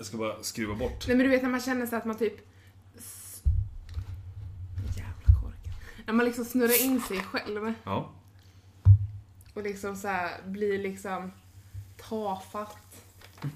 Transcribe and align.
Jag 0.00 0.06
ska 0.06 0.16
bara 0.16 0.42
skruva 0.42 0.74
bort. 0.74 1.04
Nej 1.08 1.16
men 1.16 1.24
du 1.26 1.30
vet 1.30 1.42
när 1.42 1.50
man 1.50 1.60
känner 1.60 1.86
sig 1.86 1.98
att 1.98 2.04
man 2.04 2.18
typ... 2.18 2.34
Jävla 4.96 5.40
korken. 5.42 5.72
När 6.06 6.14
man 6.14 6.26
liksom 6.26 6.44
snurrar 6.44 6.84
in 6.84 7.00
sig 7.00 7.18
själv 7.20 7.72
Ja. 7.84 8.10
och 9.54 9.62
liksom 9.62 9.96
så 9.96 10.08
här 10.08 10.30
blir 10.44 10.78
liksom 10.78 11.32
tafatt. 11.96 13.04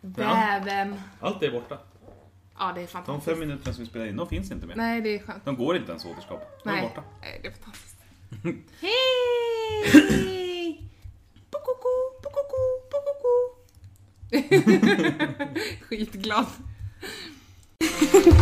Bäven. 0.00 1.00
Allt 1.20 1.42
är 1.42 1.50
borta. 1.52 1.78
Ja, 2.58 2.72
det 2.74 2.80
är 2.80 2.84
De 2.84 2.86
fantastiskt. 2.86 3.24
fem 3.24 3.38
minuterna 3.40 3.74
som 3.74 3.84
vi 3.84 3.90
spelade 3.90 4.10
in, 4.10 4.16
de 4.16 4.28
finns 4.28 4.50
inte 4.50 4.66
mer. 4.66 4.76
Nej, 4.76 5.00
det 5.00 5.14
är 5.14 5.18
skönt. 5.18 5.44
De 5.44 5.56
går 5.56 5.76
inte 5.76 5.90
ens 5.90 6.04
att 6.04 6.10
återskapa. 6.10 6.44
De 6.64 6.68
är 6.70 6.74
Nej, 6.74 6.82
borta. 6.82 7.04
Nej, 7.20 7.40
det 7.42 7.48
är 7.48 7.52
fantastiskt. 7.52 7.96
Hej! 8.80 9.92
Skitglad. 15.88 16.46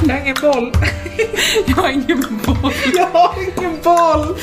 Jag 0.06 0.14
har 0.14 0.20
ingen 0.20 0.36
boll. 0.42 0.72
Jag 1.66 1.77
har 1.77 1.90
ingen 1.90 2.20
boll. 2.46 2.72
Jag 2.94 3.06
har 3.06 3.42
ingen 3.42 3.82
boll. 3.82 4.36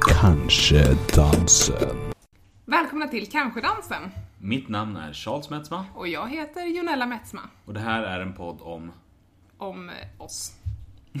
Kanske 0.00 0.96
dansen. 1.16 2.12
Välkomna 2.64 3.08
till 3.08 3.30
Kanske-dansen. 3.30 4.10
Mitt 4.38 4.68
namn 4.68 4.96
är 4.96 5.12
Charles 5.12 5.50
Metzma 5.50 5.86
Och 5.94 6.08
jag 6.08 6.30
heter 6.30 6.76
Jonella 6.76 7.06
Metzma. 7.06 7.40
och 7.64 7.74
det 7.74 7.80
här 7.80 8.02
är 8.02 8.20
en 8.20 8.32
podd 8.32 8.58
om... 8.60 8.92
Om 9.58 9.88
eh, 9.88 9.94
oss. 10.18 10.52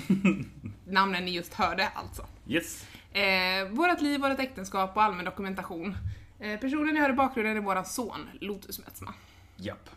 Namnen 0.84 1.24
ni 1.24 1.30
just 1.30 1.54
hörde 1.54 1.88
alltså. 1.94 2.26
Yes. 2.48 2.86
Eh, 3.12 3.68
vårat 3.70 4.02
liv, 4.02 4.20
vårt 4.20 4.38
äktenskap 4.40 4.96
och 4.96 5.02
allmän 5.02 5.24
dokumentation. 5.24 5.96
Eh, 6.42 6.60
personen 6.60 6.94
ni 6.94 7.00
hör 7.00 7.10
i 7.10 7.12
bakgrunden 7.12 7.56
är 7.56 7.60
våran 7.60 7.84
son, 7.84 8.28
Lotus 8.40 8.78
Metzma. 8.78 9.14
Japp. 9.56 9.90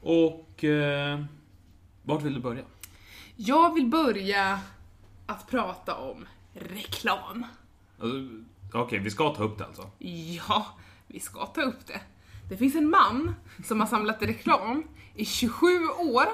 Och... 0.00 0.64
Eh, 0.64 1.24
vart 2.02 2.22
vill 2.22 2.34
du 2.34 2.40
börja? 2.40 2.64
Jag 3.36 3.74
vill 3.74 3.86
börja 3.86 4.60
att 5.26 5.50
prata 5.50 5.94
om 5.96 6.26
reklam. 6.52 7.46
Alltså, 8.00 8.18
Okej, 8.72 8.98
vi 8.98 9.10
ska 9.10 9.34
ta 9.34 9.42
upp 9.42 9.58
det 9.58 9.64
alltså. 9.64 9.90
Ja, 9.98 10.66
vi 11.06 11.20
ska 11.20 11.46
ta 11.46 11.62
upp 11.62 11.86
det. 11.86 12.00
Det 12.48 12.56
finns 12.56 12.74
en 12.74 12.90
man 12.90 13.34
som 13.64 13.80
har 13.80 13.86
samlat 13.86 14.22
reklam 14.22 14.84
i 15.14 15.24
27 15.24 15.66
år. 15.88 16.26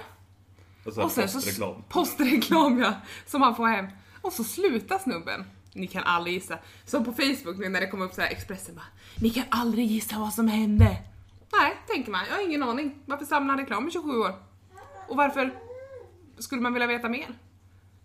Alltså 0.86 1.02
Och 1.02 1.10
sen 1.10 1.28
postreklam. 1.28 1.74
så 1.74 1.82
postreklam 1.88 2.78
ja, 2.78 2.94
som 3.27 3.42
han 3.42 3.56
får 3.56 3.66
hem. 3.66 3.86
Och 4.22 4.32
så 4.32 4.44
slutar 4.44 4.98
snubben. 4.98 5.44
Ni 5.75 5.86
kan 5.86 6.03
aldrig 6.05 6.34
gissa. 6.34 6.58
Som 6.84 7.05
på 7.05 7.12
Facebook 7.12 7.58
nu 7.58 7.69
när 7.69 7.80
det 7.80 7.86
kommer 7.86 8.05
upp 8.05 8.14
så 8.14 8.20
här 8.20 8.30
Expressen 8.30 8.75
bara 8.75 8.86
Ni 9.20 9.30
kan 9.30 9.44
aldrig 9.48 9.86
gissa 9.86 10.19
vad 10.19 10.33
som 10.34 10.48
hände. 10.48 10.97
Nej, 11.53 11.77
tänker 11.86 12.11
man. 12.11 12.20
Jag 12.28 12.34
har 12.34 12.42
ingen 12.42 12.62
aning. 12.62 12.98
Varför 13.06 13.25
samlar 13.25 13.56
reklam 13.56 13.89
i 13.89 13.91
27 13.91 14.19
år? 14.19 14.34
Och 15.08 15.17
varför 15.17 15.55
skulle 16.39 16.62
man 16.62 16.72
vilja 16.72 16.86
veta 16.86 17.08
mer? 17.08 17.39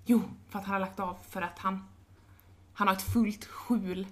Jo, 0.06 0.22
för 0.50 0.59
att 0.59 0.66
han 0.66 0.73
har 0.73 0.80
lagt 0.80 1.00
av 1.00 1.17
för 1.30 1.42
att 1.42 1.59
han 1.59 1.84
han 2.73 2.88
har 2.88 2.95
ett 2.95 3.14
fullt 3.14 3.45
skjul. 3.45 4.08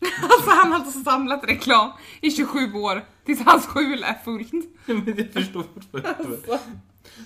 Alltså 0.22 0.50
han 0.50 0.72
har 0.72 0.78
alltså 0.78 1.00
samlat 1.00 1.44
reklam 1.44 1.90
i 2.20 2.30
27 2.30 2.72
år 2.74 3.04
tills 3.24 3.40
hans 3.40 3.66
skjul 3.66 4.02
är 4.02 4.14
fullt. 4.24 4.52
Men 4.86 5.14
jag 5.16 5.32
förstår 5.32 5.62
fortfarande. 5.62 6.08
Alltså 6.18 6.58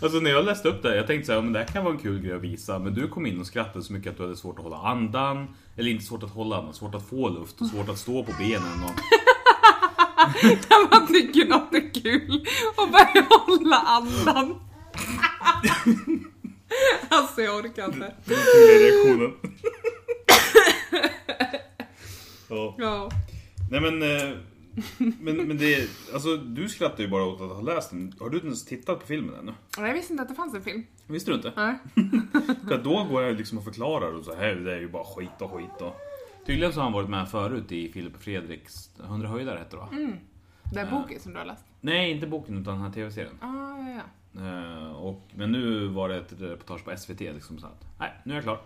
när 0.00 0.30
jag 0.30 0.44
läste 0.44 0.68
upp 0.68 0.82
det 0.82 0.96
jag 0.96 1.06
tänkte 1.06 1.26
så 1.26 1.32
här, 1.32 1.42
men 1.42 1.52
det 1.52 1.58
här 1.58 1.66
kan 1.66 1.84
vara 1.84 1.94
en 1.94 2.00
kul 2.00 2.20
grej 2.20 2.34
att 2.34 2.42
visa. 2.42 2.78
Men 2.78 2.94
du 2.94 3.08
kom 3.08 3.26
in 3.26 3.40
och 3.40 3.46
skrattade 3.46 3.84
så 3.84 3.92
mycket 3.92 4.10
att 4.10 4.16
du 4.16 4.22
hade 4.22 4.36
svårt 4.36 4.58
att 4.58 4.64
hålla 4.64 4.76
andan. 4.76 5.48
Eller 5.76 5.90
inte 5.90 6.04
svårt 6.04 6.22
att 6.22 6.30
hålla 6.30 6.56
andan, 6.56 6.74
svårt 6.74 6.94
att 6.94 7.08
få 7.08 7.28
luft 7.28 7.60
och 7.60 7.66
svårt 7.66 7.88
att 7.88 7.98
stå 7.98 8.24
på 8.24 8.32
benen. 8.38 8.84
Och... 8.84 8.94
När 10.42 10.90
man 10.90 11.06
tycker 11.06 11.44
något 11.48 11.74
är 11.74 11.94
kul 12.02 12.46
och 12.76 12.90
börjar 12.90 13.46
hålla 13.46 13.76
andan. 13.76 14.60
Alltså 17.08 17.42
jag 17.42 17.56
orkar 17.56 17.84
inte. 17.84 18.14
Reaktionen. 18.78 19.32
ja. 22.48 22.74
Ja. 22.78 23.10
Nej 23.70 23.80
men, 23.80 24.02
eh, 24.02 24.36
men, 25.20 25.36
men 25.36 25.58
det 25.58 25.74
är, 25.74 25.88
alltså 26.12 26.36
du 26.36 26.68
skrattar 26.68 27.02
ju 27.02 27.08
bara 27.08 27.24
åt 27.24 27.40
att 27.40 27.50
ha 27.50 27.60
läst 27.60 27.90
den. 27.90 28.14
Har 28.20 28.30
du 28.30 28.38
ens 28.38 28.64
tittat 28.64 29.00
på 29.00 29.06
filmen 29.06 29.34
ännu? 29.34 29.52
Och 29.78 29.88
Jag 29.88 29.94
visste 29.94 30.12
inte 30.12 30.22
att 30.22 30.28
det 30.28 30.34
fanns 30.34 30.54
en 30.54 30.62
film. 30.62 30.86
Visste 31.06 31.30
du 31.30 31.34
inte? 31.34 31.52
Nej. 31.56 31.78
För 32.68 32.74
att 32.74 32.84
då 32.84 33.04
går 33.04 33.22
jag 33.22 33.36
liksom 33.36 33.58
och 33.58 33.64
förklarar 33.64 34.12
och 34.12 34.24
så 34.24 34.34
här, 34.34 34.54
det 34.54 34.74
är 34.76 34.80
ju 34.80 34.88
bara 34.88 35.04
skit 35.04 35.40
och 35.40 35.52
skit 35.52 35.80
och... 35.80 35.96
Tydligen 36.46 36.72
så 36.72 36.80
har 36.80 36.84
han 36.84 36.92
varit 36.92 37.08
med 37.08 37.28
förut 37.28 37.72
i 37.72 37.92
Filip 37.92 38.14
och 38.14 38.22
Fredriks 38.22 38.90
100 39.04 39.28
höjdare 39.28 39.58
hette 39.58 39.76
det 39.76 39.80
va? 39.80 39.88
Den 40.72 40.90
boken 40.90 41.20
som 41.20 41.32
du 41.32 41.38
har 41.38 41.46
läst. 41.46 41.64
Nej, 41.80 42.10
inte 42.10 42.26
boken 42.26 42.58
utan 42.58 42.74
den 42.74 42.82
här 42.82 42.92
tv-serien. 42.92 43.38
Ah, 43.40 43.78
ja, 43.78 43.90
ja. 43.90 44.02
Eh, 44.40 44.92
och, 44.92 45.22
men 45.34 45.52
nu 45.52 45.86
var 45.86 46.08
det 46.08 46.16
ett 46.16 46.32
reportage 46.38 46.84
på 46.84 46.96
SVT 46.96 47.20
liksom 47.20 47.58
så 47.58 47.66
att, 47.66 47.84
nej, 47.98 48.12
nu 48.24 48.32
är 48.32 48.36
jag 48.36 48.44
klar. 48.44 48.60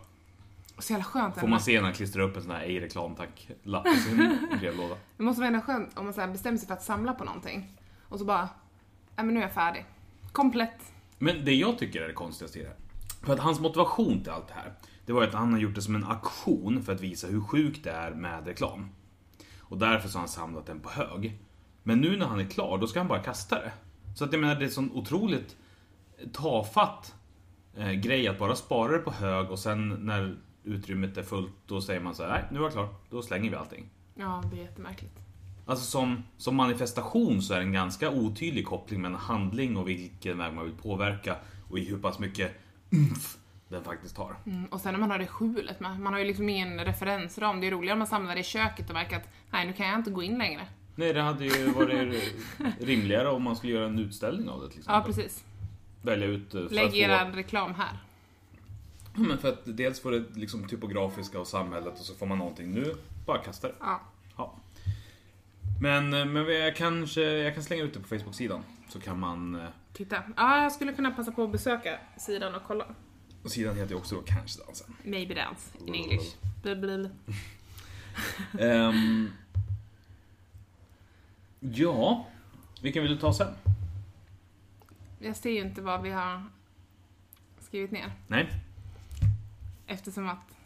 Så 0.78 0.92
jävla 0.92 1.04
skönt. 1.04 1.41
Får 1.41 1.48
man 1.48 1.60
se 1.60 1.75
när 1.75 1.82
han 1.82 1.92
klistrar 1.92 2.22
upp 2.22 2.37
en 2.37 2.42
sån 2.42 2.50
här 2.50 2.60
ej 2.60 2.81
reklam 2.81 3.14
tack 3.14 3.48
lapp 3.62 3.87
i 3.87 3.97
sin 3.97 4.48
brevlåda. 4.60 4.94
Det 5.16 5.22
måste 5.22 5.41
vara 5.41 5.48
ändå 5.48 5.60
skönt 5.60 5.98
om 5.98 6.04
man 6.04 6.14
så 6.14 6.26
bestämmer 6.26 6.59
sig 6.59 6.66
för 6.66 6.75
att 6.75 6.82
samla 6.82 7.12
på 7.12 7.25
någonting. 7.25 7.78
Och 8.09 8.19
så 8.19 8.25
bara, 8.25 8.48
nej 9.16 9.26
men 9.26 9.28
nu 9.28 9.41
är 9.41 9.44
jag 9.44 9.53
färdig. 9.53 9.84
Komplett. 10.32 10.92
Men 11.19 11.44
det 11.44 11.54
jag 11.54 11.78
tycker 11.78 12.03
är 12.03 12.09
det 12.09 12.14
konstigaste 12.14 12.59
i 12.59 12.62
det 12.62 12.69
här. 12.69 12.76
För 13.22 13.32
att 13.32 13.41
hans 13.41 13.60
motivation 13.60 14.22
till 14.22 14.32
allt 14.32 14.48
det 14.48 14.54
här, 14.54 14.72
det 15.06 15.12
var 15.12 15.22
ju 15.22 15.28
att 15.28 15.34
han 15.34 15.53
har 15.53 15.60
gjort 15.60 15.75
det 15.75 15.82
som 15.82 15.94
en 15.94 16.04
aktion 16.04 16.82
för 16.82 16.94
att 16.94 17.00
visa 17.00 17.26
hur 17.26 17.41
sjukt 17.41 17.84
det 17.84 17.91
är 17.91 18.10
med 18.10 18.47
reklam. 18.47 18.91
Och 19.58 19.78
därför 19.78 20.08
så 20.08 20.19
har 20.19 20.20
han 20.20 20.28
samlat 20.28 20.66
den 20.66 20.81
på 20.81 20.91
hög. 20.91 21.38
Men 21.82 22.00
nu 22.00 22.16
när 22.16 22.26
han 22.26 22.41
är 22.41 22.50
klar, 22.50 22.78
då 22.78 22.87
ska 22.87 23.00
han 23.00 23.08
bara 23.08 23.22
kasta 23.22 23.58
det. 23.58 23.72
Så 24.16 24.25
att 24.25 24.32
jag 24.32 24.41
menar, 24.41 24.54
det 24.54 24.60
är 24.60 24.66
en 24.66 24.70
sån 24.70 24.93
otroligt 24.93 25.56
tafatt 26.32 27.14
eh, 27.76 27.93
grej 27.93 28.28
att 28.28 28.38
bara 28.38 28.56
spara 28.56 28.93
det 28.93 28.98
på 28.98 29.10
hög 29.10 29.50
och 29.50 29.58
sen 29.58 29.88
när 29.88 30.37
utrymmet 30.66 31.16
är 31.16 31.22
fullt, 31.22 31.53
då 31.66 31.81
säger 31.81 32.00
man 32.00 32.15
så 32.15 32.22
här, 32.22 32.31
nej, 32.31 32.44
nu 32.50 32.59
är 32.59 32.62
jag 32.62 32.72
klar, 32.72 32.88
då 33.10 33.22
slänger 33.22 33.50
vi 33.50 33.56
allting. 33.56 33.91
Ja, 34.15 34.43
det 34.50 34.60
är 34.60 34.62
jättemärkligt. 34.62 35.19
Alltså 35.66 35.84
som, 35.84 36.25
som 36.37 36.56
manifestation 36.56 37.43
så 37.43 37.54
är 37.54 37.59
det 37.59 37.65
en 37.65 37.72
ganska 37.72 38.10
otydlig 38.10 38.66
koppling 38.66 39.03
mellan 39.03 39.21
handling 39.21 39.76
och 39.76 39.88
vilken 39.88 40.38
väg 40.38 40.53
man 40.53 40.65
vill 40.65 40.75
påverka 40.75 41.37
och 41.71 41.78
i 41.78 41.84
hur 41.84 41.99
pass 41.99 42.19
mycket 42.19 42.53
umf 42.91 43.37
den 43.69 43.84
faktiskt 43.84 44.16
har. 44.16 44.37
Mm, 44.47 44.65
och 44.65 44.81
sen 44.81 44.93
när 44.93 45.00
man 45.00 45.10
har 45.10 45.19
det 45.19 45.26
skjulet 45.26 45.81
med, 45.81 46.00
man 46.00 46.12
har 46.12 46.21
ju 46.21 46.26
liksom 46.26 46.49
ingen 46.49 46.81
referensram. 46.81 47.60
Det 47.60 47.66
är 47.66 47.71
roligare 47.71 47.93
om 47.93 47.99
man 47.99 48.09
samlar 48.09 48.34
det 48.34 48.41
i 48.41 48.44
köket 48.44 48.88
och 48.88 48.94
märker 48.94 49.16
att 49.16 49.28
nej, 49.50 49.66
nu 49.66 49.72
kan 49.72 49.87
jag 49.87 49.99
inte 49.99 50.10
gå 50.10 50.22
in 50.22 50.38
längre. 50.38 50.66
Nej, 50.94 51.12
det 51.12 51.22
hade 51.22 51.44
ju 51.44 51.71
varit 51.71 52.34
rimligare 52.81 53.28
om 53.28 53.43
man 53.43 53.56
skulle 53.56 53.72
göra 53.72 53.87
en 53.87 53.99
utställning 53.99 54.49
av 54.49 54.60
det 54.60 54.69
till 54.69 54.78
exempel. 54.78 55.00
Ja, 55.00 55.06
precis. 55.06 55.44
Välja 56.03 56.26
ut 56.26 56.55
eh, 56.55 56.62
Lägg 56.71 57.05
att 57.05 57.31
få... 57.31 57.37
reklam 57.37 57.75
här. 57.75 57.99
Men 59.16 59.38
för 59.38 59.49
att 59.49 59.60
dels 59.65 60.00
får 60.00 60.10
det 60.12 60.25
liksom 60.34 60.69
typografiska 60.69 61.41
och 61.41 61.47
samhället 61.47 61.93
och 62.00 62.04
så 62.06 62.15
får 62.15 62.27
man 62.27 62.38
någonting 62.38 62.71
nu, 62.75 62.94
bara 63.27 63.38
kasta 63.38 63.69
det. 63.69 63.75
Ja. 63.81 64.00
Ja. 64.37 64.54
Men, 65.81 66.15
eh, 66.15 66.25
men 66.25 66.47
jag, 66.54 66.77
kanske, 66.77 67.21
jag 67.22 67.55
kan 67.55 67.62
slänga 67.62 67.82
ut 67.82 67.94
det 67.94 68.00
på 68.00 68.09
Facebook-sidan. 68.09 68.62
Så 68.88 69.00
kan 69.00 69.19
man... 69.21 69.55
eh, 69.55 69.66
Titta. 69.93 70.22
Ja, 70.37 70.62
jag 70.62 70.72
skulle 70.72 70.93
kunna 70.93 71.10
passa 71.10 71.32
på 71.32 71.44
att 71.44 71.53
besöka 71.53 71.99
sidan 72.19 72.55
och 72.55 72.62
kolla. 72.66 72.87
Och 73.43 73.50
sidan 73.50 73.76
heter 73.76 73.91
ju 73.91 73.97
också 73.97 74.15
då 74.15 74.22
Kanske 74.22 74.62
dansen. 74.65 74.97
Maybe 75.03 75.34
dance 75.34 75.78
in 75.87 75.94
English. 75.94 76.37
Blablabla. 76.62 77.09
Ehm, 78.60 79.31
ja, 81.60 82.26
vilken 82.82 83.03
vill 83.03 83.12
du 83.12 83.19
ta 83.19 83.34
sen? 83.34 83.55
Jag 85.19 85.37
ser 85.37 85.50
ju 85.50 85.60
inte 85.60 85.82
vad 85.82 86.03
vi 86.03 86.10
har 86.10 86.44
skrivit 87.60 87.91
ner. 87.91 88.12
Nej? 88.26 88.49
Eftersom 89.86 90.28
att 90.28 90.56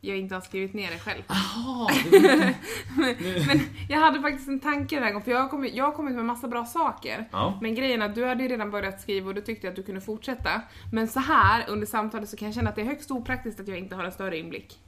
jag 0.00 0.18
inte 0.18 0.34
har 0.34 0.42
skrivit 0.42 0.74
ner 0.74 0.90
det 0.90 0.98
själv. 0.98 1.22
Jaha, 1.28 1.88
Men 3.46 3.60
jag 3.88 4.00
hade 4.00 4.20
faktiskt 4.20 4.48
en 4.48 4.60
tanke 4.60 4.94
den 4.94 5.04
här 5.04 5.10
gången, 5.10 5.24
för 5.24 5.30
jag 5.30 5.42
har 5.42 5.48
kommit, 5.48 5.74
jag 5.74 5.84
har 5.84 5.92
kommit 5.92 6.14
med 6.14 6.24
massa 6.24 6.48
bra 6.48 6.64
saker. 6.64 7.28
Ja. 7.32 7.58
Men 7.62 7.74
grejen 7.74 8.02
är 8.02 8.06
att 8.06 8.14
du 8.14 8.24
hade 8.24 8.42
ju 8.42 8.48
redan 8.48 8.70
börjat 8.70 9.00
skriva 9.00 9.28
och 9.28 9.34
du 9.34 9.40
tyckte 9.40 9.68
att 9.68 9.76
du 9.76 9.82
kunde 9.82 10.00
fortsätta. 10.00 10.62
Men 10.92 11.08
så 11.08 11.20
här 11.20 11.64
under 11.68 11.86
samtalet 11.86 12.28
så 12.28 12.36
kan 12.36 12.48
jag 12.48 12.54
känna 12.54 12.70
att 12.70 12.76
det 12.76 12.82
är 12.82 12.86
högst 12.86 13.10
opraktiskt 13.10 13.60
att 13.60 13.68
jag 13.68 13.78
inte 13.78 13.96
har 13.96 14.04
en 14.04 14.12
större 14.12 14.38
inblick. 14.38 14.78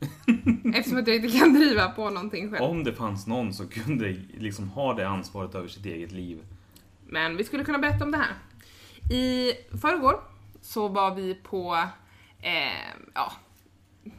Eftersom 0.74 0.98
att 0.98 1.06
jag 1.06 1.16
inte 1.16 1.38
kan 1.38 1.54
driva 1.54 1.88
på 1.88 2.10
någonting 2.10 2.50
själv. 2.50 2.64
Om 2.64 2.84
det 2.84 2.92
fanns 2.92 3.26
någon 3.26 3.52
som 3.52 3.68
kunde 3.68 4.16
liksom 4.38 4.68
ha 4.68 4.94
det 4.94 5.08
ansvaret 5.08 5.54
över 5.54 5.68
sitt 5.68 5.86
eget 5.86 6.12
liv. 6.12 6.42
Men 7.06 7.36
vi 7.36 7.44
skulle 7.44 7.64
kunna 7.64 7.78
berätta 7.78 8.04
om 8.04 8.10
det 8.10 8.18
här. 8.18 8.34
I 9.16 9.52
förrgår 9.80 10.20
så 10.60 10.88
var 10.88 11.14
vi 11.14 11.34
på 11.34 11.78
eh, 12.40 12.52
ja, 13.14 13.32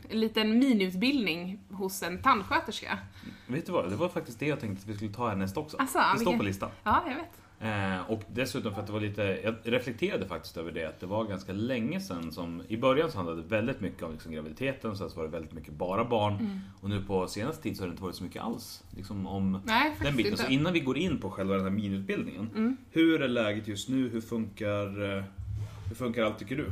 en 0.10 0.20
liten 0.20 0.60
miniutbildning 0.60 1.60
hos 1.72 2.04
en 2.04 2.22
tandsköterska. 2.22 3.00
Vet 3.48 3.66
du 3.66 3.72
vad, 3.72 3.90
det 3.90 3.96
var 3.96 4.10
faktiskt 4.10 4.40
det 4.40 4.46
jag 4.48 4.60
tänkte 4.60 4.84
att 4.84 4.90
vi 4.90 4.96
skulle 4.96 5.14
ta 5.14 5.30
härnäst 5.30 5.58
också. 5.58 5.78
Asså, 5.78 6.00
det 6.00 6.06
står 6.06 6.18
vilken- 6.18 6.38
på 6.40 6.44
listan. 6.46 6.70
Ja, 6.84 7.04
jag 7.08 7.16
vet. 7.16 7.42
Eh, 7.60 8.12
och 8.12 8.24
dessutom 8.34 8.74
för 8.74 8.82
att 8.82 8.88
det 8.88 8.94
var 8.94 9.00
lite, 9.00 9.22
jag 9.44 9.56
reflekterade 9.64 10.28
faktiskt 10.28 10.58
över 10.58 10.72
det 10.72 10.86
att 10.86 11.00
det 11.00 11.06
var 11.06 11.24
ganska 11.26 11.54
länge 11.54 12.02
sedan 12.02 12.32
som, 12.32 12.64
i 12.68 12.78
början 12.78 13.12
så 13.12 13.18
handlade 13.18 13.42
det 13.42 13.48
väldigt 13.48 13.82
mycket 13.82 14.04
om 14.04 14.12
liksom 14.12 14.32
graviditeten, 14.32 14.98
sen 14.98 15.10
så 15.10 15.16
var 15.18 15.24
det 15.24 15.30
väldigt 15.30 15.54
mycket 15.54 15.74
bara 15.74 16.06
barn. 16.06 16.34
Mm. 16.34 16.60
Och 16.82 16.90
nu 16.90 17.04
på 17.04 17.28
senaste 17.28 17.64
tid 17.64 17.78
så 17.78 17.84
har 17.84 17.88
det 17.88 17.92
inte 17.92 18.04
varit 18.04 18.16
så 18.16 18.24
mycket 18.24 18.42
alls. 18.42 18.84
Liksom 18.96 19.28
om 19.28 19.62
Nej, 19.66 19.96
den 20.02 20.16
biten. 20.16 20.32
inte. 20.32 20.44
Så 20.44 20.50
innan 20.52 20.74
vi 20.74 20.80
går 20.80 20.98
in 20.98 21.20
på 21.20 21.30
själva 21.32 21.54
den 21.56 21.64
här 21.64 21.72
miniutbildningen. 21.72 22.50
Mm. 22.56 22.78
Hur 22.92 23.22
är 23.22 23.28
läget 23.28 23.68
just 23.68 23.90
nu? 23.90 24.10
Hur 24.10 24.22
funkar, 24.22 25.18
eh, 25.18 25.24
hur 25.88 25.96
funkar 25.96 26.24
allt 26.24 26.40
tycker 26.40 26.56
du? 26.56 26.72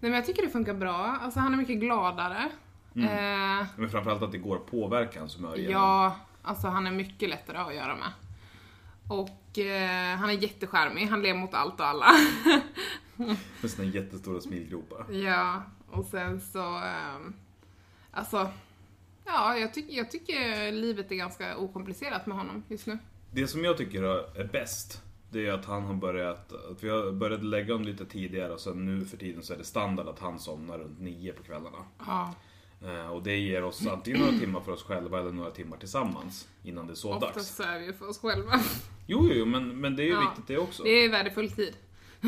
Nej 0.00 0.10
men 0.10 0.12
jag 0.12 0.26
tycker 0.26 0.42
det 0.42 0.48
funkar 0.50 0.74
bra. 0.74 1.18
Alltså 1.22 1.40
han 1.40 1.52
är 1.52 1.56
mycket 1.58 1.78
gladare. 1.80 2.50
Eh, 2.94 3.66
Men 3.76 3.90
framförallt 3.90 4.22
att 4.22 4.32
det 4.32 4.38
går 4.38 4.56
att 4.56 4.66
påverka 4.70 5.18
hans 5.20 5.36
humör 5.38 5.56
genom- 5.56 5.72
ja, 5.72 6.16
alltså 6.42 6.68
han 6.68 6.86
är 6.86 6.90
mycket 6.90 7.28
lättare 7.28 7.58
att 7.58 7.74
göra 7.74 7.96
med. 7.96 8.12
Och 9.08 9.58
eh, 9.58 10.16
han 10.18 10.30
är 10.30 10.34
jättecharmig, 10.34 11.06
han 11.06 11.22
ler 11.22 11.34
mot 11.34 11.54
allt 11.54 11.80
och 11.80 11.86
alla. 11.86 12.06
med 13.60 13.70
sina 13.70 13.88
jättestora 13.88 14.40
smilgropar. 14.40 15.12
ja, 15.12 15.62
och 15.90 16.04
sen 16.04 16.40
så... 16.40 16.76
ehm, 16.78 17.34
alltså, 18.10 18.50
ja, 19.24 19.56
jag, 19.58 19.74
tycker 19.74 19.96
jag 19.96 20.10
tycker 20.10 20.72
livet 20.72 21.12
är 21.12 21.16
ganska 21.16 21.56
okomplicerat 21.56 22.26
med 22.26 22.36
honom 22.36 22.62
just 22.68 22.86
nu. 22.86 22.98
Det 23.32 23.46
som 23.46 23.64
jag 23.64 23.76
tycker 23.76 24.02
är 24.40 24.44
bäst, 24.44 25.02
det 25.30 25.46
är 25.46 25.52
att 25.52 25.64
han 25.64 25.82
har 25.82 25.94
börjat, 25.94 26.52
att 26.52 26.84
vi 26.84 26.88
har 26.88 27.12
börjat 27.12 27.44
lägga 27.44 27.74
om 27.74 27.82
lite 27.82 28.04
tidigare 28.06 28.52
och 28.52 28.60
sen 28.60 28.86
nu 28.86 29.04
för 29.04 29.16
tiden 29.16 29.42
så 29.42 29.54
är 29.54 29.58
det 29.58 29.64
standard 29.64 30.08
att 30.08 30.18
han 30.18 30.38
somnar 30.38 30.78
runt 30.78 31.00
nio 31.00 31.32
på 31.32 31.42
kvällarna. 31.42 31.78
Ja, 32.06 32.34
Eh, 32.84 33.06
Och 33.12 33.22
det 33.22 33.36
ger 33.36 33.64
oss 33.64 33.86
antingen 33.86 34.20
några 34.20 34.38
timmar 34.38 34.60
för 34.60 34.72
oss 34.72 34.82
själva 34.82 35.20
eller 35.20 35.32
några 35.32 35.50
timmar 35.50 35.76
tillsammans 35.76 36.48
innan 36.62 36.86
det 36.86 36.92
är 36.92 36.94
sovdags. 36.94 37.30
oftast 37.36 37.60
är 37.60 37.78
vi 37.78 37.86
ju 37.86 37.92
för 37.92 38.08
oss 38.08 38.18
själva. 38.18 38.52
Jo, 39.06 39.28
jo, 39.32 39.44
men, 39.44 39.80
men 39.80 39.96
det 39.96 40.02
är 40.02 40.06
ju 40.06 40.12
Ja. 40.12 40.20
viktigt 40.20 40.46
det 40.46 40.58
också. 40.58 40.82
Det 40.82 40.90
är 40.90 41.08
värdefull 41.10 41.50
tid. 41.50 41.76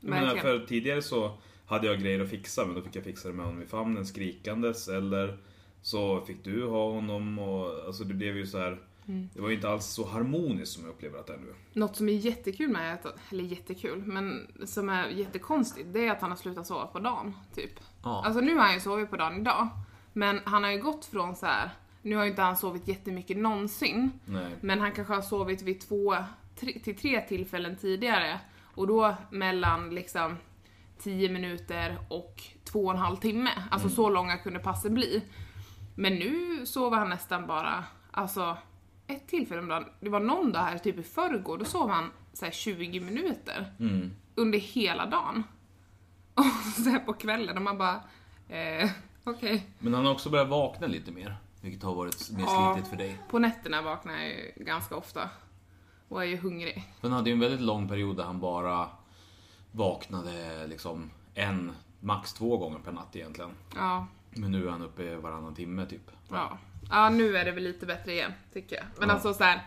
Verkligen. 0.00 0.38
för 0.42 0.66
tidigare 0.66 1.02
så 1.02 1.38
hade 1.66 1.86
jag 1.86 2.00
grejer 2.00 2.20
att 2.20 2.30
fixa, 2.30 2.64
men 2.66 2.74
då 2.74 2.82
fick 2.82 2.96
jag 2.96 3.04
fixa 3.04 3.28
det 3.28 3.34
med 3.34 3.46
honom 3.46 3.62
i 3.62 3.66
famnen 3.66 4.06
skrikandes 4.06 4.88
eller 4.88 5.38
så 5.82 6.20
fick 6.20 6.44
du 6.44 6.66
ha 6.66 6.90
honom 6.92 7.38
och 7.38 7.86
alltså 7.86 8.04
det 8.04 8.14
blev 8.14 8.36
ju 8.36 8.46
så 8.46 8.58
här. 8.58 8.78
Mm. 9.08 9.28
Det 9.34 9.40
var 9.40 9.48
ju 9.48 9.54
inte 9.54 9.68
alls 9.68 9.86
så 9.86 10.06
harmoniskt 10.06 10.72
som 10.74 10.84
jag 10.84 10.90
upplever 10.90 11.18
att 11.18 11.26
det 11.26 11.32
är 11.32 11.38
nu. 11.38 11.54
Något 11.72 11.96
som 11.96 12.08
är 12.08 12.12
jättekul 12.12 12.68
med 12.68 12.94
att, 12.94 13.32
eller 13.32 13.44
jättekul, 13.44 14.02
men 14.06 14.46
som 14.66 14.88
är 14.88 15.08
jättekonstigt, 15.08 15.92
det 15.92 16.06
är 16.06 16.12
att 16.12 16.20
han 16.20 16.30
har 16.30 16.36
slutat 16.36 16.66
sova 16.66 16.86
på 16.86 16.98
dagen, 16.98 17.34
typ. 17.54 17.80
Ja. 18.02 18.22
Alltså 18.24 18.40
nu 18.40 18.54
har 18.56 18.62
han 18.62 18.74
ju 18.74 18.80
sovit 18.80 19.10
på 19.10 19.16
dagen 19.16 19.40
idag, 19.40 19.68
men 20.12 20.40
han 20.44 20.64
har 20.64 20.70
ju 20.70 20.82
gått 20.82 21.04
från 21.04 21.36
så 21.36 21.46
här. 21.46 21.70
nu 22.02 22.16
har 22.16 22.24
ju 22.24 22.30
inte 22.30 22.42
han 22.42 22.56
sovit 22.56 22.88
jättemycket 22.88 23.36
någonsin, 23.36 24.10
Nej. 24.24 24.56
men 24.60 24.80
han 24.80 24.92
kanske 24.92 25.14
har 25.14 25.22
sovit 25.22 25.62
vid 25.62 25.80
två, 25.80 26.16
tre, 26.60 26.78
till 26.84 26.96
tre 26.98 27.20
tillfällen 27.20 27.76
tidigare, 27.76 28.40
och 28.74 28.86
då 28.86 29.14
mellan 29.30 29.90
liksom 29.90 30.36
10 30.98 31.28
minuter 31.28 31.98
och 32.08 32.42
två 32.64 32.84
och 32.84 32.92
en 32.92 32.98
halv 32.98 33.16
timme. 33.16 33.50
Alltså 33.70 33.88
så 33.88 34.10
långa 34.10 34.36
kunde 34.36 34.58
passen 34.58 34.94
bli. 34.94 35.22
Men 35.94 36.14
nu 36.14 36.66
sover 36.66 36.96
han 36.96 37.08
nästan 37.08 37.46
bara, 37.46 37.84
alltså 38.10 38.58
ett 39.08 39.26
tillfälle 39.28 39.60
om 39.60 39.68
dagen. 39.68 39.84
Det 40.00 40.08
var 40.10 40.20
någon 40.20 40.52
dag 40.52 40.60
här, 40.60 40.78
typ 40.78 40.98
i 40.98 41.02
förrgår, 41.02 41.58
då 41.58 41.64
sov 41.64 41.90
han 41.90 42.10
så 42.32 42.44
här 42.44 42.52
20 42.52 43.00
minuter 43.00 43.72
Mm. 43.80 44.10
under 44.34 44.58
hela 44.58 45.06
dagen. 45.06 45.44
Och 46.34 46.44
så 46.84 46.98
på 47.06 47.12
kvällen 47.12 47.56
och 47.56 47.62
man 47.62 47.78
bara, 47.78 48.00
eh, 48.48 48.90
okej. 49.24 49.66
Men 49.78 49.94
han 49.94 50.04
har 50.06 50.12
också 50.12 50.30
börjat 50.30 50.48
vakna 50.48 50.86
lite 50.86 51.10
mer. 51.10 51.36
Vilket 51.60 51.82
har 51.82 51.94
varit 51.94 52.30
mer 52.30 52.40
Ja. 52.44 52.72
slitigt 52.74 52.90
för 52.90 52.96
dig. 52.96 53.18
På 53.30 53.38
nätterna 53.38 53.82
vaknar 53.82 54.12
jag 54.14 54.26
ju 54.28 54.52
ganska 54.56 54.96
ofta 54.96 55.30
och 56.08 56.22
är 56.22 56.26
ju 56.26 56.36
hungrig. 56.36 56.84
Han 57.02 57.12
hade 57.12 57.30
ju 57.30 57.34
en 57.34 57.40
väldigt 57.40 57.60
lång 57.60 57.88
period 57.88 58.16
där 58.16 58.24
han 58.24 58.40
bara 58.40 58.88
vaknade 59.72 60.66
liksom 60.66 61.10
en, 61.34 61.72
max 62.00 62.32
två 62.32 62.56
gånger 62.56 62.78
per 62.78 62.92
natt 62.92 63.16
egentligen. 63.16 63.50
Ja, 63.76 64.06
Men 64.30 64.52
nu 64.52 64.66
är 64.66 64.70
han 64.70 64.82
uppe 64.82 65.16
varannan 65.16 65.54
timme 65.54 65.86
typ. 65.86 66.10
ja. 66.30 66.58
Ja, 66.90 67.10
nu 67.10 67.36
är 67.36 67.44
det 67.44 67.52
väl 67.52 67.64
lite 67.64 67.86
bättre 67.86 68.12
igen, 68.12 68.32
tycker 68.52 68.76
jag. 68.76 68.84
Men 68.98 69.08
Ja. 69.08 69.14
alltså 69.14 69.34
så 69.34 69.44
här, 69.44 69.60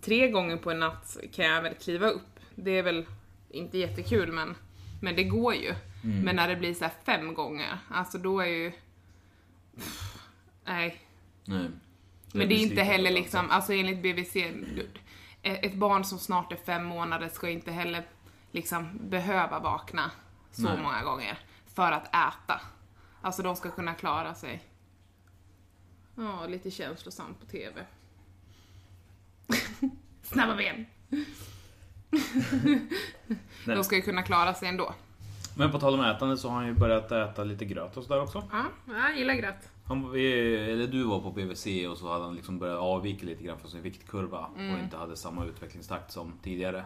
tre 0.00 0.30
gånger 0.30 0.56
på 0.56 0.70
en 0.70 0.78
natt 0.80 1.16
kan 1.32 1.44
jag 1.44 1.62
väl 1.62 1.74
kliva 1.74 2.08
upp. 2.08 2.40
Det 2.54 2.70
är 2.70 2.82
väl 2.82 3.06
inte 3.50 3.78
jättekul, 3.78 4.32
men, 4.32 4.56
men 5.02 5.16
det 5.16 5.24
går 5.24 5.54
ju. 5.54 5.74
Men 6.24 6.36
när 6.36 6.48
det 6.48 6.56
blir 6.56 6.74
så 6.74 6.88
fem 7.04 7.34
gånger, 7.34 7.78
alltså 7.90 8.18
då 8.18 8.40
är 8.40 8.46
ju... 8.46 8.72
Pff, 9.76 10.18
nej. 10.64 11.00
Nej. 11.44 11.70
Men 12.32 12.48
det 12.48 12.54
är 12.54 12.58
inte 12.58 12.82
heller 12.82 13.10
liksom, 13.10 13.50
alltså 13.50 13.72
enligt 13.72 14.02
BVC, 14.02 14.36
ett 15.42 15.74
barn 15.74 16.04
som 16.04 16.18
snart 16.18 16.52
är 16.52 16.56
fem 16.56 16.84
månader 16.84 17.28
ska 17.28 17.48
inte 17.48 17.72
heller 17.72 18.06
liksom 18.52 18.98
behöva 19.08 19.58
vakna 19.58 20.10
så 20.52 20.62
Nej. 20.62 20.82
många 20.82 21.02
gånger 21.02 21.38
för 21.74 21.92
att 21.92 22.08
äta. 22.08 22.60
Alltså 23.20 23.42
de 23.42 23.56
ska 23.56 23.70
kunna 23.70 23.94
klara 23.94 24.34
sig. 24.34 24.62
Ja, 26.16 26.46
lite 26.46 26.70
känslosamt 26.70 27.40
på 27.40 27.46
TV. 27.46 27.84
Snabba 30.22 30.56
ben! 30.56 30.86
De 33.66 33.84
ska 33.84 33.96
ju 33.96 34.02
kunna 34.02 34.22
klara 34.22 34.54
sig 34.54 34.68
ändå. 34.68 34.94
Men 35.56 35.72
på 35.72 35.78
tal 35.78 35.94
om 35.94 36.00
ätande 36.00 36.36
så 36.36 36.48
har 36.48 36.56
han 36.56 36.66
ju 36.66 36.74
börjat 36.74 37.12
äta 37.12 37.44
lite 37.44 37.64
gröt 37.64 37.96
och 37.96 38.04
sådär 38.04 38.22
också. 38.22 38.48
Ja, 38.52 38.64
jag 38.94 39.18
gillar 39.18 39.34
gröt. 39.34 39.70
Han, 39.86 40.12
vi, 40.12 40.54
eller 40.72 40.86
du 40.86 41.04
var 41.04 41.20
på 41.20 41.30
BVC 41.30 41.66
och 41.90 41.98
så 41.98 42.12
hade 42.12 42.24
han 42.24 42.34
liksom 42.34 42.58
börjat 42.58 42.78
avvika 42.78 43.26
lite 43.26 43.44
grann 43.44 43.58
från 43.58 43.70
sin 43.70 43.82
viktkurva 43.82 44.46
och 44.54 44.78
inte 44.84 44.96
hade 44.96 45.16
samma 45.16 45.44
utvecklingstakt 45.44 46.12
som 46.12 46.32
tidigare. 46.42 46.84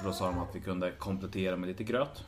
Så 0.00 0.06
då 0.06 0.12
sa 0.12 0.26
de 0.26 0.38
att 0.38 0.56
vi 0.56 0.60
kunde 0.60 0.90
komplettera 0.92 1.56
med 1.56 1.68
lite 1.68 1.84
gröt. 1.84 2.24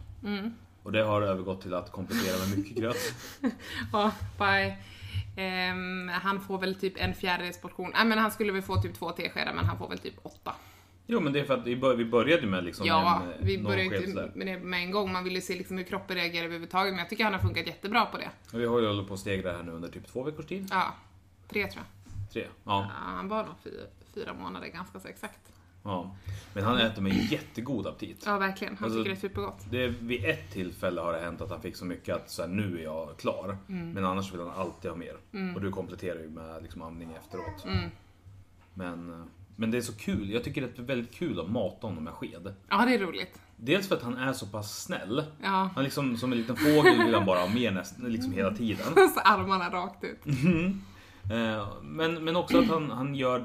Och 0.82 0.92
det 0.92 1.02
har 1.02 1.22
övergått 1.22 1.62
till 1.62 1.74
att 1.74 1.92
komplettera 1.92 2.38
med 2.48 2.58
mycket 2.58 2.76
gröt. 2.76 3.14
Ja, 3.92 4.12
bye. 4.38 4.76
Ehm, 5.36 6.08
han 6.08 6.40
får 6.40 6.58
väl 6.58 6.74
typ 6.74 6.92
en 6.96 7.14
fjärdedels 7.14 7.60
portion. 7.60 7.90
Nej 7.94 8.04
men 8.06 8.18
han 8.18 8.30
skulle 8.30 8.52
väl 8.52 8.62
få 8.62 8.76
typ 8.82 8.94
två 8.94 9.10
teskedar 9.10 9.52
men 9.54 9.64
han 9.64 9.78
får 9.78 9.88
väl 9.88 9.98
typ 9.98 10.14
åtta. 10.22 10.54
Jo 11.06 11.20
men 11.20 11.32
det 11.32 11.40
är 11.40 11.44
för 11.44 11.54
att 11.54 11.66
vi 11.66 11.76
bör- 11.76 11.96
vi 11.96 12.04
började 12.04 12.46
med 12.46 12.64
liksom 12.64 12.86
Ja, 12.86 13.22
en, 13.22 13.30
eh, 13.30 13.36
vi 13.40 13.58
sked 13.90 14.02
inte 14.08 14.30
med 14.34 14.46
det 14.46 14.58
med 14.58 14.80
en 14.80 14.90
gång. 14.90 15.12
Man 15.12 15.24
vill 15.24 15.34
ju 15.34 15.40
se 15.40 15.54
liksom 15.54 15.76
hur 15.76 15.84
kroppen 15.84 16.16
reagerar 16.16 16.44
överhuvudtaget 16.44 16.92
men 16.92 16.98
jag 16.98 17.08
tycker 17.08 17.24
han 17.24 17.32
har 17.32 17.40
funkat 17.40 17.66
jättebra 17.66 18.06
på 18.06 18.18
det. 18.18 18.30
Och 18.52 18.60
Vi 18.60 18.66
har 18.66 18.80
ju 18.80 18.86
hållit 18.86 19.08
på 19.08 19.14
att 19.14 19.20
stegra 19.20 19.52
här 19.56 19.62
nu 19.62 19.72
under 19.72 19.88
typ 19.88 20.06
två 20.08 20.22
veckors 20.22 20.46
tid. 20.46 20.68
Ja, 20.70 20.94
tre 21.48 21.66
tror 21.66 21.84
jag. 21.84 22.32
Tre. 22.32 22.42
Ja. 22.42 22.50
Ja, 22.64 22.90
han 22.94 23.28
var 23.28 23.44
nog 23.44 23.54
fyra, 23.64 23.82
fyra 24.14 24.32
månader 24.34 24.68
ganska 24.68 25.00
så 25.00 25.08
exakt. 25.08 25.40
Ja. 25.86 26.16
Men 26.54 26.64
han 26.64 26.78
äter 26.78 27.02
med 27.02 27.12
jättegod 27.32 27.86
aptit. 27.86 28.22
Ja, 28.26 28.38
verkligen. 28.38 28.76
Han 28.76 28.84
Alltså- 28.84 28.98
tycker 28.98 29.10
det 29.10 29.16
är 29.16 29.20
supergott. 29.28 29.66
Det 29.70 29.88
vid 29.88 30.24
ett 30.24 30.50
tillfälle 30.52 31.00
har 31.00 31.12
det 31.12 31.18
hänt 31.20 31.40
att 31.40 31.50
han 31.50 31.60
fick 31.60 31.76
så 31.76 31.84
mycket 31.84 32.16
att 32.16 32.30
så 32.30 32.42
här, 32.42 32.48
nu 32.48 32.78
är 32.78 32.84
jag 32.84 33.16
klar. 33.18 33.56
Mm. 33.68 33.90
Men 33.90 34.04
annars 34.04 34.32
vill 34.32 34.40
han 34.40 34.50
alltid 34.50 34.90
ha 34.90 34.98
mer. 34.98 35.16
Och 35.54 35.60
du 35.60 35.70
kompletterar 35.70 36.20
ju 36.20 36.28
med 36.28 36.62
liksom, 36.62 36.82
amning 36.82 37.12
efteråt. 37.12 37.64
Mm. 37.64 37.90
Men, 38.74 39.10
eh, 39.20 39.26
men 39.56 39.70
det 39.70 39.76
är 39.76 39.82
så 39.82 39.92
kul. 39.96 40.30
Jag 40.30 40.44
tycker 40.44 40.60
det 40.62 40.78
är 40.78 40.82
väldigt 40.82 41.14
kul 41.14 41.40
att 41.40 41.50
mata 41.50 41.86
honom 41.86 42.04
med 42.04 42.12
sked. 42.12 42.54
Ja, 42.68 42.84
det 42.86 42.94
är 42.94 42.98
roligt. 42.98 43.40
Dels 43.56 43.88
för 43.88 43.96
att 43.96 44.02
han 44.02 44.16
är 44.16 44.32
så 44.32 44.46
pass 44.46 44.82
snäll. 44.82 45.24
Ja, 45.42 45.70
Han 45.74 45.84
liksom 45.84 46.16
som 46.16 46.32
en 46.32 46.38
liten 46.38 46.56
fågel 46.56 47.04
vill 47.04 47.14
han 47.14 47.26
bara 47.26 47.38
ha 47.38 47.48
mer 47.48 47.70
nästan, 47.70 48.12
liksom 48.12 48.32
hela 48.32 48.50
tiden. 48.54 48.86
så 48.94 49.20
armarna 49.24 49.70
rakt 49.70 50.04
ut. 50.04 50.26
Eh, 51.32 51.68
Men, 51.82 52.24
men 52.24 52.36
också 52.36 52.58
att 52.58 52.66
han, 52.68 52.90
han 52.90 53.14
gör... 53.14 53.38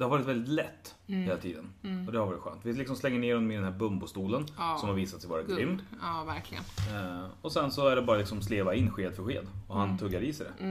Det 0.00 0.04
har 0.04 0.10
varit 0.10 0.26
väldigt 0.26 0.48
lätt 0.48 0.94
Mm. 1.08 1.22
hela 1.22 1.36
tiden. 1.36 1.72
Och 2.06 2.12
det 2.12 2.18
har 2.18 2.26
varit 2.26 2.40
skönt. 2.40 2.60
Vi 2.62 2.72
liksom 2.72 2.96
slänger 2.96 3.18
ner 3.18 3.34
honom 3.34 3.50
i 3.50 3.54
den 3.54 3.64
här 3.64 3.70
bumbostolen 3.70 4.46
Ja. 4.58 4.76
som 4.80 4.88
har 4.88 4.96
visat 4.96 5.20
sig 5.20 5.30
vara 5.30 5.42
grym. 5.42 5.56
Guld. 5.68 5.80
Ja, 6.02 6.24
verkligen. 6.26 6.64
Eh, 6.94 7.24
och 7.42 7.52
sen 7.52 7.70
så 7.70 7.88
är 7.88 7.96
det 7.96 8.02
bara 8.02 8.18
liksom 8.18 8.42
sleva 8.42 8.74
in 8.74 8.90
sked 8.90 9.14
för 9.16 9.22
sked. 9.22 9.46
Och 9.68 9.76
han 9.78 9.98
tuggar 9.98 10.20
i 10.20 10.32
sig 10.32 10.46
det. 10.58 10.64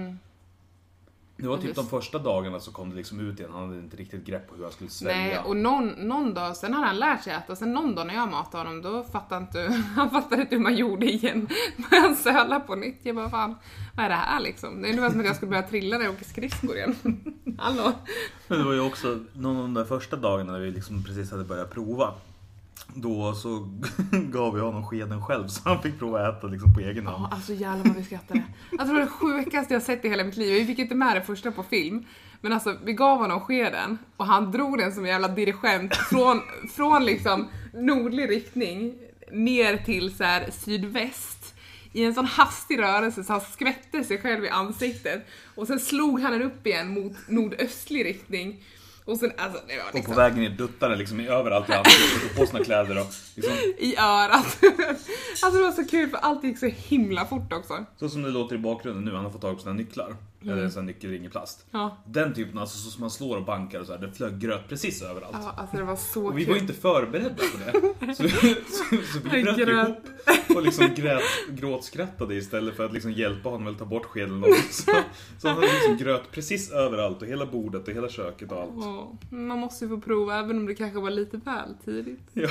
Det 1.42 1.48
var 1.48 1.58
typ 1.58 1.76
de 1.76 1.88
första 1.88 2.20
dagarna 2.20 2.60
så 2.60 2.72
kom 2.72 2.90
det 2.90 2.96
liksom 2.96 3.20
ut 3.20 3.40
igen. 3.40 3.52
Han 3.54 3.68
hade 3.68 3.80
inte 3.80 3.98
riktigt 3.98 4.26
grepp 4.26 4.50
på 4.50 4.56
hur 4.56 4.64
han 4.64 4.72
skulle 4.72 4.90
svälja. 4.90 5.18
Nej, 5.18 5.40
och 5.40 5.58
någon, 5.58 5.88
någon 5.88 6.34
dag, 6.34 6.58
sen 6.58 6.74
hade 6.74 6.88
han 6.88 7.00
lärt 7.00 7.24
sig 7.24 7.34
äta, 7.34 7.56
sen 7.56 7.74
någon 7.74 7.96
dag 7.96 8.08
när 8.08 8.14
jag 8.14 8.30
matade 8.30 8.70
honom, 8.70 8.82
då 8.82 9.04
fattade 9.04 9.42
inte, 9.42 9.84
han 9.96 10.10
fattade 10.10 10.42
inte 10.42 10.56
hur 10.56 10.64
man 10.64 10.76
gjorde 10.76 11.06
igen. 11.06 11.48
Han 11.92 12.16
söla 12.16 12.60
på 12.60 12.76
nytt. 12.76 13.00
Jag 13.04 13.16
bara, 13.16 13.30
fan, 13.30 13.56
vad 13.96 14.06
är 14.06 14.10
det 14.10 14.16
här 14.16 14.40
liksom? 14.40 14.82
Det 14.82 14.88
är 14.88 14.90
ungefär 14.90 15.10
som 15.10 15.20
att 15.20 15.26
jag 15.26 15.36
skulle 15.36 15.50
börja 15.50 15.64
trilla 15.64 15.98
när 15.98 16.06
jag 16.06 16.14
åker 16.14 16.26
skridskor 16.26 16.76
igen. 16.76 16.96
Hallå? 17.58 17.92
Men 18.48 18.58
det 18.58 18.66
var 18.66 18.74
ju 18.74 18.82
också 18.82 19.20
någon 19.34 19.56
av 19.56 19.62
de 19.62 19.74
där 19.74 19.86
första 19.86 20.16
dagarna 20.16 20.52
när 20.52 20.60
vi 20.60 20.72
liksom 20.72 21.04
precis 21.04 21.32
hade 21.32 21.44
börjat 21.44 21.72
prova. 21.72 22.14
Då 22.88 23.34
så 23.34 23.50
gav 24.12 24.54
vi 24.54 24.62
honom 24.62 24.88
skeden 24.88 25.26
själv 25.26 25.48
så 25.48 25.70
han 25.70 25.82
fick 25.82 26.00
prova 26.00 26.28
att 26.28 26.38
äta 26.38 26.48
liksom 26.48 26.74
på 26.74 26.80
egen 26.80 27.08
hand. 27.08 27.24
Ja, 27.24 27.36
alltså 27.36 27.54
jävlar 27.54 27.86
vad 27.86 27.96
vi 27.96 28.04
skrattade. 28.04 28.44
Alltså 28.72 28.88
det 28.88 28.94
var 28.94 29.00
det 29.00 29.08
sjukaste 29.08 29.74
jag 29.74 29.84
sett 29.84 30.06
i 30.06 30.10
hela 30.10 30.24
mitt 30.24 30.38
liv. 30.38 30.54
Vi 30.54 30.66
fick 30.66 30.80
inte 30.80 30.96
med 30.96 31.16
det 31.16 31.22
första 31.22 31.52
på 31.52 31.64
film. 31.64 32.06
Men 32.42 32.54
alltså 32.54 32.78
vi 32.84 32.94
gav 32.94 33.18
honom 33.18 33.42
skeden 33.42 33.98
och 34.18 34.26
han 34.26 34.52
drog 34.52 34.78
den 34.78 34.92
som 34.92 35.04
en 35.04 35.10
jävla 35.10 35.28
dirigent 35.28 35.96
från, 35.96 36.42
från 36.76 37.06
liksom 37.06 37.48
nordlig 37.74 38.30
riktning 38.30 38.96
ner 39.32 39.78
till 39.78 40.16
så 40.16 40.24
här 40.24 40.50
sydväst 40.52 41.56
i 41.94 42.04
en 42.04 42.14
sån 42.14 42.26
hastig 42.26 42.80
rörelse 42.80 43.24
så 43.24 43.34
han 43.34 43.42
skvätte 43.42 44.04
sig 44.04 44.22
själv 44.22 44.46
i 44.46 44.50
ansiktet 44.50 45.28
och 45.56 45.68
sen 45.68 45.80
slog 45.80 46.22
han 46.22 46.32
den 46.32 46.42
upp 46.42 46.68
igen 46.68 46.94
mot 46.94 47.14
nordöstlig 47.28 48.06
riktning 48.06 48.64
Och 49.10 49.18
sen, 49.18 49.32
alltså 49.38 49.62
det 49.68 49.78
var 49.78 49.88
Och 49.88 49.96
liksom 49.96 50.14
på 50.14 50.20
vägen 50.20 50.40
ner 50.40 50.50
duttar 50.50 50.90
det 50.90 50.96
liksom 50.96 51.20
överallt 51.20 51.70
i 51.70 51.74
ansiktet 51.74 52.32
och 52.32 52.38
på 52.38 52.46
sina 52.46 52.64
kläder 52.64 53.00
och 53.02 53.08
liksom, 53.36 53.54
i 53.78 53.96
örat. 53.98 54.58
alltså 55.44 55.60
det 55.60 55.64
var 55.64 55.72
så 55.72 55.86
kul 55.86 56.10
för 56.10 56.18
allt 56.18 56.44
gick 56.44 56.60
så 56.60 56.66
himla 56.66 57.26
fort 57.26 57.54
också. 57.54 57.86
Så 58.00 58.10
som 58.10 58.22
det 58.22 58.30
låter 58.30 58.56
i 58.56 58.60
bakgrunden 58.60 59.06
nu, 59.06 59.16
han 59.16 59.24
har 59.24 59.32
fått 59.32 59.42
tag 59.42 59.56
på 59.56 59.62
sina 59.62 59.74
nycklar. 59.74 60.16
Mm. 60.42 60.54
Eller 60.54 60.64
en 60.64 60.72
sån 60.72 60.86
nyckelring 60.86 61.26
i 61.26 61.30
plast. 61.30 61.66
Ja. 61.72 61.98
Den 62.06 62.34
typen, 62.34 62.58
alltså 62.58 62.78
så 62.78 62.90
som 62.90 63.02
man 63.02 63.10
slår 63.12 63.38
och 63.38 63.44
bankar 63.46 63.80
och 63.80 63.86
så 63.86 63.92
här, 63.94 64.00
det 64.00 64.12
flög 64.12 64.40
gröt 64.40 64.68
precis 64.70 65.02
överallt. 65.02 65.38
Ja, 65.42 65.54
alltså 65.58 65.78
det 65.78 65.84
var 65.84 65.96
så 65.96 66.26
Och 66.26 66.38
vi 66.38 66.46
kul. 66.46 66.54
var 66.54 66.62
inte 66.62 66.74
förberedda 66.74 67.30
på 67.36 67.58
det. 67.66 68.16
Så, 68.16 68.24
så, 68.30 68.30
så 68.30 69.20
vi 69.24 69.44
bröt 69.44 69.58
ihop 69.60 69.98
och 70.56 70.62
liksom 70.62 70.90
grät, 70.96 71.22
gråtskrattade 71.50 72.36
istället 72.36 72.76
för 72.76 72.86
att 72.86 72.94
liksom 72.94 73.12
hjälpa 73.12 73.50
honom 73.50 73.68
att 73.74 73.80
ta 73.80 73.86
bort 73.86 74.06
skeden. 74.06 74.44
Så, 74.72 74.92
så 75.40 75.48
han 75.48 75.56
hade 75.58 75.68
liksom 75.74 75.98
gröt 75.98 76.32
precis 76.32 76.72
överallt 76.72 77.22
och 77.22 77.28
hela 77.28 77.46
bordet 77.46 77.88
och 77.88 77.94
hela 77.94 78.10
köket 78.10 78.52
och 78.52 78.62
allt. 78.62 78.72
Ja, 78.76 79.12
man 79.30 79.60
måste 79.60 79.86
ju 79.86 79.90
få 79.90 80.00
prova 80.02 80.40
även 80.40 80.58
om 80.58 80.66
det 80.66 80.76
kanske 80.76 81.00
var 81.00 81.10
lite 81.10 81.38
väl 81.38 81.76
tidigt. 81.86 82.20
Ja, 82.34 82.50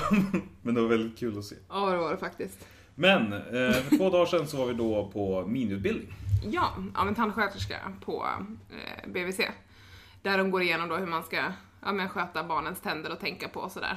men 0.62 0.74
det 0.74 0.80
var 0.80 0.88
väldigt 0.88 1.18
kul 1.18 1.38
att 1.38 1.44
se. 1.44 1.56
Ja, 1.68 1.90
det 1.90 1.96
var 1.96 2.10
det 2.10 2.18
faktiskt. 2.18 2.58
Men 2.94 3.32
eh, 3.32 3.72
för 3.72 3.96
två 3.96 4.10
dagar 4.10 4.26
sedan 4.26 4.46
så 4.46 4.56
var 4.56 4.66
vi 4.66 4.74
då 4.74 5.10
på 5.12 5.46
miniutbildning. 5.46 6.12
Ja, 6.42 6.72
av 6.94 7.08
en 7.08 7.14
tandsköterska 7.14 7.92
på 8.04 8.26
eh, 8.70 9.10
BVC. 9.10 9.40
Där 10.22 10.38
de 10.38 10.50
går 10.50 10.62
igenom 10.62 10.88
då 10.88 10.96
hur 10.96 11.06
man 11.06 11.22
ska 11.24 11.36
ja, 11.84 11.92
men 11.92 12.08
sköta 12.08 12.44
barnens 12.44 12.80
tänder 12.80 13.12
och 13.12 13.20
tänka 13.20 13.48
på 13.48 13.60
och 13.60 13.72
sådär. 13.72 13.96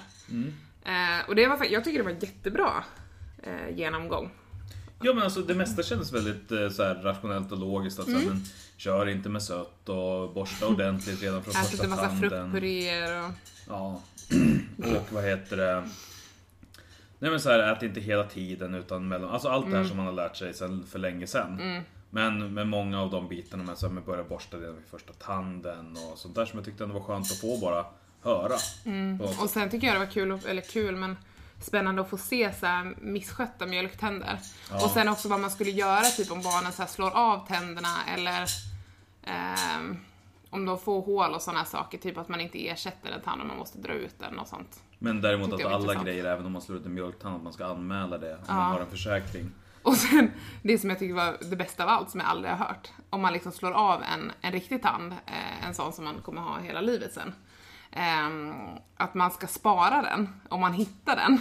Eh, 0.86 1.28
och 1.30 1.36
det 1.36 1.48
var, 1.48 1.66
jag 1.70 1.84
tycker 1.84 1.98
det 1.98 2.04
var 2.04 2.12
jättebra 2.24 2.84
eh, 3.44 3.70
genomgång. 3.78 4.32
Ja 5.04 5.14
men 5.14 5.24
alltså 5.24 5.42
det 5.42 5.56
mesta 5.56 5.84
kändes 5.84 6.14
väldigt 6.14 6.52
eh, 6.52 6.70
så 6.70 6.84
här, 6.84 6.96
rationellt 6.96 7.52
och 7.52 7.58
logiskt. 7.58 8.00
Att, 8.00 8.06
så 8.06 8.12
Mm. 8.12 8.24
här, 8.24 8.30
men, 8.30 8.44
kör 8.78 9.10
inte 9.10 9.30
med 9.30 9.44
sött 9.44 9.90
och 9.90 10.34
borsta 10.34 10.68
ordentligt 10.68 11.22
redan 11.22 11.44
från 11.44 11.54
första 11.64 11.84
en 11.84 11.90
massa 11.90 12.08
tanden. 12.08 12.30
fruktpuréer 12.30 13.26
och... 13.26 13.32
Ja. 13.70 14.02
Och 14.98 15.14
vad 15.14 15.24
heter 15.24 15.58
det? 15.58 15.90
Nej 17.20 17.32
men 17.32 17.40
så 17.40 17.50
här, 17.50 17.60
ät 17.74 17.84
inte 17.84 18.00
hela 18.00 18.24
tiden 18.24 18.76
utan 18.76 19.08
mellan, 19.08 19.30
alltså 19.30 19.48
allt 19.48 19.66
Mm. 19.66 19.72
det 19.72 19.82
här 19.82 19.88
som 19.88 19.98
man 19.98 20.06
har 20.06 20.14
lärt 20.14 20.36
sig 20.38 20.54
sen, 20.54 20.86
för 20.92 21.00
länge 21.00 21.28
sedan. 21.28 21.84
Men 22.14 22.54
med 22.54 22.68
många 22.68 23.02
av 23.02 23.10
de 23.12 23.28
bitarna 23.28 23.64
med, 23.64 23.78
så 23.78 23.88
här, 23.88 23.94
med 23.94 24.04
börja 24.04 24.24
borsta 24.24 24.58
redan 24.58 24.76
vid 24.76 24.86
första 24.86 25.14
tanden 25.14 25.98
och 26.12 26.18
sånt 26.18 26.36
där 26.36 26.46
som 26.46 26.60
jag 26.60 26.66
tyckte 26.66 26.84
ändå 26.84 27.00
var 27.00 27.06
skönt 27.06 27.32
att 27.32 27.38
få 27.38 27.58
bara 27.58 27.86
höra. 28.24 28.56
Något 28.84 29.42
Och 29.42 29.50
sen 29.50 29.70
tycker 29.70 29.88
jag 29.88 29.96
det 29.96 30.00
var 30.00 30.12
kul, 30.12 30.40
eller 30.48 30.62
kul 30.62 30.96
men 30.96 31.18
spännande 31.62 32.02
att 32.02 32.10
få 32.10 32.18
se 32.18 32.54
så 32.60 32.66
här 32.66 32.96
misskötta 33.02 33.66
mjölktänder. 33.66 34.40
Ja. 34.72 34.86
Och 34.86 34.92
sen 34.92 35.10
också 35.10 35.30
vad 35.30 35.40
man 35.40 35.52
skulle 35.52 35.72
göra 35.72 36.02
typ 36.04 36.32
om 36.32 36.42
barnen 36.42 36.72
så 36.72 36.86
slår 36.86 37.12
av 37.18 37.48
tänderna 37.48 38.06
eller 38.08 38.46
ehm, 39.24 39.98
om 40.50 40.66
de 40.66 40.80
får 40.80 41.02
hål 41.02 41.34
och 41.34 41.42
sådana 41.42 41.66
saker. 41.66 41.98
Typ 41.98 42.18
att 42.18 42.30
man 42.30 42.42
inte 42.42 42.68
ersätter 42.68 43.12
en 43.12 43.22
tand 43.22 43.42
om 43.42 43.48
man 43.48 43.58
måste 43.58 43.78
dra 43.78 43.94
ut 43.94 44.20
den 44.20 44.40
och 44.40 44.48
sånt. 44.48 44.84
Men 45.00 45.22
däremot 45.22 45.54
att 45.54 45.66
alla 45.66 45.76
intressant. 45.78 46.06
grejer, 46.06 46.26
även 46.26 46.46
om 46.46 46.52
man 46.52 46.62
slår 46.62 46.78
ut 46.78 46.86
en 46.86 46.94
mjölktand, 46.94 47.36
att 47.36 47.44
man 47.44 47.54
ska 47.54 47.66
anmäla 47.66 48.18
det 48.18 48.34
om 48.34 48.40
Ja. 48.48 48.54
man 48.54 48.72
har 48.72 48.80
en 48.80 48.90
försäkring. 48.90 49.52
Och 49.84 49.96
sen 49.96 50.32
det 50.64 50.78
som 50.78 50.90
jag 50.90 51.00
tycker 51.00 51.14
var 51.14 51.38
det 51.50 51.56
bästa 51.56 51.84
av 51.84 51.90
allt 51.90 52.10
som 52.10 52.20
jag 52.20 52.30
aldrig 52.30 52.54
har 52.54 52.66
hört. 52.66 52.90
Om 53.10 53.22
man 53.22 53.34
liksom 53.34 53.52
slår 53.52 53.72
av 53.72 54.04
en, 54.04 54.32
en 54.42 54.52
riktig 54.52 54.82
tand, 54.82 55.12
eh, 55.12 55.68
en 55.68 55.74
sån 55.74 55.94
som 55.94 56.06
man 56.06 56.16
kommer 56.22 56.42
ha 56.42 56.60
hela 56.60 56.82
livet 56.82 57.14
sen. 57.14 57.34
ehm, 57.92 58.54
att 58.98 59.14
man 59.14 59.32
ska 59.32 59.48
spara 59.48 60.02
den, 60.02 60.30
om 60.50 60.62
man 60.62 60.74
hittar 60.74 61.16
den, 61.16 61.38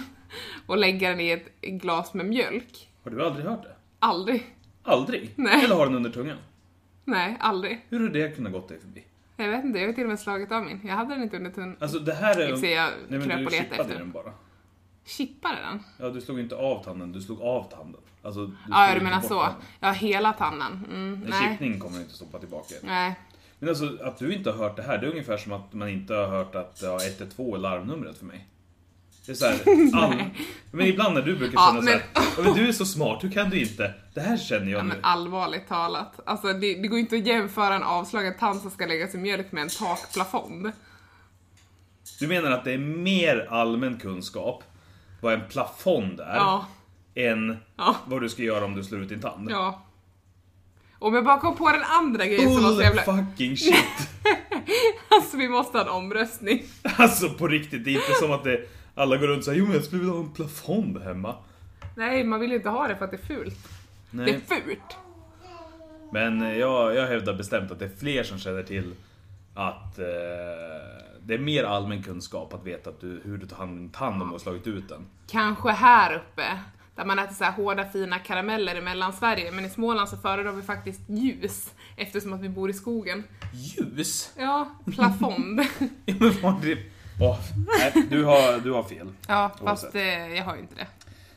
och 0.66 0.78
lägga 0.78 1.10
den 1.10 1.20
i 1.20 1.30
ett 1.30 1.60
glas 1.60 2.14
med 2.14 2.26
mjölk. 2.26 2.88
Har 3.04 3.10
du 3.10 3.24
aldrig 3.26 3.46
hört 3.46 3.62
det? 3.62 3.74
Aldrig. 3.98 4.56
Aldrig? 4.82 5.32
Nej. 5.36 5.64
Eller 5.64 5.74
har 5.74 5.86
den 5.86 5.94
under 5.94 6.10
tungan? 6.10 6.36
Nej, 7.04 7.36
aldrig. 7.40 7.86
Hur 7.88 8.00
har 8.00 8.08
det 8.08 8.36
kunnat 8.36 8.52
gått 8.52 8.68
dig 8.68 8.80
förbi? 8.80 9.04
Jag 9.36 9.48
vet 9.48 9.64
inte, 9.64 9.78
jag 9.78 9.86
har 9.86 9.92
till 9.92 10.02
och 10.04 10.08
med 10.08 10.20
slagit 10.20 10.52
av 10.52 10.64
min. 10.64 10.80
Jag 10.84 10.94
hade 10.94 11.14
den 11.14 11.22
inte 11.22 11.36
under 11.36 11.50
tunn... 11.50 11.76
Alltså 11.80 11.98
det 11.98 12.14
här 12.14 12.40
är... 12.40 12.48
Jag 12.48 12.58
jag 12.64 12.90
Nej 13.08 13.18
men 13.18 13.28
du 13.28 13.34
och 13.34 13.38
letade 13.38 13.50
chippade 13.50 13.82
efter. 13.82 13.98
den 13.98 14.10
bara. 14.10 14.32
Chippade 15.04 15.56
den? 15.70 15.82
Ja, 15.98 16.08
du 16.10 16.20
slog 16.20 16.40
inte 16.40 16.56
av 16.56 16.84
tanden, 16.84 17.12
du 17.12 17.20
slog 17.20 17.40
av 17.40 17.70
tanden. 17.70 18.00
Alltså, 18.22 18.46
du 18.46 18.56
Ja, 18.70 18.94
du 18.94 19.00
menar 19.00 19.20
så. 19.20 19.48
Ja, 19.80 19.90
hela 19.90 20.32
tanden. 20.32 20.84
Mm, 20.90 21.12
En 21.14 21.30
nej. 21.30 21.48
chippning 21.50 21.80
kommer 21.80 21.98
inte 21.98 22.14
stoppa 22.14 22.38
tillbaka. 22.38 22.74
Nej. 22.82 23.14
Men 23.58 23.68
alltså 23.68 23.98
att 24.04 24.18
du 24.18 24.34
inte 24.34 24.50
har 24.50 24.58
hört 24.58 24.76
det 24.76 24.82
här, 24.82 24.98
det 24.98 25.06
är 25.06 25.10
ungefär 25.10 25.36
som 25.36 25.52
att 25.52 25.72
man 25.72 25.88
inte 25.88 26.14
har 26.14 26.26
hört 26.26 26.54
att 26.54 26.80
ja, 26.82 26.98
112 27.18 27.54
är 27.54 27.58
larmnumret 27.58 28.18
för 28.18 28.24
mig. 28.24 28.46
Det 29.26 29.32
är 29.32 29.36
så 29.36 29.46
här, 29.46 29.58
all... 30.04 30.14
Men 30.70 30.86
ibland 30.86 31.14
när 31.14 31.22
du 31.22 31.36
brukar 31.36 31.54
Ja, 31.58 31.68
känna 31.70 31.82
så 31.82 31.88
här, 31.90 32.02
ja, 32.14 32.42
men 32.44 32.54
du 32.54 32.68
är 32.68 32.72
så 32.72 32.84
smart, 32.84 33.24
hur 33.24 33.30
kan 33.30 33.50
du 33.50 33.60
inte? 33.60 33.94
Det 34.14 34.20
här 34.20 34.36
känner 34.36 34.70
jag 34.70 34.78
Ja, 34.78 34.82
nu. 34.82 34.88
men 34.88 34.98
allvarligt 35.02 35.68
talat. 35.68 36.20
Alltså 36.26 36.52
det, 36.52 36.74
det 36.74 36.88
går 36.88 36.98
inte 36.98 37.16
att 37.16 37.26
jämföra 37.26 37.74
en 37.74 37.82
avslagen 37.82 38.34
tand 38.38 38.60
som 38.60 38.70
ska 38.70 38.86
läggas 38.86 39.14
i 39.14 39.18
mjölk 39.18 39.52
med 39.52 39.62
en 39.62 39.68
takplafond. 39.68 40.72
Du 42.20 42.26
menar 42.28 42.50
att 42.50 42.64
det 42.64 42.72
är 42.72 42.78
mer 42.78 43.46
allmän 43.50 43.98
kunskap 43.98 44.64
vad 45.20 45.34
en 45.34 45.48
plafond 45.48 46.20
är 46.20 46.36
Ja. 46.36 46.66
Än 47.14 47.56
Ja. 47.76 47.96
vad 48.06 48.20
du 48.20 48.28
ska 48.28 48.42
göra 48.42 48.64
om 48.64 48.74
du 48.74 48.84
slår 48.84 49.00
ut 49.00 49.08
din 49.08 49.20
tand? 49.20 49.50
Ja. 49.50 49.82
Om 50.98 51.14
jag 51.14 51.24
bara 51.24 51.40
kom 51.40 51.56
på 51.56 51.70
den 51.70 51.82
andra 51.82 52.26
grejen 52.26 52.54
som 52.54 52.62
var 52.62 52.72
så 52.72 52.82
jävla... 52.82 53.02
fucking 53.02 53.56
shit! 53.56 53.74
Alltså 55.08 55.36
vi 55.36 55.48
måste 55.48 55.78
ha 55.78 55.84
en 55.84 55.90
omröstning. 55.90 56.62
Alltså 56.96 57.28
på 57.30 57.48
riktigt, 57.48 57.84
det 57.84 57.90
är 57.90 57.94
inte 57.94 58.14
som 58.20 58.32
att 58.32 58.44
det, 58.44 58.68
alla 58.94 59.16
går 59.16 59.26
runt 59.26 59.38
och 59.38 59.44
säger 59.44 59.58
jo 59.58 59.64
men 59.64 59.74
jag 59.74 59.84
skulle 59.84 60.00
vilja 60.00 60.14
ha 60.14 60.20
en 60.22 60.32
plafond 60.32 61.02
hemma. 61.02 61.34
Nej, 61.96 62.24
man 62.24 62.40
vill 62.40 62.50
ju 62.50 62.56
inte 62.56 62.68
ha 62.68 62.88
det 62.88 62.96
för 62.96 63.04
att 63.04 63.10
det 63.10 63.16
är 63.16 63.36
fult. 63.36 63.68
Det 64.10 64.22
Nej. 64.22 64.34
är 64.34 64.54
fult. 64.54 64.96
Men 66.12 66.42
eh, 66.42 66.58
jag, 66.58 66.94
jag 66.94 67.06
hävdar 67.06 67.34
bestämt 67.34 67.70
att 67.70 67.78
det 67.78 67.84
är 67.84 67.96
fler 67.98 68.22
som 68.22 68.38
känner 68.38 68.62
till 68.62 68.94
att 69.54 69.98
eh, 69.98 70.04
det 71.22 71.34
är 71.34 71.38
mer 71.38 71.64
allmän 71.64 72.02
kunskap 72.02 72.54
att 72.54 72.66
veta 72.66 72.90
att 72.90 73.00
du, 73.00 73.20
hur 73.24 73.38
du 73.38 73.46
tar 73.46 73.56
hand 73.56 73.70
om 73.70 73.78
din 73.78 73.88
tand 73.90 74.22
om 74.22 74.28
du 74.28 74.34
har 74.34 74.38
slagit 74.38 74.66
ut 74.66 74.88
den. 74.88 75.06
Kanske 75.26 75.70
här 75.70 76.14
uppe, 76.14 76.58
där 77.00 77.06
man 77.06 77.18
äter 77.18 77.34
så 77.34 77.44
hårda 77.44 77.84
fina 77.84 78.18
karameller 78.18 78.74
i 78.74 78.80
Mellansverige, 78.80 79.52
men 79.52 79.64
i 79.64 79.70
Småland 79.70 80.08
så 80.08 80.16
föredrar 80.16 80.52
vi 80.52 80.62
faktiskt 80.62 81.00
ljus 81.06 81.70
eftersom 81.96 82.32
att 82.32 82.40
vi 82.40 82.48
bor 82.48 82.70
i 82.70 82.72
skogen. 82.72 83.24
Ljus? 83.52 84.32
Ja, 84.36 84.74
plafond. 84.94 85.60
Ja, 86.04 86.14
men 86.18 86.40
vad 86.42 86.62
det... 86.62 86.78
Åh, 87.20 87.38
nej, 87.78 88.06
du 88.10 88.24
har, 88.24 88.60
du 88.60 88.70
har 88.70 88.82
fel. 88.82 89.08
ja, 89.28 89.56
fast 89.64 89.94
eh, 89.94 90.02
jag 90.36 90.44
har 90.44 90.54
ju 90.54 90.60
inte 90.60 90.74
det. 90.74 90.86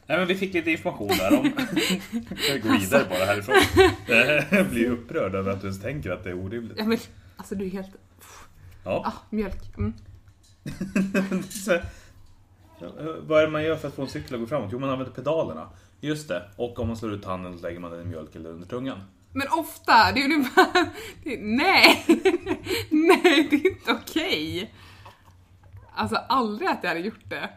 Nej 0.08 0.18
men 0.18 0.28
vi 0.28 0.36
fick 0.36 0.54
lite 0.54 0.72
information 0.72 1.08
där 1.08 1.40
om... 1.40 1.52
Kan 1.52 2.38
vi 2.54 2.60
gå 2.64 2.78
vidare 2.78 3.06
bara 3.10 3.26
härifrån? 3.26 3.56
Jag 4.50 4.70
blir 4.70 4.90
upprörd 4.90 5.36
över 5.36 5.52
att 5.52 5.62
du 5.62 5.68
ens 5.68 5.82
tänker 5.82 6.12
att 6.12 6.24
det 6.24 6.30
är 6.30 6.46
orimligt. 6.46 6.78
Ja, 6.78 6.86
men, 6.86 6.98
alltså 7.38 7.56
du 7.56 7.66
är 7.66 7.70
helt... 7.70 7.92
Ja. 8.84 9.04
Ah, 9.06 9.14
mjölk. 9.30 9.78
Mm. 9.78 9.94
Ja, 12.84 13.16
vad 13.22 13.42
är 13.42 13.46
det 13.46 13.52
man 13.52 13.64
gör 13.64 13.76
för 13.76 13.88
att 13.88 13.94
få 13.94 14.02
en 14.02 14.08
cykel 14.08 14.34
att 14.34 14.42
gå 14.42 14.48
framåt? 14.48 14.70
Jo, 14.72 14.80
man 14.80 14.90
använder 14.90 15.14
pedalerna. 15.14 15.70
Just 16.02 16.28
det. 16.28 16.50
Och 16.56 16.80
om 16.80 16.88
man 16.88 16.98
slår 16.98 17.14
ut 17.14 17.24
tanden 17.24 17.58
så 17.58 17.64
lägger 17.64 17.80
man 17.80 17.92
den 17.92 18.02
i 18.02 18.06
mjölk 18.06 18.36
eller 18.36 18.50
under 18.50 18.68
tungan. 18.68 19.00
Men 19.32 19.48
ofta, 19.48 20.12
det 20.14 20.22
är 20.22 20.28
ju 20.28 20.46
bara... 20.56 20.86
Det, 21.24 21.38
nej! 21.42 22.06
nej, 22.90 23.48
det 23.50 23.56
är 23.56 23.72
inte 23.72 23.92
okej. 23.92 24.74
Alltså 25.96 26.16
aldrig 26.16 26.70
att 26.70 26.80
jag 26.82 26.90
hade 26.90 27.02
gjort 27.02 27.30
det. 27.30 27.50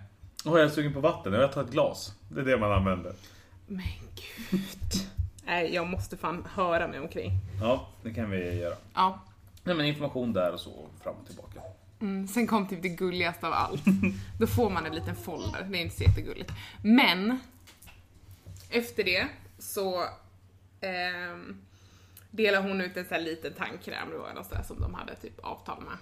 Åh, 0.45 0.59
jag 0.59 0.65
är 0.65 0.69
sugen 0.69 0.95
på 0.95 1.01
vatten. 1.01 1.33
Jag 1.33 1.53
tar 1.53 1.65
ett 1.65 1.71
glas. 1.71 2.15
Det 2.29 2.41
är 2.41 2.45
det 2.45 2.57
man 2.57 2.73
använder. 2.73 3.13
Men 3.67 3.87
gud. 4.15 5.09
Nej, 5.47 5.75
jag 5.75 5.87
måste 5.87 6.17
fan 6.17 6.47
höra 6.55 6.89
mig 6.89 7.01
omkring. 7.01 7.33
Ja, 7.61 7.89
det 8.03 8.15
kan 8.15 8.31
vi 8.31 8.61
göra. 8.61 8.75
Ja. 8.95 9.19
Nej, 9.65 9.75
men 9.75 9.87
information 9.87 10.33
där 10.33 10.53
och 10.53 10.61
så 10.61 10.89
fram 11.03 11.15
och 11.15 11.27
tillbaka. 11.27 11.61
Mm, 12.01 12.29
sen 12.29 12.47
kom 12.47 12.69
typ 12.69 12.83
det 12.83 12.89
gulligaste 12.89 13.47
av 13.47 13.53
allt. 13.53 13.83
Då 14.41 14.47
får 14.47 14.71
man 14.71 14.87
en 14.87 14.95
liten 14.95 15.17
folder, 15.17 15.67
det 15.71 15.79
är 15.79 15.83
inte 15.83 15.97
så 15.97 16.03
jättegulligt. 16.03 16.53
Men, 16.83 17.41
efter 18.71 19.05
det 19.05 19.29
så 19.59 20.05
ehm, 20.81 21.57
delar 22.31 22.63
hon 22.63 22.81
ut 22.81 22.97
en 22.97 23.05
sån 23.05 23.15
här 23.15 23.23
liten 23.23 23.53
tandkräm, 23.55 24.09
något 24.09 24.35
sånt 24.35 24.51
där 24.51 24.63
som 24.63 24.81
de 24.81 24.95
hade 24.95 25.17
typ 25.17 25.39
avtal 25.45 25.83
med. 25.83 25.99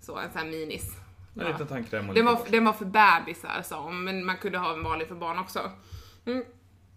Så 0.00 0.18
en 0.18 0.32
sån 0.32 0.40
här 0.40 0.48
minis. 0.48 0.96
En 1.34 1.46
liten 1.46 1.66
tandkräm 1.66 2.08
och 2.08 2.14
Den 2.14 2.24
var, 2.24 2.40
den 2.50 2.64
var 2.64 2.72
för 2.72 2.84
bebisar 2.84 3.62
sa 3.62 3.82
hon, 3.82 4.04
men 4.04 4.24
man 4.24 4.36
kunde 4.36 4.58
ha 4.58 4.72
en 4.72 4.82
vanlig 4.82 5.08
för 5.08 5.14
barn 5.14 5.38
också. 5.38 5.70
Mm. 6.26 6.44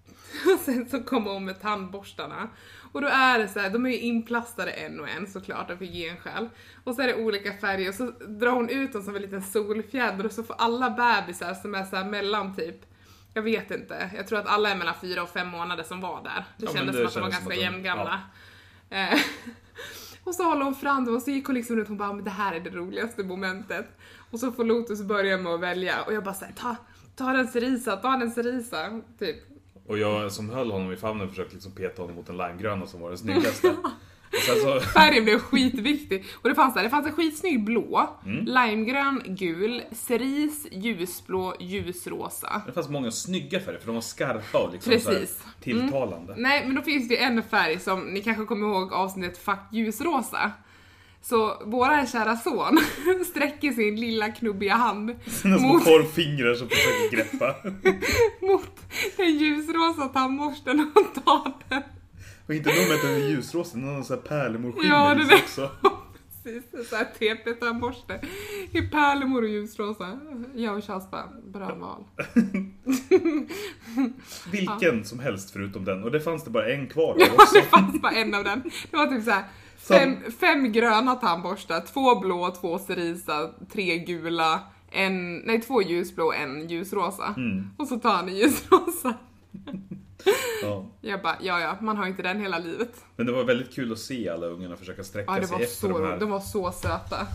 Och 0.54 0.60
sen 0.60 0.90
så 0.90 1.04
kommer 1.04 1.32
hon 1.32 1.46
med 1.46 1.62
tandborstarna. 1.62 2.50
Och 2.92 3.02
då 3.02 3.08
är 3.08 3.40
det 3.40 3.48
så 3.48 3.60
här, 3.60 3.70
de 3.70 3.86
är 3.86 3.90
ju 3.90 4.00
inplastade 4.00 4.72
en 4.72 5.00
och 5.00 5.10
en 5.10 5.28
såklart 5.28 5.72
av 5.72 5.80
hygienskäl. 5.80 6.50
Och 6.84 6.96
så 6.96 7.02
är 7.02 7.08
det 7.08 7.16
olika 7.16 7.54
färger 7.54 7.90
och 7.90 7.96
så 7.96 8.06
drar 8.28 8.52
hon 8.52 8.70
ut 8.70 8.94
dem 8.94 9.02
som 9.04 9.16
en 9.16 9.22
liten 9.22 9.42
solfjäder 9.42 10.26
och 10.26 10.32
så 10.32 10.44
får 10.44 10.56
alla 10.60 10.90
bebisar 10.90 11.54
som 11.54 11.76
är 11.76 11.86
så 11.86 11.96
här 11.96 12.06
mellan 12.06 12.56
typ 12.56 12.86
jag 13.34 13.42
vet 13.42 13.72
inte, 13.72 14.10
jag 14.16 14.28
tror 14.28 14.40
att 14.40 14.48
alla 14.48 14.70
är 14.70 14.76
mellan 14.76 14.96
fyra 15.02 15.24
och 15.24 15.30
fem 15.30 15.48
månader 15.48 15.84
som 15.84 16.02
var 16.02 16.24
där. 16.24 16.46
Det 16.58 16.66
Ja, 16.66 16.74
kändes 16.74 16.96
det 16.96 17.02
som 17.02 17.08
att 17.08 17.14
de 17.14 17.20
var 17.22 17.30
ganska 17.30 17.56
jämngamla. 17.56 18.22
Eh, 18.90 19.20
Och 20.24 20.36
så 20.36 20.44
håller 20.44 20.64
hon 20.64 20.76
fram 20.76 21.06
dem 21.06 21.16
och 21.16 21.22
så 21.22 21.32
gick 21.32 21.46
hon 21.46 21.56
liksom 21.56 21.76
runt 21.76 21.86
och 21.86 21.90
hon 21.90 21.98
bara, 21.98 22.14
men 22.14 22.24
det 22.24 22.30
här 22.30 22.56
är 22.56 22.60
det 22.60 22.70
roligaste 22.70 23.24
momentet. 23.24 23.86
Och 24.32 24.40
så 24.40 24.52
får 24.52 24.64
Lotus 24.64 25.02
börja 25.02 25.38
med 25.38 25.54
att 25.54 25.60
välja 25.60 26.04
och 26.04 26.14
jag 26.14 26.24
bara 26.24 26.34
såhär, 26.34 26.54
ta, 26.54 26.76
ta 27.16 27.34
den 27.34 27.48
Cerisa, 27.48 27.98
ta 27.98 28.10
den 28.10 28.32
Cerisa, 28.32 29.02
typ. 29.20 29.53
Och 29.88 29.98
jag 29.98 30.32
som 30.32 30.50
höll 30.50 30.72
honom 30.72 30.92
i 30.94 30.96
famnen 30.96 31.30
försökte 31.30 31.54
liksom 31.54 31.72
peta 31.72 32.02
honom 32.02 32.16
mot 32.16 32.28
den 32.28 32.38
limegröna 32.38 32.88
som 32.88 33.02
var 33.02 33.10
den 33.10 33.18
snyggaste. 33.18 33.76
Så, 34.64 34.80
Färgen 34.80 35.24
blev 35.24 35.40
skitviktig. 35.40 36.26
Och 36.42 36.50
det 36.50 36.56
fanns 36.56 36.74
där, 36.74 36.84
det 36.84 36.90
fanns 36.90 37.08
en 37.08 37.14
skitsnygg 37.14 37.64
blå, 37.64 38.10
Mm. 38.26 38.46
limegrön, 38.46 39.22
gul, 39.26 39.82
cerise, 39.92 40.70
ljusblå, 40.72 41.56
ljusrosa. 41.60 42.62
det 42.66 42.72
fanns 42.72 42.90
många 42.90 43.12
snygga 43.12 43.60
färger 43.60 43.80
för 43.80 43.86
de 43.86 43.96
var 43.96 44.02
skarpa 44.02 44.58
och 44.60 44.72
liksom 44.74 44.92
Precis. 44.94 45.12
Mm. 45.44 45.54
tilltalande. 45.62 46.34
Nej, 46.38 46.66
men 46.66 46.76
då 46.76 46.82
finns 46.82 47.08
det 47.08 47.18
en 47.24 47.44
färg 47.44 47.80
som 47.80 48.00
ni 48.02 48.22
kanske 48.22 48.46
kommer 48.46 48.68
ihåg 48.68 48.94
avsnittet 48.94 49.38
Fuck 49.38 49.60
ljusrosa. 49.72 50.52
Så 51.26 51.62
våra 51.66 52.06
kära 52.06 52.38
son 52.38 52.80
sträcker 53.26 53.72
sin 53.72 53.96
lilla 54.00 54.30
knubbiga 54.32 54.74
hand 54.74 55.16
Sina 55.26 55.58
små 55.58 55.68
mot, 55.68 55.84
korvfingrar 55.84 56.56
som 56.56 56.70
försöker 56.70 57.16
greppa. 57.16 57.56
mot 58.48 58.80
den 59.18 59.38
ljusrosa 59.38 60.08
tandborsten 60.08 60.92
och 60.96 61.26
tar 61.26 61.54
den. 61.70 61.82
Och 62.48 62.54
inte 62.54 62.70
nog 62.70 62.88
med 62.88 62.96
att 62.96 63.02
den 63.02 63.14
är 63.14 63.30
ljusrosa, 63.30 63.78
den 63.78 63.88
har 63.88 63.94
någon 63.94 64.22
pärlemorskimmer 64.28 64.96
Ja, 64.96 65.12
är- 65.12 65.34
också. 65.44 65.70
Precis, 66.44 66.64
en 66.74 66.86
sån 66.86 66.98
här 66.98 67.08
TP-tandborste 67.20 68.20
i 68.72 68.82
pärlemor 68.82 69.42
och 69.42 69.50
ljusrosa. 69.50 70.20
Jag 70.56 70.78
och 70.78 70.84
Charles 70.84 71.12
bara, 71.12 71.30
bra 71.54 71.76
val. 71.76 72.04
Vilken 74.52 75.06
som 75.06 75.20
helst 75.20 75.52
förutom 75.52 75.86
den. 75.86 76.04
Och 76.04 76.12
det 76.12 76.22
fanns 76.22 76.44
det 76.44 76.50
bara 76.50 76.74
en 76.74 76.88
kvar 76.88 77.12
av 77.14 77.22
också. 77.36 77.56
Det 77.56 77.62
fanns 77.62 78.02
bara 78.02 78.12
en 78.12 78.34
av 78.34 78.44
den. 78.44 78.62
Det 78.92 78.98
var 78.98 79.08
typ 79.08 79.24
såhär 79.24 79.44
fem, 79.88 80.32
fem 80.40 80.72
gröna 80.72 81.16
tandborstar, 81.16 81.82
två 81.94 82.20
blå, 82.20 82.56
två 82.62 82.80
cerisa, 82.80 83.52
tre 83.72 83.98
gula, 83.98 84.60
en, 84.92 85.38
nej 85.38 85.62
två 85.62 85.82
ljusblå 85.82 86.26
och 86.26 86.36
en 86.36 86.68
ljusrosa. 86.68 87.34
Mm. 87.38 87.70
Och 87.78 87.88
så 87.88 88.00
tar 88.00 88.14
han 88.14 88.30
en 88.30 88.36
ljusrosa. 88.36 89.14
Ja. 90.64 90.86
Jag 91.02 91.22
bara, 91.22 91.38
ja 91.42 91.60
ja, 91.60 91.78
man 91.82 91.98
har 91.98 92.08
inte 92.08 92.22
den 92.22 92.42
hela 92.42 92.60
livet. 92.60 93.06
Men 93.16 93.26
det 93.26 93.32
var 93.32 93.44
väldigt 93.44 93.74
kul 93.76 93.92
att 93.92 94.00
se 94.00 94.30
alla 94.30 94.48
ungarna 94.48 94.76
försöka 94.76 95.04
sträcka 95.04 95.34
Ja, 95.34 95.40
det 95.40 95.48
sig 95.48 95.58
var 95.58 95.64
efter 95.64 95.88
de 95.90 95.94
så, 95.98 96.06
här. 96.06 96.20
de 96.20 96.30
var 96.30 96.40
så 96.40 96.72
söta. 96.72 97.28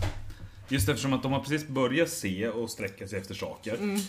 Just 0.67 0.89
eftersom 0.89 1.13
att 1.13 1.23
de 1.23 1.31
har 1.31 1.39
precis 1.39 1.67
börjat 1.67 2.09
se 2.09 2.49
och 2.49 2.69
sträcka 2.69 3.07
sig 3.07 3.19
efter 3.19 3.33
saker. 3.35 3.75
Mm. 3.75 3.99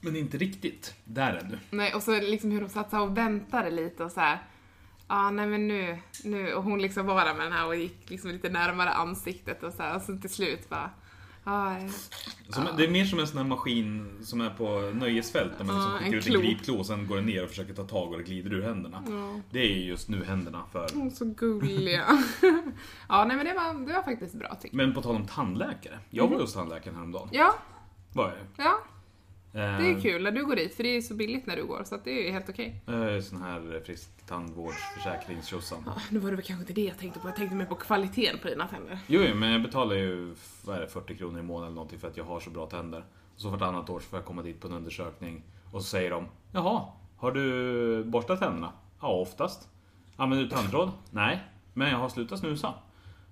Men 0.00 0.16
inte 0.16 0.38
riktigt 0.38 0.94
där 1.04 1.40
ännu. 1.44 1.58
Nej, 1.70 1.94
och 1.94 2.02
så 2.02 2.20
liksom 2.20 2.50
hur 2.50 2.60
de 2.60 2.68
satt 2.68 2.92
och 2.92 3.16
väntade 3.16 3.70
lite 3.70 4.04
och 4.04 4.12
så 4.12 4.20
här. 4.20 4.38
Ja, 5.08 5.30
nej 5.30 5.46
men 5.46 5.68
nu, 5.68 5.98
nu, 6.24 6.54
och 6.54 6.62
hon 6.64 6.82
liksom 6.82 7.06
var 7.06 7.24
där 7.24 7.34
med 7.34 7.46
den 7.46 7.52
här 7.52 7.66
och 7.66 7.76
gick 7.76 8.10
liksom 8.10 8.30
lite 8.30 8.48
närmare 8.48 8.90
ansiktet 8.90 9.62
och 9.62 9.72
så 9.72 9.82
här, 9.82 9.96
och 9.96 10.02
så 10.02 10.16
till 10.16 10.30
slut 10.30 10.68
bara, 10.68 10.90
ja. 11.44 11.76
Som, 12.48 12.64
Det 12.76 12.84
är 12.84 12.88
mer 12.90 13.04
som 13.04 13.18
en 13.18 13.26
sån 13.26 13.38
här 13.38 13.44
maskin 13.44 14.18
som 14.22 14.40
är 14.40 14.50
på 14.50 14.80
nöjesfält. 14.94 15.52
Där 15.58 15.64
man 15.64 15.76
liksom 15.76 15.92
skickar 15.92 16.06
en 16.06 16.14
ut 16.14 16.26
en 16.26 16.32
klo. 16.32 16.40
gripklo 16.40 16.78
och 16.78 16.86
sen 16.86 17.06
går 17.06 17.16
den 17.16 17.26
ner 17.26 17.42
och 17.42 17.48
försöker 17.48 17.74
ta 17.74 17.84
tag 17.84 18.12
och 18.12 18.18
det 18.18 18.24
glider 18.24 18.52
ur 18.52 18.62
händerna. 18.62 19.02
Det 19.50 19.58
är 19.58 19.74
ju 19.74 19.84
just 19.84 20.08
nu 20.08 20.24
händerna 20.24 20.64
för... 20.72 20.84
Är 20.84 21.10
så 21.10 21.24
gulliga. 21.24 22.04
ja, 23.08 23.24
nej 23.24 23.36
men 23.36 23.46
det 23.46 23.54
var, 23.54 23.86
det 23.86 23.92
var 23.92 24.02
faktiskt 24.02 24.34
bra 24.34 24.54
tycker 24.54 24.76
jag. 24.78 24.86
Men 24.86 24.94
på 24.94 25.02
tal 25.02 25.16
om 25.16 25.26
tandläkare. 25.26 25.98
Jag 26.10 26.28
var 26.28 26.40
hos 26.40 26.54
tandläkaren 26.54 26.96
häromdagen. 26.96 27.28
Ja, 27.32 27.54
Var 28.12 28.28
jag 28.28 28.66
ja, 28.66 28.78
det 29.52 29.60
är 29.90 30.00
kul 30.00 30.22
när 30.22 30.30
du 30.30 30.46
går 30.46 30.56
dit 30.56 30.74
för 30.74 30.82
det 30.82 30.96
är 30.96 31.00
så 31.00 31.14
billigt 31.14 31.46
när 31.46 31.56
du 31.56 31.66
går 31.66 31.84
så 31.84 31.96
det 32.04 32.28
är 32.28 32.32
helt 32.32 32.48
okej. 32.48 32.82
eh, 32.86 33.20
Sån 33.22 33.42
här 33.42 33.82
frisk 33.86 34.10
tandvårdsförsäkringstjosan. 34.26 35.82
Ja, 35.86 35.92
nu 36.10 36.18
var 36.18 36.30
det 36.30 36.36
väl 36.36 36.44
kanske 36.44 36.62
inte 36.62 36.72
det 36.72 36.84
jag 36.84 36.98
tänkte 36.98 37.20
på, 37.20 37.28
jag 37.28 37.36
tänkte 37.36 37.56
mer 37.56 37.64
på 37.64 37.74
kvaliteten 37.74 38.38
på 38.42 38.48
dina 38.48 38.68
tänder. 38.68 38.98
Jo, 39.06 39.34
men 39.34 39.50
jag 39.52 39.62
betalar 39.62 39.96
ju 39.96 40.34
det, 40.66 40.86
40 40.88 41.16
kronor 41.16 41.38
i 41.40 41.42
månaden 41.42 41.66
eller 41.66 41.74
någonting 41.74 41.98
för 41.98 42.08
att 42.08 42.16
jag 42.16 42.24
har 42.24 42.40
så 42.40 42.50
bra 42.50 42.66
tänder. 42.66 43.04
Och 43.34 43.40
så 43.40 43.48
vartannat 43.50 43.90
år 43.90 44.00
så 44.00 44.06
får 44.08 44.18
jag 44.18 44.26
komma 44.26 44.42
dit 44.42 44.60
på 44.60 44.66
en 44.68 44.72
undersökning 44.74 45.42
och 45.72 45.82
så 45.82 45.88
säger 45.88 46.10
de 46.10 46.26
Jaha, 46.52 46.82
har 47.16 47.32
du 47.32 48.04
borstat 48.04 48.40
tänderna? 48.40 48.72
Ja, 49.00 49.08
oftast. 49.08 49.68
Använder 50.16 50.44
du 50.44 50.50
tandtråd? 50.50 50.90
Nej, 51.10 51.42
men 51.74 51.90
jag 51.90 51.98
har 51.98 52.08
slutat 52.08 52.38
snusa. 52.38 52.74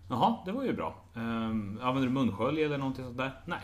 Jaha, 0.09 0.37
det 0.45 0.53
var 0.53 0.65
ju 0.65 0.73
bra. 0.73 1.05
Um, 1.15 1.79
använder 1.83 2.03
du 2.03 2.11
munskölj 2.11 2.63
eller 2.63 2.79
någonting 2.79 3.05
sånt 3.05 3.17
där? 3.19 3.41
Nej. 3.45 3.61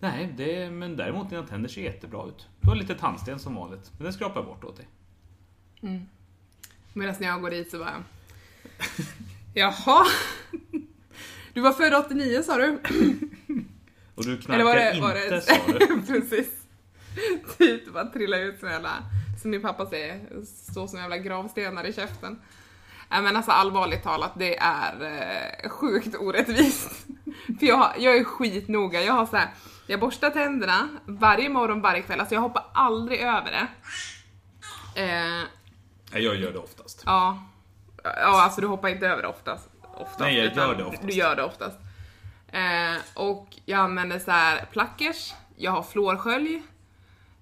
Nej, 0.00 0.34
det, 0.36 0.70
men 0.70 0.96
däremot 0.96 1.30
dina 1.30 1.42
tänder 1.42 1.68
ser 1.68 1.82
jättebra 1.82 2.26
ut. 2.28 2.48
Du 2.60 2.68
har 2.68 2.76
lite 2.76 2.94
tandsten 2.94 3.38
som 3.38 3.54
vanligt, 3.54 3.90
men 3.96 4.04
den 4.04 4.12
skrapar 4.12 4.40
jag 4.40 4.46
bort 4.46 4.64
åt 4.64 4.76
dig. 4.76 4.88
Medan 6.92 7.14
när 7.20 7.26
jag 7.26 7.40
går 7.40 7.50
dit 7.50 7.70
så 7.70 7.78
bara... 7.78 8.04
Jaha? 9.54 10.06
Du 11.52 11.60
var 11.62 11.72
född 11.72 11.94
89 11.94 12.42
sa 12.42 12.56
du? 12.56 12.64
Och 14.14 14.24
du 14.24 14.38
knarkar 14.38 14.54
Eller 14.54 14.64
var 14.64 14.74
det... 14.74 14.90
inte, 14.90 15.00
Var 15.00 15.14
det 15.14 15.40
sa 15.40 15.54
du. 15.66 16.02
Precis. 16.06 16.48
Typ 17.58 17.92
bara 17.92 18.06
trilla 18.06 18.38
ut 18.38 18.60
som 18.60 18.68
jävla, 18.68 18.90
som 19.42 19.50
min 19.50 19.62
pappa 19.62 19.86
säger, 19.86 20.20
stå 20.44 20.88
som 20.88 20.98
jävla 20.98 21.18
gravstenar 21.18 21.86
i 21.86 21.92
käften. 21.92 22.38
Nej 23.10 23.22
men 23.22 23.36
alltså 23.36 23.50
allvarligt 23.50 24.02
talat, 24.02 24.32
det 24.36 24.58
är 24.58 25.02
eh, 25.02 25.70
sjukt 25.70 26.16
orättvist. 26.16 27.06
För 27.58 27.66
jag, 27.66 27.92
jag 27.98 28.16
är 28.16 28.24
skitnoga, 28.24 29.02
jag 29.02 29.12
har 29.12 29.26
så 29.26 29.36
här, 29.36 29.48
jag 29.90 30.00
borstar 30.00 30.30
tänderna 30.30 30.88
varje 31.04 31.48
morgon, 31.48 31.80
varje 31.80 32.02
kväll, 32.02 32.20
alltså 32.20 32.34
jag 32.34 32.42
hoppar 32.42 32.64
aldrig 32.72 33.20
över 33.20 33.50
det. 33.50 33.66
Eh, 35.02 35.44
jag 36.12 36.36
gör 36.36 36.52
det 36.52 36.58
oftast. 36.58 37.02
Ja. 37.06 37.44
Ja, 38.04 38.42
alltså 38.42 38.60
du 38.60 38.66
hoppar 38.66 38.88
inte 38.88 39.06
över 39.06 39.22
det 39.22 39.28
oftast. 39.28 39.68
oftast 39.94 40.20
Nej, 40.20 40.36
jag 40.38 40.56
gör 40.56 40.74
det 40.74 40.84
oftast. 40.84 41.06
Du 41.06 41.12
gör 41.12 41.36
det 41.36 41.42
oftast. 41.44 41.78
Eh, 42.48 42.96
och 43.14 43.56
jag 43.64 43.80
använder 43.80 44.18
så 44.18 44.30
här 44.30 44.64
plackers, 44.72 45.34
jag 45.56 45.70
har 45.70 45.82
fluorskölj. 45.82 46.62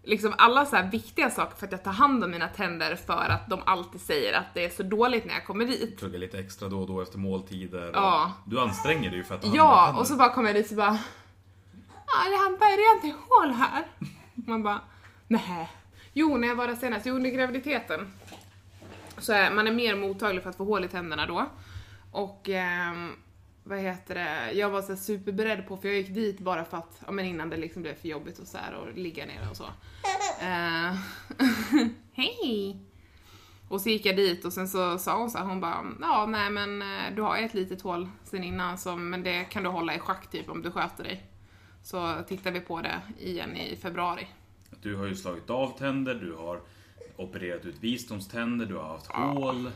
Liksom 0.03 0.35
alla 0.39 0.67
så 0.67 0.77
här 0.77 0.91
viktiga 0.91 1.31
saker 1.31 1.57
för 1.57 1.67
att 1.67 1.73
jag 1.73 1.85
tar 1.85 1.93
hand 1.93 2.25
om 2.25 2.31
mina 2.31 2.49
tänder 2.49 2.97
för 2.97 3.29
att 3.29 3.51
de 3.51 3.61
alltid 3.65 4.01
säger 4.01 4.39
att 4.39 4.55
det 4.55 4.65
är 4.65 4.71
så 4.71 4.83
dåligt 4.83 5.25
när 5.25 5.35
jag 5.35 5.47
kommer 5.47 5.65
dit. 5.65 5.99
Tugga 5.99 6.19
lite 6.19 6.39
extra 6.39 6.69
då 6.69 6.81
och 6.81 6.87
då 6.87 7.03
efter 7.03 7.19
måltider. 7.19 7.91
Ja. 7.95 8.33
Du 8.47 8.61
anstränger 8.61 9.11
dig 9.11 9.19
ju 9.19 9.25
för 9.25 9.35
att 9.35 9.43
ta 9.43 9.49
hand 9.49 9.61
om 9.61 9.67
Ja, 9.67 9.99
och 9.99 10.07
så 10.07 10.17
bara 10.17 10.29
kommer 10.29 10.49
jag 10.49 10.57
dit 10.57 10.71
och 10.71 10.77
bara 10.77 10.99
Ja, 12.07 12.31
det 12.31 12.37
har 12.37 12.97
inte 12.97 13.19
hål 13.29 13.51
här. 13.51 13.85
Man 14.35 14.63
bara 14.63 14.81
nej. 15.29 15.71
Jo, 16.13 16.37
när 16.37 16.49
jag 16.49 16.55
var 16.55 16.67
där 16.67 16.75
senast, 16.75 17.07
jo 17.07 17.15
under 17.15 17.31
graviditeten. 17.31 18.13
Så 19.19 19.33
är, 19.33 19.51
man 19.51 19.67
är 19.67 19.73
mer 19.73 19.97
mottaglig 19.97 20.43
för 20.43 20.51
att 20.51 20.57
få 20.57 20.65
hål 20.65 20.85
i 20.85 20.89
tänderna 20.89 21.27
då. 21.27 21.47
Och 22.13 22.49
eh, 22.49 22.93
vad 23.65 23.79
heter 23.79 24.15
det, 24.15 24.53
jag 24.53 24.71
var 24.71 24.83
så 24.83 24.97
superberedd 24.97 25.69
på, 25.69 25.77
för 25.77 25.89
jag 25.89 25.97
gick 25.97 26.15
dit 26.15 26.41
bara 26.41 26.65
för 26.65 26.77
att, 26.77 27.03
ja 27.07 27.13
men 27.13 27.25
innan 27.25 27.51
det 27.51 27.57
liksom 27.57 27.83
blev 27.83 27.95
för 27.95 28.09
jobbigt 28.09 28.39
och 28.39 28.47
så 28.47 28.59
här 28.59 28.75
och 28.75 28.95
ligga 28.95 29.27
ner 29.27 29.51
och 29.51 29.57
så. 29.57 29.65
Eh, 30.41 30.95
Hej! 32.13 32.81
Och 33.69 33.81
så 33.81 33.89
gick 33.89 34.07
jag 34.07 34.17
dit 34.17 34.45
och 34.45 34.53
sen 34.53 34.69
så 34.69 34.99
sa 34.99 35.19
hon 35.19 35.31
så 35.31 35.39
här, 35.39 35.45
hon 35.45 35.61
bara, 35.61 35.87
ja 36.01 36.27
nej 36.27 36.51
men 36.51 36.83
eh, 36.83 37.15
du 37.17 37.23
har 37.23 37.37
ett 37.37 37.55
litet 37.55 37.83
hål 37.83 38.09
sen 38.25 38.45
innan 38.45 38.79
så, 38.79 38.97
men 38.97 39.23
det 39.23 39.45
kan 39.45 39.63
du 39.63 39.69
hålla 39.69 39.95
i 39.95 39.99
schack 39.99 40.31
typ 40.31 40.51
om 40.51 40.63
du 40.63 40.71
sköter 40.71 41.05
dig. 41.05 41.27
Så 41.87 42.23
tittar 42.29 42.51
vi 42.51 42.61
på 42.61 42.81
det 42.81 43.01
igen 43.19 43.57
i 43.57 43.77
februari. 43.77 44.29
Du 44.83 44.97
har 44.97 45.07
ju 45.07 45.15
slagit 45.15 45.51
av 45.51 45.79
tänder, 45.79 46.15
du 46.15 46.35
har 46.35 46.61
opererat 47.17 47.65
ut 47.65 47.77
visdomständer, 47.81 48.67
du 48.67 48.77
har 48.77 48.89
haft 48.89 49.07
hål. 49.07 49.71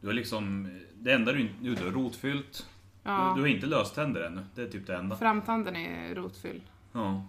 Du 0.00 0.06
har 0.06 0.14
liksom, 0.14 0.70
det 0.94 1.12
enda 1.12 1.32
du 1.32 1.40
inte, 1.40 1.54
du 1.62 1.84
har 1.84 1.90
rotfyllt. 1.90 2.66
Ja. 3.02 3.28
Du, 3.28 3.34
du 3.34 3.40
har 3.40 3.54
inte 3.54 3.66
löständer 3.66 4.20
ännu, 4.20 4.44
det 4.54 4.62
är 4.62 4.68
typ 4.68 4.86
det 4.86 4.96
enda. 4.96 5.16
Framtanden 5.16 5.76
är 5.76 6.14
rotfylld. 6.14 6.62
Ja. 6.92 7.26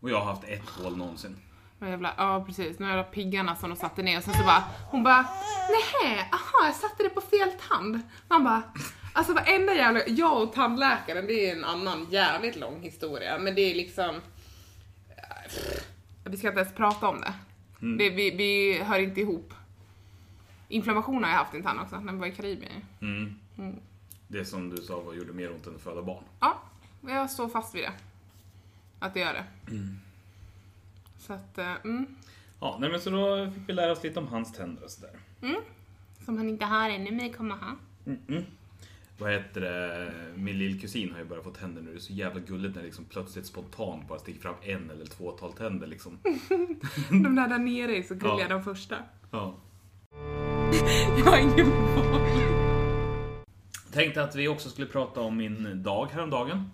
Och 0.00 0.10
jag 0.10 0.18
har 0.18 0.24
haft 0.24 0.44
ett 0.44 0.68
hål 0.68 0.96
någonsin. 0.96 1.36
Och 1.78 1.88
jävla, 1.88 2.14
ja 2.16 2.44
precis, 2.46 2.78
nu 2.78 2.86
är 2.86 2.96
det 2.96 3.04
piggarna 3.04 3.56
som 3.56 3.70
de 3.70 3.76
satte 3.76 4.02
ner 4.02 4.18
och 4.18 4.24
sen 4.24 4.34
så 4.34 4.42
bara, 4.42 4.64
hon 4.90 5.02
bara 5.02 5.26
nej, 5.68 6.28
aha 6.32 6.66
jag 6.66 6.74
satte 6.74 7.02
det 7.02 7.08
på 7.08 7.20
fel 7.20 7.50
tand. 7.68 8.00
Man 8.28 8.44
bara, 8.44 8.62
alltså 9.16 9.34
varenda 9.34 9.74
jävla, 9.74 10.06
jag 10.06 10.42
och 10.42 10.52
tandläkaren 10.52 11.26
det 11.26 11.50
är 11.50 11.56
en 11.56 11.64
annan 11.64 12.06
jävligt 12.10 12.56
lång 12.56 12.80
historia 12.82 13.38
men 13.38 13.54
det 13.54 13.60
är 13.60 13.74
liksom, 13.74 14.20
pff, 15.46 15.86
vi 16.24 16.36
ska 16.36 16.48
inte 16.48 16.60
ens 16.60 16.74
prata 16.74 17.08
om 17.08 17.20
det. 17.20 17.34
det 17.98 18.10
vi, 18.10 18.30
vi 18.30 18.82
hör 18.82 18.98
inte 18.98 19.20
ihop. 19.20 19.54
Inflammation 20.68 21.24
har 21.24 21.30
jag 21.30 21.38
haft 21.38 21.54
i 21.54 21.56
en 21.56 21.62
tand 21.62 21.80
också, 21.80 22.00
när 22.00 22.12
vi 22.12 22.18
var 22.18 22.26
i 22.26 22.32
Karibien. 22.32 22.72
Mm. 23.00 23.34
Det 24.28 24.44
som 24.44 24.70
du 24.70 24.76
sa 24.76 25.00
var, 25.00 25.14
gjorde 25.14 25.32
mer 25.32 25.52
ont 25.52 25.66
än 25.66 25.74
att 25.74 25.80
föda 25.80 26.02
barn. 26.02 26.24
Ja, 26.40 26.62
jag 27.00 27.30
står 27.30 27.48
fast 27.48 27.74
vid 27.74 27.82
det. 27.82 27.92
Att 28.98 29.14
det 29.14 29.20
gör 29.20 29.32
det. 29.32 29.44
Så 31.18 31.32
att, 31.32 31.58
eh, 31.58 31.72
mm. 31.84 32.16
Ja, 32.60 32.76
nej 32.80 32.90
men 32.90 33.00
så 33.00 33.10
då 33.10 33.50
fick 33.54 33.68
vi 33.68 33.72
lära 33.72 33.92
oss 33.92 34.02
lite 34.02 34.18
om 34.18 34.28
hans 34.28 34.52
tänder 34.52 34.84
och 34.84 34.90
sådär. 34.90 35.20
Som 36.24 36.36
han 36.36 36.48
inte 36.48 36.64
har 36.64 36.90
ännu, 36.90 37.10
men 37.10 37.32
kommer 37.32 37.56
ha. 37.56 37.76
Vad 39.18 39.32
heter 39.32 39.60
det? 39.60 40.12
Min 40.34 40.58
lillkusin 40.58 41.12
har 41.12 41.18
ju 41.18 41.24
börjat 41.24 41.44
få 41.44 41.50
tänder 41.50 41.82
nu. 41.82 41.90
Det 41.90 41.96
är 41.96 42.00
så 42.00 42.12
jävla 42.12 42.40
gulligt 42.40 42.74
när 42.74 42.82
det 42.82 42.86
liksom 42.86 43.04
plötsligt 43.04 43.46
spontant 43.46 44.08
bara 44.08 44.18
sticker 44.18 44.40
fram 44.40 44.54
en 44.62 44.90
eller 44.90 45.06
två 45.06 45.30
tal 45.30 45.52
tänder 45.52 45.86
liksom. 45.86 46.18
De 47.10 47.34
där 47.34 47.48
där 47.48 47.58
nere 47.58 47.96
är 47.96 48.02
så 48.02 48.14
gulliga, 48.14 48.40
Ja. 48.40 48.48
de 48.48 48.62
första. 48.64 48.96
Ja. 49.30 49.54
Jag 51.18 51.24
har 51.24 51.38
ingen 51.38 51.70
boll. 51.70 52.20
Tänkte 53.92 54.22
att 54.22 54.34
vi 54.36 54.48
också 54.48 54.68
skulle 54.70 54.86
prata 54.86 55.20
om 55.20 55.36
min 55.36 55.82
dag 55.82 56.08
häromdagen. 56.12 56.70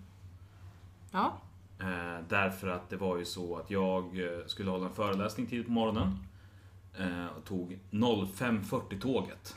Ja. 1.11 1.39
Eh, 1.81 2.25
därför 2.29 2.69
att 2.69 2.91
det 2.91 2.97
var 2.97 3.19
ju 3.19 3.25
så 3.25 3.57
att 3.57 3.71
jag 3.71 4.05
eh, 4.21 4.47
skulle 4.47 4.71
hålla 4.71 4.87
en 4.87 4.93
föreläsning 4.95 5.47
tidigt 5.47 5.67
på 5.67 5.73
morgonen. 5.73 6.19
Eh, 6.99 7.27
och 7.27 7.45
tog 7.45 7.79
05.40 7.91 9.01
tåget. 9.01 9.57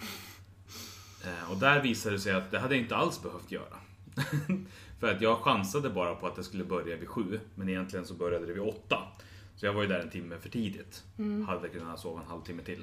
Eh, 1.26 1.52
och 1.52 1.58
där 1.58 1.82
visade 1.82 2.16
det 2.16 2.20
sig 2.20 2.34
att 2.34 2.52
det 2.52 2.60
hade 2.60 2.76
jag 2.76 2.84
inte 2.84 2.96
alls 2.96 3.24
behövt 3.24 3.52
göra. 3.52 3.78
för 5.00 5.12
att 5.12 5.22
jag 5.22 5.38
chansade 5.38 5.90
bara 5.90 6.16
på 6.16 6.28
att 6.28 6.36
det 6.36 6.44
skulle 6.44 6.64
börja 6.64 6.98
vid 6.98 7.10
sju, 7.10 7.40
men 7.56 7.70
egentligen 7.70 8.06
så 8.06 8.14
började 8.14 8.46
det 8.46 8.54
vid 8.54 8.64
åtta. 8.64 8.98
Så 9.56 9.66
jag 9.66 9.74
var 9.74 9.82
ju 9.82 9.88
där 9.88 10.00
en 10.00 10.10
timme 10.10 10.36
för 10.42 10.50
tidigt. 10.50 11.04
Hade 11.48 11.70
kunnat 11.70 12.00
sova 12.00 12.22
en 12.22 12.28
halvtimme 12.28 12.64
till. 12.64 12.82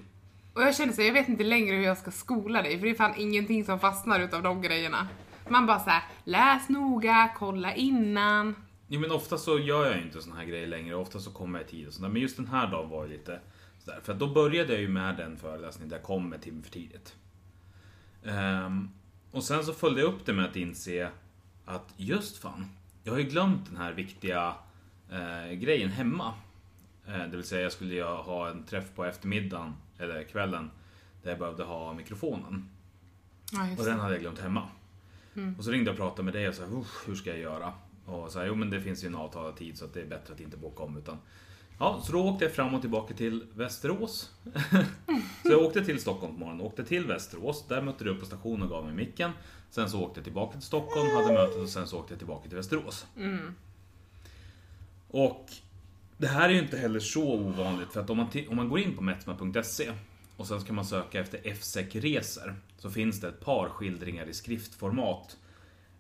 Och 0.54 0.62
jag 0.62 0.76
känner 0.76 0.92
så, 0.92 1.02
jag 1.02 1.12
vet 1.12 1.28
inte 1.28 1.44
längre 1.44 1.76
hur 1.76 1.82
jag 1.82 1.98
ska 1.98 2.10
skola 2.10 2.62
dig, 2.62 2.78
för 2.78 2.86
det 2.86 2.92
är 2.92 2.94
fan 2.94 3.14
ingenting 3.16 3.64
som 3.64 3.80
fastnar 3.80 4.20
utav 4.20 4.42
de 4.42 4.62
grejerna. 4.62 5.08
Man 5.48 5.66
bara 5.66 5.80
såhär, 5.80 6.02
läs 6.24 6.68
noga, 6.68 7.34
kolla 7.38 7.74
innan. 7.74 8.54
Jo 8.88 9.00
men 9.00 9.10
ofta 9.10 9.38
så 9.38 9.58
gör 9.58 9.86
jag 9.86 9.96
ju 9.96 10.02
inte 10.02 10.22
såna 10.22 10.36
här 10.36 10.44
grejer 10.44 10.66
längre, 10.66 10.94
ofta 10.94 11.18
så 11.18 11.30
kommer 11.30 11.58
jag 11.58 11.68
i 11.68 11.70
tid 11.70 11.86
och 11.86 11.92
sådär. 11.92 12.08
Men 12.08 12.22
just 12.22 12.36
den 12.36 12.46
här 12.46 12.70
dagen 12.70 12.88
var 12.88 13.04
ju 13.04 13.12
lite 13.12 13.40
sådär. 13.78 14.00
För 14.02 14.12
att 14.12 14.18
då 14.18 14.26
började 14.26 14.72
jag 14.72 14.80
ju 14.80 14.88
med 14.88 15.16
den 15.16 15.36
föreläsningen 15.36 15.88
där 15.88 15.96
jag 15.96 16.04
kom 16.04 16.32
en 16.32 16.40
timme 16.40 16.62
för 16.62 16.70
tidigt. 16.70 17.14
Ehm, 18.24 18.90
och 19.30 19.44
sen 19.44 19.64
så 19.64 19.72
följde 19.72 20.00
jag 20.00 20.14
upp 20.14 20.26
det 20.26 20.32
med 20.32 20.44
att 20.44 20.56
inse 20.56 21.10
att 21.64 21.94
just 21.96 22.36
fan, 22.36 22.66
jag 23.04 23.12
har 23.12 23.18
ju 23.18 23.24
glömt 23.24 23.66
den 23.66 23.76
här 23.76 23.92
viktiga 23.92 24.54
eh, 25.10 25.52
grejen 25.52 25.88
hemma. 25.90 26.34
Eh, 27.06 27.18
det 27.18 27.36
vill 27.36 27.44
säga 27.44 27.62
jag 27.62 27.72
skulle 27.72 27.94
ju 27.94 28.02
ha 28.04 28.48
en 28.50 28.64
träff 28.64 28.84
på 28.94 29.04
eftermiddagen, 29.04 29.74
eller 29.98 30.22
kvällen, 30.24 30.70
där 31.22 31.30
jag 31.30 31.38
behövde 31.38 31.64
ha 31.64 31.92
mikrofonen. 31.94 32.68
Ja, 33.52 33.66
Och 33.78 33.84
den 33.84 34.00
hade 34.00 34.12
jag 34.14 34.20
glömt 34.20 34.38
hemma. 34.40 34.68
Och 35.58 35.64
så 35.64 35.70
ringde 35.70 35.90
jag 35.90 35.92
och 35.94 35.98
pratade 35.98 36.22
med 36.22 36.34
dig 36.34 36.48
och 36.48 36.54
sa, 36.54 36.62
"Usch, 36.64 37.08
hur 37.08 37.14
ska 37.14 37.30
jag 37.30 37.38
göra? 37.38 37.72
Och 38.06 38.30
så 38.32 38.38
här, 38.38 38.46
jo 38.46 38.54
men 38.54 38.70
det 38.70 38.80
finns 38.80 39.04
ju 39.04 39.06
en 39.06 39.14
avtalad 39.14 39.56
tid 39.56 39.78
så 39.78 39.84
att 39.84 39.94
det 39.94 40.00
är 40.00 40.06
bättre 40.06 40.34
att 40.34 40.40
inte 40.40 40.56
boka 40.56 40.82
om 40.82 40.96
utan 40.96 41.18
Ja, 41.82 42.00
så 42.04 42.12
då 42.12 42.28
åkte 42.28 42.44
jag 42.44 42.54
fram 42.54 42.74
och 42.74 42.80
tillbaka 42.80 43.14
till 43.14 43.46
Västerås. 43.54 44.30
så 45.42 45.50
jag 45.50 45.62
åkte 45.62 45.84
till 45.84 46.00
Stockholm 46.00 46.34
på 46.34 46.40
morgonen, 46.40 46.66
åkte 46.66 46.84
till 46.84 47.06
Västerås, 47.06 47.64
där 47.68 47.82
mötte 47.82 48.04
du 48.04 48.10
upp 48.10 48.20
på 48.20 48.26
stationen 48.26 48.62
och 48.62 48.68
gav 48.68 48.84
mig 48.84 48.94
micken. 48.94 49.30
Sen 49.70 49.90
så 49.90 50.02
åkte 50.02 50.18
jag 50.20 50.24
tillbaka 50.24 50.52
till 50.52 50.62
Stockholm, 50.62 51.10
hade 51.16 51.32
mötet 51.34 51.56
och 51.56 51.68
sen 51.68 51.86
så 51.86 51.98
åkte 51.98 52.12
jag 52.12 52.18
tillbaka 52.18 52.48
till 52.48 52.56
Västerås. 52.56 53.06
Och 55.08 55.50
det 56.18 56.26
här 56.26 56.48
är 56.48 56.52
ju 56.52 56.58
inte 56.58 56.76
heller 56.76 57.00
så 57.00 57.34
ovanligt 57.34 57.92
för 57.92 58.00
att 58.00 58.10
om 58.10 58.16
man, 58.16 58.28
om 58.48 58.56
man 58.56 58.68
går 58.68 58.78
in 58.78 58.96
på 58.96 59.02
metsma.se 59.02 59.92
och 60.36 60.46
sen 60.46 60.60
ska 60.60 60.72
man 60.72 60.84
söka 60.84 61.20
efter 61.20 61.38
FSEC-resor 61.54 62.54
så 62.78 62.90
finns 62.90 63.20
det 63.20 63.28
ett 63.28 63.40
par 63.40 63.68
skildringar 63.68 64.26
i 64.26 64.34
skriftformat 64.34 65.36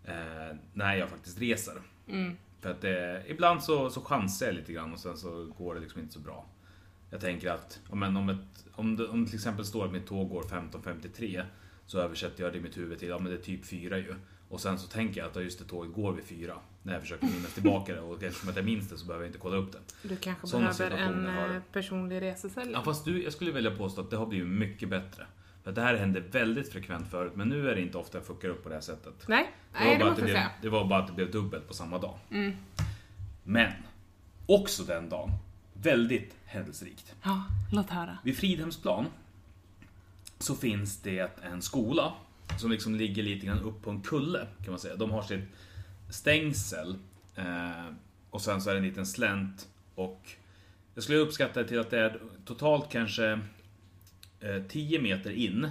eh, 0.04 0.56
när 0.72 0.94
jag 0.94 1.08
faktiskt 1.10 1.38
reser. 1.38 1.74
För 2.62 2.70
att 2.70 2.80
det, 2.80 3.22
ibland 3.26 3.62
så, 3.62 3.90
så 3.90 4.00
chansar 4.00 4.46
jag 4.46 4.54
lite 4.54 4.72
grann 4.72 4.92
och 4.92 4.98
sen 4.98 5.16
så 5.16 5.52
går 5.58 5.74
det 5.74 5.80
liksom 5.80 6.00
inte 6.00 6.12
så 6.12 6.20
bra. 6.20 6.46
Jag 7.10 7.20
tänker 7.20 7.50
att 7.50 7.80
om, 7.88 7.98
men 7.98 8.16
om, 8.16 8.28
ett, 8.28 8.66
om, 8.72 8.96
det, 8.96 9.06
om 9.08 9.26
till 9.26 9.34
exempel 9.34 9.64
står 9.64 9.84
att 9.84 9.92
mitt 9.92 10.06
tåg 10.06 10.28
går 10.28 10.42
15.53 10.42 11.44
så 11.86 11.98
översätter 11.98 12.44
jag 12.44 12.52
det 12.52 12.58
i 12.58 12.62
mitt 12.62 12.76
huvud 12.76 12.98
till 12.98 13.08
ja 13.08 13.18
men 13.18 13.32
det 13.32 13.38
är 13.38 13.42
typ 13.42 13.64
4 13.66 13.98
ju. 13.98 14.14
Och 14.48 14.60
sen 14.60 14.78
så 14.78 14.88
tänker 14.88 15.20
jag 15.20 15.30
att 15.30 15.44
just 15.44 15.58
det 15.58 15.64
tåget 15.64 15.94
går 15.94 16.12
vid 16.12 16.24
4 16.24 16.54
när 16.82 16.92
jag 16.92 17.02
försöker 17.02 17.26
minnas 17.26 17.54
tillbaka 17.54 17.94
det 17.94 18.00
och 18.00 18.22
eftersom 18.22 18.50
att 18.50 18.56
jag 18.56 18.64
minns 18.64 18.88
det 18.88 18.96
så 18.96 19.06
behöver 19.06 19.24
jag 19.24 19.28
inte 19.28 19.38
kolla 19.38 19.56
upp 19.56 19.72
det. 19.72 20.08
Du 20.08 20.16
kanske 20.16 20.46
Sådana 20.46 20.72
behöver 20.78 20.96
en 20.96 21.26
har 21.26 21.54
eh, 21.54 21.62
personlig 21.72 22.22
resesäljare. 22.22 22.72
Ja 22.72 22.82
fast 22.82 23.04
du, 23.04 23.22
jag 23.22 23.32
skulle 23.32 23.52
vilja 23.52 23.70
påstå 23.76 24.00
att 24.00 24.10
det 24.10 24.16
har 24.16 24.26
blivit 24.26 24.48
mycket 24.48 24.88
bättre. 24.88 25.26
För 25.64 25.72
det 25.72 25.80
här 25.82 25.94
hände 25.94 26.20
väldigt 26.20 26.72
frekvent 26.72 27.10
förut 27.10 27.32
men 27.34 27.48
nu 27.48 27.70
är 27.70 27.74
det 27.74 27.80
inte 27.80 27.98
ofta 27.98 28.18
jag 28.18 28.26
fuckar 28.26 28.48
upp 28.48 28.62
på 28.62 28.68
det 28.68 28.74
här 28.74 28.82
sättet. 28.82 29.14
Nej, 29.28 29.50
Det 29.72 29.78
nej 29.84 29.98
det 29.98 30.04
måste 30.04 30.20
det, 30.20 30.20
jag 30.20 30.26
blev, 30.26 30.34
säga. 30.34 30.50
det 30.62 30.68
var 30.68 30.84
bara 30.84 31.00
att 31.00 31.06
det 31.06 31.12
blev 31.12 31.30
dubbelt 31.30 31.68
på 31.68 31.74
samma 31.74 31.98
dag. 31.98 32.18
Men, 33.44 33.72
också 34.46 34.82
den 34.82 35.08
dagen, 35.08 35.30
väldigt 35.72 36.36
händelserikt. 36.44 37.14
Ja, 37.22 37.44
låt 37.72 37.90
höra. 37.90 38.18
Vid 38.24 38.36
Fridhemsplan 38.38 39.06
så 40.38 40.54
finns 40.54 41.02
det 41.02 41.30
en 41.42 41.62
skola 41.62 42.12
som 42.58 42.70
liksom 42.70 42.94
ligger 42.94 43.22
lite 43.22 43.46
grann 43.46 43.60
upp 43.60 43.82
på 43.82 43.90
en 43.90 44.00
kulle 44.02 44.46
kan 44.64 44.70
man 44.72 44.78
säga. 44.80 44.96
De 44.96 45.10
har 45.10 45.22
sitt 45.22 45.44
stängsel 46.10 46.96
eh, 47.36 47.86
och 48.30 48.40
sen 48.42 48.60
så 48.62 48.70
är 48.70 48.74
det 48.74 48.80
en 48.80 48.86
liten 48.86 49.06
slänt 49.06 49.68
och 49.94 50.30
jag 50.94 51.04
skulle 51.04 51.18
uppskatta 51.18 51.62
det 51.62 51.68
till 51.68 51.80
att 51.80 51.90
det 51.90 51.98
är 52.00 52.20
totalt 52.44 52.90
kanske 52.90 53.40
10 54.68 55.00
meter 55.00 55.30
in 55.30 55.70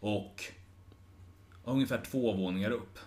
och 0.00 0.52
ungefär 1.64 2.00
två 2.04 2.32
våningar 2.32 2.70
upp. 2.70 2.98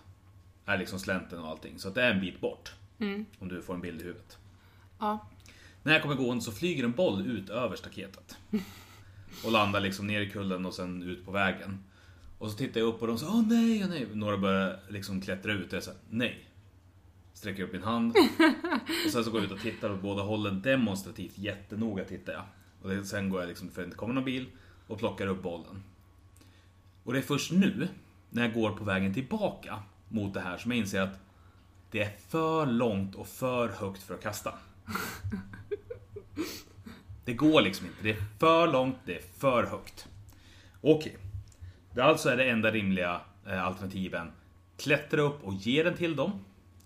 Är 0.64 0.78
liksom 0.78 0.98
slänten 0.98 1.38
och 1.38 1.48
allting. 1.48 1.78
Så 1.78 1.88
att 1.88 1.94
det 1.94 2.02
är 2.02 2.10
en 2.10 2.20
bit 2.20 2.40
bort. 2.40 2.74
Om 3.38 3.48
du 3.48 3.62
får 3.62 3.74
en 3.74 3.80
bild 3.80 4.00
i 4.00 4.04
huvudet. 4.04 4.38
Ja. 4.98 5.28
När 5.82 5.92
jag 5.92 6.02
kommer 6.02 6.14
gående 6.14 6.44
så 6.44 6.52
flyger 6.52 6.84
en 6.84 6.92
boll 6.92 7.26
ut 7.26 7.50
över 7.50 7.76
staketet. 7.76 8.36
Och 9.44 9.52
landar 9.52 9.80
liksom 9.80 10.06
ner 10.06 10.20
i 10.20 10.30
kullen 10.30 10.66
och 10.66 10.74
sen 10.74 11.02
ut 11.02 11.24
på 11.24 11.30
vägen. 11.30 11.84
Och 12.38 12.50
så 12.50 12.56
tittar 12.56 12.80
jag 12.80 12.86
upp 12.86 13.02
och 13.02 13.08
de 13.08 13.18
säger 13.18 13.32
åh 13.32 13.48
nej, 13.48 13.84
åh 13.84 13.90
nej. 13.90 14.06
Några 14.12 14.36
börjar 14.38 14.80
liksom 14.88 15.20
klättra 15.20 15.52
ut 15.52 15.66
och 15.66 15.76
jag 15.76 15.82
säger 15.82 16.00
nej. 16.10 16.48
Sträcker 17.32 17.62
upp 17.62 17.72
min 17.72 17.82
hand. 17.82 18.16
Och 19.06 19.12
sen 19.12 19.24
så 19.24 19.30
går 19.30 19.40
jag 19.40 19.46
ut 19.46 19.52
och 19.52 19.60
tittar 19.60 19.90
åt 19.90 20.02
båda 20.02 20.22
hållen 20.22 20.62
demonstrativt 20.62 21.38
jättenoga 21.38 22.04
tittar 22.04 22.32
jag. 22.32 22.44
Och 22.82 23.06
sen 23.06 23.30
går 23.30 23.40
jag 23.40 23.48
liksom 23.48 23.70
för 23.70 23.80
att 23.80 23.84
det 23.84 23.88
inte 23.88 23.96
kommer 23.96 24.14
någon 24.14 24.24
bil 24.24 24.46
och 24.86 24.98
plockar 24.98 25.26
upp 25.26 25.42
bollen. 25.42 25.82
Och 27.04 27.12
det 27.12 27.18
är 27.18 27.22
först 27.22 27.52
nu, 27.52 27.88
när 28.30 28.42
jag 28.42 28.54
går 28.54 28.70
på 28.70 28.84
vägen 28.84 29.14
tillbaka 29.14 29.78
mot 30.08 30.34
det 30.34 30.40
här, 30.40 30.58
som 30.58 30.70
jag 30.70 30.78
inser 30.78 31.00
att 31.00 31.18
det 31.90 32.02
är 32.02 32.10
för 32.28 32.66
långt 32.66 33.14
och 33.14 33.28
för 33.28 33.68
högt 33.68 34.02
för 34.02 34.14
att 34.14 34.22
kasta. 34.22 34.54
Det 37.24 37.32
går 37.34 37.60
liksom 37.62 37.86
inte. 37.86 37.98
Det 38.02 38.10
är 38.10 38.22
för 38.38 38.72
långt, 38.72 38.96
det 39.04 39.14
är 39.16 39.22
för 39.38 39.62
högt. 39.66 40.08
Okej. 40.80 41.16
Det 41.94 42.00
alltså 42.04 42.28
är 42.28 42.36
det 42.36 42.50
enda 42.50 42.70
rimliga 42.70 43.20
eh, 43.46 43.64
alternativen. 43.64 44.30
Klättra 44.76 45.20
upp 45.20 45.44
och 45.44 45.54
ge 45.54 45.82
den 45.82 45.96
till 45.96 46.16
dem. 46.16 46.44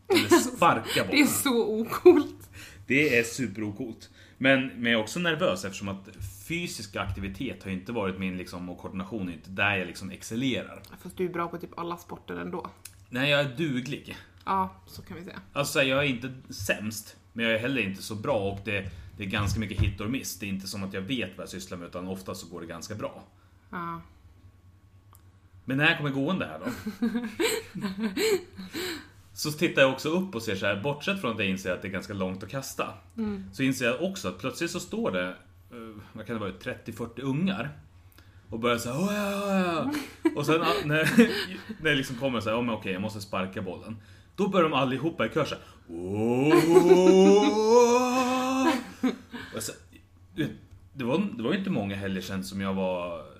Eller 0.09 0.29
sparka 0.29 0.85
Det 0.95 1.01
är 1.01 1.07
bollen. 1.07 1.27
så 1.29 1.81
ocoolt. 1.81 2.51
Det 2.87 3.19
är 3.19 3.25
superocoolt. 3.25 4.11
Men, 4.39 4.67
men 4.67 4.93
jag 4.93 4.99
är 5.01 5.03
också 5.05 5.21
nervös 5.21 5.65
eftersom 5.65 5.89
att 5.89 6.09
fysisk 6.51 6.97
aktivitet 6.97 7.63
har 7.63 7.71
ju 7.71 7.77
inte 7.77 7.93
varit 7.93 8.19
min 8.19 8.37
liksom, 8.37 8.69
och 8.69 8.79
koordination 8.79 9.29
är 9.29 9.33
inte 9.33 9.51
där 9.51 9.77
jag 9.77 9.87
liksom 9.87 10.11
excellerar. 10.11 10.83
Fast 11.03 11.17
du 11.17 11.25
är 11.25 11.29
bra 11.29 11.49
på 11.49 11.59
typ 11.59 11.79
alla 11.79 11.97
sporter 11.97 12.37
ändå. 12.37 12.71
Nej, 13.09 13.31
jag 13.31 13.41
är 13.41 13.57
duglig. 13.57 14.17
Ja, 14.45 14.75
så 14.87 15.03
kan 15.03 15.17
vi 15.17 15.25
säga. 15.25 15.41
Alltså 15.53 15.83
jag 15.83 15.99
är 15.99 16.09
inte 16.09 16.33
sämst, 16.53 17.17
men 17.33 17.45
jag 17.45 17.55
är 17.55 17.59
heller 17.59 17.83
inte 17.83 18.03
så 18.03 18.15
bra 18.15 18.51
och 18.51 18.61
det, 18.65 18.91
det 19.17 19.25
är 19.25 19.29
ganska 19.29 19.61
mycket 19.61 19.81
hit 19.81 20.01
och 20.01 20.11
miss. 20.11 20.39
Det 20.39 20.47
är 20.47 20.49
inte 20.49 20.67
som 20.67 20.85
att 20.85 20.93
jag 20.93 21.03
vet 21.03 21.31
vad 21.37 21.43
jag 21.43 21.49
sysslar 21.49 21.79
med 21.79 21.89
utan 21.89 22.09
ofta 22.09 22.35
så 22.35 22.47
går 22.47 22.61
det 22.61 22.67
ganska 22.67 22.95
bra. 22.95 23.23
Ja. 23.71 24.01
Men 25.65 25.77
när 25.77 25.89
jag 25.89 25.97
kommer 25.97 26.11
gående 26.11 26.47
här 26.47 26.59
då? 26.59 26.71
så 29.33 29.53
tittar 29.53 29.83
jag 29.83 29.93
också 29.93 30.09
upp 30.09 30.35
och 30.35 30.43
ser 30.43 30.57
så 30.57 30.67
här, 30.67 30.83
bortsett 30.83 31.21
från 31.21 31.33
att 31.33 31.39
jag 31.39 31.49
inser 31.49 31.73
att 31.73 31.83
det 31.83 31.89
är 31.89 31.93
ganska 31.93 32.15
långt 32.15 32.43
att 32.43 32.51
kasta. 32.51 32.95
Så 33.53 33.63
inser 33.63 33.87
jag 33.87 34.03
också 34.03 34.29
att 34.29 34.39
plötsligt 34.39 34.71
så 34.71 34.81
står 34.81 35.11
det, 35.11 35.37
Eh, 35.71 35.77
vad 36.13 36.27
kan 36.27 36.37
det 36.37 36.41
vara, 36.41 36.51
30-40 36.51 37.21
ungar. 37.23 37.71
Och 38.51 38.59
börjar 38.59 38.79
såhär... 38.79 39.01
oh, 39.01 39.15
ja, 39.15 39.59
ja. 39.59 39.93
Och 40.37 40.47
sen 40.47 40.61
när, 40.61 40.87
när 41.83 41.91
det 41.91 41.97
liksom 41.97 42.17
kommer 42.17 42.41
såhär, 42.41 42.57
oh, 42.57 42.63
men 42.63 42.75
okej 42.75 42.93
jag 42.93 43.03
måste 43.03 43.21
sparka 43.21 43.63
bollen. 43.63 43.97
Då 44.37 44.49
börjar 44.49 44.69
de 44.69 44.77
allihopa 44.77 45.27
i 45.27 45.29
kör 45.29 45.45
såhär. 45.45 45.65
Oh, 45.89 46.55
så, 49.59 49.73
det, 50.93 51.05
var, 51.05 51.27
det 51.37 51.43
var 51.43 51.53
ju 51.53 51.59
inte 51.59 51.71
många 51.71 51.97
helger 51.97 52.21
sedan 52.21 52.45
som 52.45 52.61
jag 52.61 52.75
var 52.75 53.31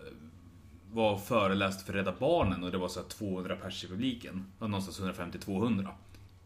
var 0.93 1.19
föreläst 1.19 1.87
för 1.87 1.93
Rädda 1.93 2.15
Barnen 2.19 2.65
och 2.65 2.71
det 2.71 2.79
var 2.79 2.89
såhär 2.89 3.09
200 3.09 3.57
pers 3.57 3.85
i 3.85 3.89
publiken. 3.89 4.35
Det 4.35 4.65
var 4.65 4.69
Någonstans 4.69 5.17
150-200. 5.19 5.89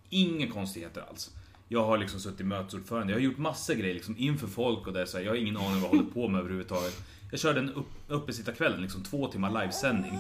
Inga 0.09 0.51
konstigheter 0.51 1.05
alls. 1.09 1.31
Jag 1.75 1.85
har 1.85 1.99
liksom 1.99 2.21
suttit 2.21 2.47
mötesordförande, 2.47 3.13
jag 3.13 3.19
har 3.19 3.25
gjort 3.25 3.39
massa 3.39 3.75
grejer 3.75 3.95
liksom 3.95 4.15
inför 4.19 4.47
folk 4.47 4.87
och 4.87 4.93
det 4.93 5.01
är 5.01 5.07
så 5.07 5.17
här, 5.17 5.25
jag 5.25 5.33
har 5.33 5.37
ingen 5.37 5.57
aning 5.57 5.81
vad 5.81 5.83
jag 5.83 5.89
håller 5.89 6.11
på 6.11 6.29
med 6.29 6.41
överhuvudtaget. 6.41 7.03
Jag 7.31 7.41
körde 7.41 7.61
en 7.61 7.71
upp, 7.71 7.87
uppesittarkvällen, 8.09 8.83
liksom 8.83 9.03
två 9.03 9.29
timmar 9.29 9.61
livesändning. 9.61 10.19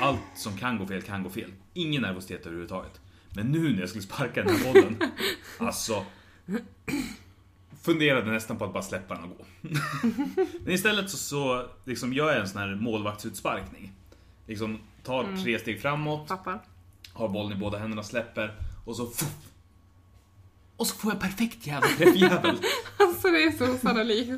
Allt 0.00 0.20
som 0.36 0.56
kan 0.56 0.78
gå 0.78 0.86
fel 0.86 1.02
kan 1.02 1.22
gå 1.22 1.30
fel. 1.30 1.52
Ingen 1.74 2.02
nervositet 2.02 2.46
överhuvudtaget. 2.46 3.00
Men 3.34 3.52
nu 3.52 3.72
när 3.72 3.80
jag 3.80 3.88
skulle 3.88 4.02
sparka 4.02 4.42
den 4.42 4.56
här 4.56 4.72
bollen, 4.72 4.96
alltså 5.58 6.04
funderade 7.82 8.30
nästan 8.30 8.56
på 8.56 8.64
att 8.64 8.72
bara 8.72 8.82
släppa 8.82 9.14
den 9.14 9.24
och 9.24 9.38
gå. 9.38 9.44
Men 10.64 10.74
istället 10.74 11.10
så, 11.10 11.16
så 11.16 11.66
liksom 11.84 12.12
gör 12.12 12.32
jag 12.32 12.40
en 12.40 12.48
sån 12.48 12.60
här 12.60 12.74
målvaktsutsparkning. 12.74 13.92
Liksom 14.46 14.78
tar 15.02 15.36
tre 15.44 15.58
steg 15.58 15.82
framåt, 15.82 16.28
Fattar. 16.28 16.60
har 17.12 17.28
bollen 17.28 17.58
i 17.58 17.60
båda 17.60 17.78
händerna, 17.78 18.02
släpper 18.02 18.54
och 18.84 18.96
så 18.96 19.06
fuff, 19.06 19.53
Och 20.76 20.86
så 20.86 20.96
får 20.96 21.12
jag 21.12 21.20
perfekt 21.20 21.66
jävla 21.66 21.88
träffjävel. 21.88 22.56
Alltså 22.98 23.28
det 23.30 23.42
är 23.42 23.52
så 23.52 23.78
sannolikt. 23.78 24.32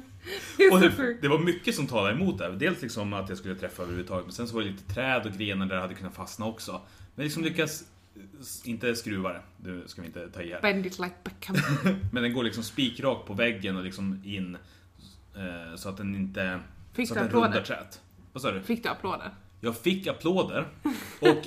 Det 0.56 0.64
är 0.64 0.72
Och 0.72 0.78
så 0.80 1.02
det, 1.02 1.18
det 1.20 1.28
var 1.28 1.38
mycket 1.38 1.74
som 1.74 1.86
talade 1.86 2.14
emot 2.14 2.38
det. 2.38 2.56
Dels 2.56 2.82
liksom 2.82 3.12
att 3.12 3.28
jag 3.28 3.38
skulle 3.38 3.54
träffa 3.54 3.82
överhuvudtaget, 3.82 4.24
men 4.24 4.32
sen 4.32 4.48
så 4.48 4.54
var 4.54 4.62
det 4.62 4.68
lite 4.68 4.94
träd 4.94 5.26
och 5.26 5.32
grenar 5.32 5.66
där 5.66 5.74
jag 5.74 5.82
hade 5.82 5.94
kunnat 5.94 6.14
fastna 6.14 6.46
också. 6.46 6.80
Men 7.14 7.24
liksom 7.24 7.44
lyckas, 7.44 7.84
inte 8.64 8.96
skruva 8.96 9.32
det, 9.32 9.42
det 9.56 9.88
ska 9.88 10.02
vi 10.02 10.06
inte 10.06 10.28
ta 10.28 10.42
i 10.42 10.52
här. 10.52 10.60
Bend 10.60 10.86
it 10.86 10.98
like 10.98 11.14
Beckham. 11.24 11.56
Men 12.12 12.22
den 12.22 12.32
går 12.32 12.44
liksom 12.44 12.62
spikrakt 12.62 13.26
på 13.26 13.34
väggen 13.34 13.76
och 13.76 13.84
liksom 13.84 14.22
in. 14.24 14.58
Eh, 15.36 15.76
så 15.76 15.88
att 15.88 15.96
den 15.96 16.14
inte... 16.14 16.60
Fick 16.92 17.08
så 17.08 17.14
du 17.14 17.20
att 17.20 17.30
den 17.30 17.42
rundar 17.42 17.62
träet. 17.62 18.00
Vad 18.32 18.42
sa 18.42 18.50
du? 18.50 18.62
Fick 18.62 18.82
du 18.82 18.88
applåder? 18.88 19.34
Jag 19.60 19.78
fick 19.78 20.06
applåder 20.06 20.66
och 21.20 21.42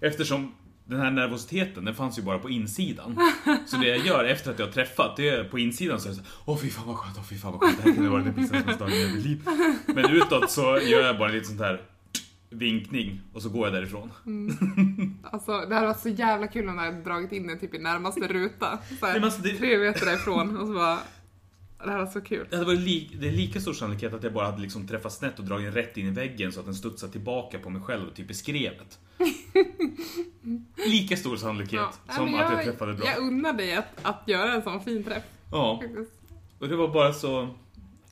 eftersom 0.00 0.54
den 0.84 1.00
här 1.00 1.10
nervositeten, 1.10 1.84
den 1.84 1.94
fanns 1.94 2.18
ju 2.18 2.22
bara 2.22 2.38
på 2.38 2.50
insidan. 2.50 3.16
Så 3.66 3.76
det 3.76 3.86
jag 3.88 4.06
gör 4.06 4.24
efter 4.24 4.50
att 4.50 4.58
jag 4.58 4.66
har 4.66 4.72
träffat, 4.72 5.16
det 5.16 5.28
är 5.28 5.44
på 5.44 5.58
insidan 5.58 6.00
så 6.00 6.08
är 6.08 6.10
det 6.10 6.16
så 6.16 6.22
Åh 6.44 6.58
fy 6.58 6.70
fan 6.70 6.86
vad 6.86 6.96
skönt, 6.96 7.16
åh 7.18 7.24
fy 7.24 7.36
fan 7.38 7.52
vad 7.52 7.60
skönt, 7.60 7.76
det 7.76 7.82
här 7.82 7.94
kunde 7.94 8.10
vara 8.10 8.22
den 8.22 8.34
pinsammaste 8.34 8.84
dagen 8.84 8.92
i 8.92 9.14
mitt 9.14 9.24
liv. 9.24 9.42
Men 9.86 10.10
utåt 10.10 10.50
så 10.50 10.62
gör 10.82 11.06
jag 11.06 11.18
bara 11.18 11.28
lite 11.28 11.46
sånt 11.46 11.60
här 11.60 11.80
vinkning 12.50 13.20
och 13.32 13.42
så 13.42 13.48
går 13.48 13.66
jag 13.66 13.74
därifrån. 13.74 14.10
Alltså 15.32 15.60
det 15.68 15.74
hade 15.74 15.86
varit 15.86 16.00
så 16.00 16.08
jävla 16.08 16.46
kul 16.46 16.68
om 16.68 16.76
de 16.76 16.82
hade 16.82 17.02
dragit 17.02 17.32
in 17.32 17.46
den 17.46 17.58
typ 17.58 17.74
i 17.74 17.78
närmaste 17.78 18.20
ruta. 18.28 18.78
Så 19.00 19.06
här, 19.06 19.12
Nej, 19.12 19.14
men 19.14 19.24
alltså, 19.24 19.42
det- 19.42 19.56
Tre 19.58 19.78
meter 19.78 20.06
därifrån 20.06 20.56
och 20.56 20.66
så 20.66 20.72
bara... 20.74 20.98
Det 21.84 21.90
här 21.90 21.98
var 21.98 22.06
så 22.06 22.20
kul. 22.20 22.46
Det, 22.50 22.56
hade 22.56 22.66
varit 22.66 22.80
li- 22.80 23.16
det 23.20 23.28
är 23.28 23.32
lika 23.32 23.60
stor 23.60 23.72
sannolikhet 23.72 24.14
att 24.14 24.22
jag 24.22 24.32
bara 24.32 24.46
hade 24.46 24.62
liksom 24.62 24.88
träffat 24.88 25.12
snett 25.12 25.38
och 25.38 25.44
dragit 25.44 25.74
rätt 25.74 25.96
in 25.96 26.06
i 26.06 26.10
väggen 26.10 26.52
så 26.52 26.60
att 26.60 26.66
den 26.66 26.74
studsar 26.74 27.08
tillbaka 27.08 27.58
på 27.58 27.70
mig 27.70 27.82
själv, 27.82 28.14
typ 28.14 28.30
i 28.30 28.34
skrevet. 28.34 28.98
Lika 30.86 31.16
stor 31.16 31.36
sannolikhet 31.36 31.80
Ja. 32.06 32.14
Som 32.14 32.30
men 32.30 32.40
att 32.40 32.52
jag 32.52 32.64
träffade 32.64 32.94
bra. 32.94 33.06
Jag 33.06 33.18
unnar 33.18 33.52
dig 33.52 33.74
att, 33.74 33.86
att 34.02 34.22
göra 34.26 34.52
en 34.54 34.62
sån 34.62 34.80
fin 34.80 35.04
träff. 35.04 35.22
Ja, 35.50 35.82
och 36.58 36.68
det 36.68 36.76
var 36.76 36.88
bara 36.88 37.12
så... 37.12 37.48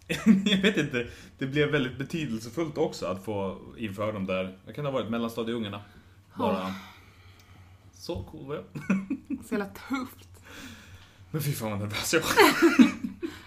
jag 0.44 0.58
vet 0.62 0.76
inte, 0.76 1.06
det 1.38 1.46
blev 1.46 1.68
väldigt 1.70 1.98
betydelsefullt 1.98 2.78
också 2.78 3.06
att 3.06 3.24
få 3.24 3.58
inför 3.76 4.12
de 4.12 4.26
där, 4.26 4.58
jag 4.66 4.74
kan 4.74 4.84
ha 4.84 4.92
varit 4.92 5.10
mellanstadieungarna. 5.10 5.80
Bara... 6.38 6.74
Så 7.94 8.22
cool 8.22 8.46
var 8.46 8.54
jag. 8.54 8.64
Så 9.48 9.54
jävla 9.54 9.66
tufft. 9.66 10.28
Men 11.30 11.42
fy 11.42 11.52
fan 11.52 11.70
vad 11.70 11.78
nervös 11.80 12.14
jag 12.14 12.20
var. 12.20 12.90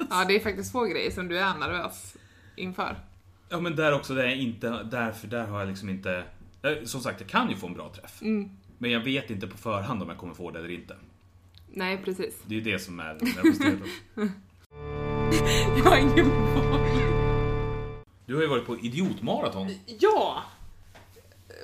Ja, 0.10 0.26
det 0.28 0.36
är 0.36 0.40
faktiskt 0.40 0.72
två 0.72 0.84
grejer 0.84 1.12
som 1.12 1.28
du 1.28 1.40
är 1.40 1.54
nervös 1.58 2.16
inför. 2.56 2.96
Ja 3.50 3.60
men 3.60 3.76
där 3.76 3.94
också, 3.94 4.14
där 4.16 4.24
är 4.24 4.28
jag 4.28 4.38
inte, 4.38 4.84
därför 4.84 5.28
där 5.28 5.48
har 5.48 5.60
jag 5.60 5.70
liksom 5.70 5.90
inte... 5.90 6.24
eh, 6.64 6.84
Som 6.86 7.02
sagt, 7.02 7.22
jag 7.22 7.30
kan 7.30 7.50
ju 7.50 7.56
få 7.56 7.68
en 7.68 7.74
bra 7.74 7.90
träff. 7.94 8.22
Mm. 8.22 8.50
Men 8.78 8.92
jag 8.92 9.00
vet 9.00 9.30
inte 9.30 9.48
på 9.48 9.58
förhand 9.58 10.02
om 10.04 10.10
jag 10.10 10.18
kommer 10.18 10.34
få 10.34 10.52
det 10.52 10.60
eller 10.60 10.72
inte. 10.72 10.96
Nej, 11.68 11.98
precis. 11.98 12.36
Det 12.46 12.56
är 12.56 12.60
ju 12.60 12.72
det 12.72 12.80
som 12.80 13.00
är 13.00 13.14
nervositeten. 13.14 13.84
Jag 15.78 15.84
har 15.84 15.98
ingen 15.98 16.30
val. 16.30 16.80
Du 18.26 18.36
har 18.36 18.42
ju 18.42 18.48
varit 18.48 18.66
på 18.66 18.78
idiotmaraton. 18.80 19.72
Ja! 20.00 20.44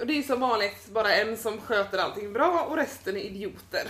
Och 0.02 0.08
det 0.08 0.14
är 0.18 0.24
som 0.24 0.40
vanligt 0.40 0.90
bara 0.94 1.16
en 1.16 1.38
som 1.38 1.62
sköter 1.62 1.98
allting 1.98 2.34
bra 2.34 2.66
och 2.70 2.76
resten 2.76 3.16
är 3.16 3.20
idioter. 3.20 3.88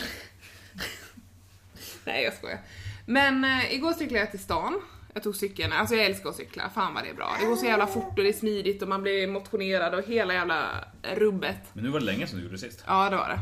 Nej, 2.05 2.23
jag 2.23 2.33
skojar. 2.33 2.59
Men 3.09 3.43
eh, 3.43 3.73
igår 3.73 3.93
cyklade 3.93 4.19
jag 4.19 4.31
till 4.31 4.39
stan. 4.39 4.81
Jag 5.13 5.23
tog 5.23 5.35
cykeln, 5.35 5.71
alltså 5.73 5.95
jag 5.95 6.05
älskar 6.05 6.29
att 6.29 6.35
cykla, 6.35 6.69
fan 6.69 6.93
vad 6.93 7.03
det 7.03 7.09
är 7.09 7.13
bra. 7.13 7.35
Det 7.39 7.45
går 7.45 7.55
så 7.55 7.65
jävla 7.65 7.87
fort 7.87 8.17
och 8.17 8.23
det 8.23 8.29
är 8.29 8.33
smidigt 8.33 8.81
och 8.81 8.87
man 8.87 9.01
blir 9.01 9.27
motionerad 9.27 9.93
och 9.95 10.03
hela 10.05 10.33
jävla 10.33 10.69
rubbet. 11.15 11.57
Men 11.73 11.83
nu 11.83 11.89
var 11.89 11.99
det 11.99 12.05
länge 12.05 12.27
sedan 12.27 12.37
du 12.37 12.43
gjorde 12.43 12.55
det 12.55 12.59
sist. 12.59 12.83
Ja, 12.87 13.09
det 13.09 13.15
var 13.15 13.29
det. 13.29 13.39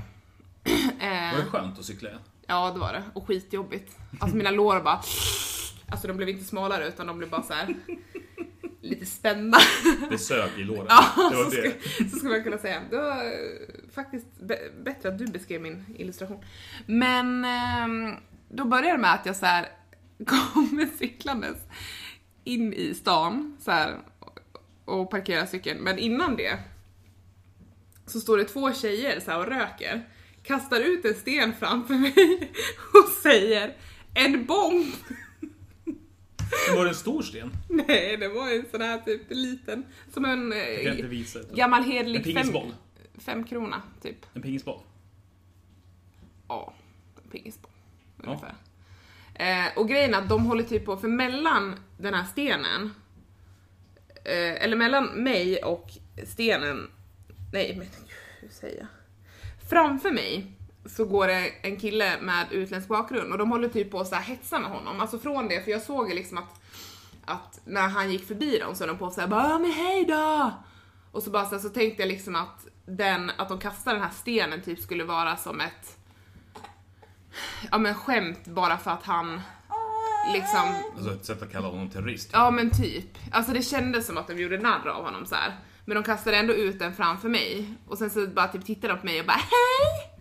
Eh, 1.05 1.31
Var 1.35 1.43
det 1.43 1.49
skönt 1.51 1.79
att 1.79 1.85
cykla 1.85 2.09
igen? 2.09 2.21
Ja, 2.47 2.71
det 2.73 2.79
var 2.79 2.93
det. 2.93 3.03
Och 3.13 3.27
skitjobbigt. 3.27 3.97
Alltså 4.19 4.37
mina 4.37 4.51
lår 4.51 4.79
bara... 4.81 5.01
Alltså 5.89 6.07
de 6.07 6.17
blev 6.17 6.29
inte 6.29 6.43
smalare 6.45 6.87
utan 6.87 7.07
de 7.07 7.17
blev 7.17 7.29
bara 7.29 7.43
så 7.43 7.53
här 7.53 7.75
lite 8.81 9.05
spända. 9.05 9.57
Det 10.09 10.17
sög 10.17 10.49
i 10.57 10.63
låren. 10.63 10.85
Ja, 10.89 11.29
det 11.31 11.35
var 11.37 11.43
så, 11.43 11.49
det. 11.49 11.81
ska, 11.89 12.03
så 12.09 12.15
ska 12.19 12.27
man 12.27 12.43
kunna 12.43 12.57
säga. 12.57 12.81
Det 12.89 12.97
var 12.97 13.11
eh, 13.25 13.91
faktiskt 13.95 14.25
bä- 14.41 14.83
bättre 14.83 15.09
att 15.09 15.17
du 15.17 15.25
beskrev 15.27 15.61
min 15.61 15.85
illustration. 15.97 16.43
Men 16.85 17.45
ehm, 17.45 18.15
då 18.49 18.65
började 18.65 18.91
det 18.91 18.97
med 18.97 19.13
att 19.13 19.25
jag 19.25 19.35
så 19.35 19.45
här 19.45 19.69
kommer 20.25 20.85
cyklandes 20.97 21.57
in 22.43 22.73
i 22.73 22.93
stan 22.93 23.57
så 23.59 23.71
här, 23.71 23.97
och 24.85 25.09
parkerar 25.11 25.45
cykeln. 25.45 25.79
Men 25.79 25.99
innan 25.99 26.35
det 26.35 26.59
så 28.05 28.19
står 28.19 28.37
det 28.37 28.43
två 28.43 28.73
tjejer 28.73 29.19
så 29.19 29.31
här 29.31 29.39
och 29.39 29.45
röker, 29.47 30.09
kastar 30.43 30.79
ut 30.79 31.05
en 31.05 31.15
sten 31.15 31.53
framför 31.53 31.93
mig 31.93 32.13
och 32.93 33.09
säger 33.23 33.75
en 34.13 34.45
bomb! 34.45 34.93
Men 36.67 36.75
var 36.77 36.83
det 36.83 36.89
en 36.89 36.95
stor 36.95 37.21
sten? 37.21 37.51
Nej, 37.69 38.17
det 38.17 38.27
var 38.27 38.51
en 38.51 38.65
sån 38.71 38.81
här 38.81 38.97
typ 38.99 39.21
liten, 39.29 39.85
som 40.13 40.25
en 40.25 40.53
eh, 40.53 41.05
visa. 41.05 41.39
gammal 41.53 41.83
En 41.83 41.91
hederlig 41.91 42.23
fem, 42.23 42.33
pingisboll? 42.33 42.73
fem 43.17 43.43
krona 43.43 43.81
typ. 44.01 44.25
En 44.33 44.41
pingisboll? 44.41 44.79
Ja, 46.47 46.73
en 47.23 47.29
pingisboll 47.29 47.71
ungefär. 48.23 48.55
Eh, 49.33 49.77
och 49.77 49.89
grejen 49.89 50.13
är 50.13 50.17
att 50.17 50.29
de 50.29 50.45
håller 50.45 50.63
typ 50.63 50.85
på, 50.85 50.97
för 50.97 51.07
mellan 51.07 51.75
den 51.97 52.13
här 52.13 52.23
stenen, 52.23 52.93
eh, 54.25 54.63
eller 54.63 54.75
mellan 54.75 55.05
mig 55.05 55.63
och 55.63 55.89
stenen, 56.27 56.89
nej 57.53 57.75
men 57.77 57.87
hur 58.41 58.49
säger 58.49 58.77
jag? 58.77 58.87
Framför 59.69 60.11
mig 60.11 60.51
så 60.85 61.05
går 61.05 61.27
det 61.27 61.49
en 61.61 61.77
kille 61.77 62.21
med 62.21 62.47
utländsk 62.51 62.89
bakgrund 62.89 63.31
och 63.31 63.37
de 63.37 63.51
håller 63.51 63.69
typ 63.69 63.91
på 63.91 63.99
att 63.99 64.13
hetsa 64.13 64.59
med 64.59 64.69
honom. 64.69 64.99
Alltså 65.01 65.19
från 65.19 65.47
det, 65.47 65.63
för 65.63 65.71
jag 65.71 65.81
såg 65.81 66.09
ju 66.09 66.15
liksom 66.15 66.37
att, 66.37 66.61
att 67.25 67.61
när 67.65 67.87
han 67.87 68.11
gick 68.11 68.27
förbi 68.27 68.57
dem 68.59 68.75
så 68.75 68.83
höll 68.83 68.87
de 68.87 68.97
på 68.97 69.11
såhär 69.11 69.27
bara 69.27 69.49
"Ja, 69.49 69.59
men 69.59 69.71
hej 69.71 70.05
då! 70.05 70.51
Och 71.11 71.23
så 71.23 71.29
bara 71.29 71.45
så, 71.45 71.55
här, 71.55 71.61
så 71.61 71.69
tänkte 71.69 72.01
jag 72.01 72.07
liksom 72.07 72.35
att 72.35 72.67
den, 72.85 73.31
att 73.37 73.49
de 73.49 73.59
kastar 73.59 73.93
den 73.93 74.03
här 74.03 74.09
stenen 74.09 74.61
typ 74.61 74.79
skulle 74.79 75.03
vara 75.03 75.37
som 75.37 75.61
ett 75.61 75.96
ja 77.71 77.77
men 77.77 77.95
skämt 77.95 78.47
bara 78.47 78.77
för 78.77 78.91
att 78.91 79.03
han 79.03 79.41
liksom 80.33 80.75
Alltså 80.95 81.13
ett 81.13 81.25
sätt 81.25 81.41
att 81.41 81.51
kalla 81.51 81.67
honom 81.67 81.89
terrorist. 81.89 82.29
Ja 82.33 82.51
men 82.51 82.71
typ. 82.71 83.17
Alltså 83.31 83.53
det 83.53 83.61
kändes 83.61 84.07
som 84.07 84.17
att 84.17 84.27
de 84.27 84.37
gjorde 84.37 84.57
narr 84.57 84.87
av 84.87 85.05
honom 85.05 85.25
så 85.25 85.35
här. 85.35 85.55
Men 85.85 85.95
de 85.95 86.03
kastade 86.03 86.37
ändå 86.37 86.53
ut 86.53 86.79
den 86.79 86.95
framför 86.95 87.29
mig. 87.29 87.73
Och 87.87 87.97
sen 87.97 88.09
så 88.09 88.27
bara 88.27 88.47
typ 88.47 88.65
tittade 88.65 88.93
de 88.93 88.99
på 88.99 89.05
mig 89.05 89.19
och 89.19 89.25
bara 89.25 89.33
hej! 89.33 90.19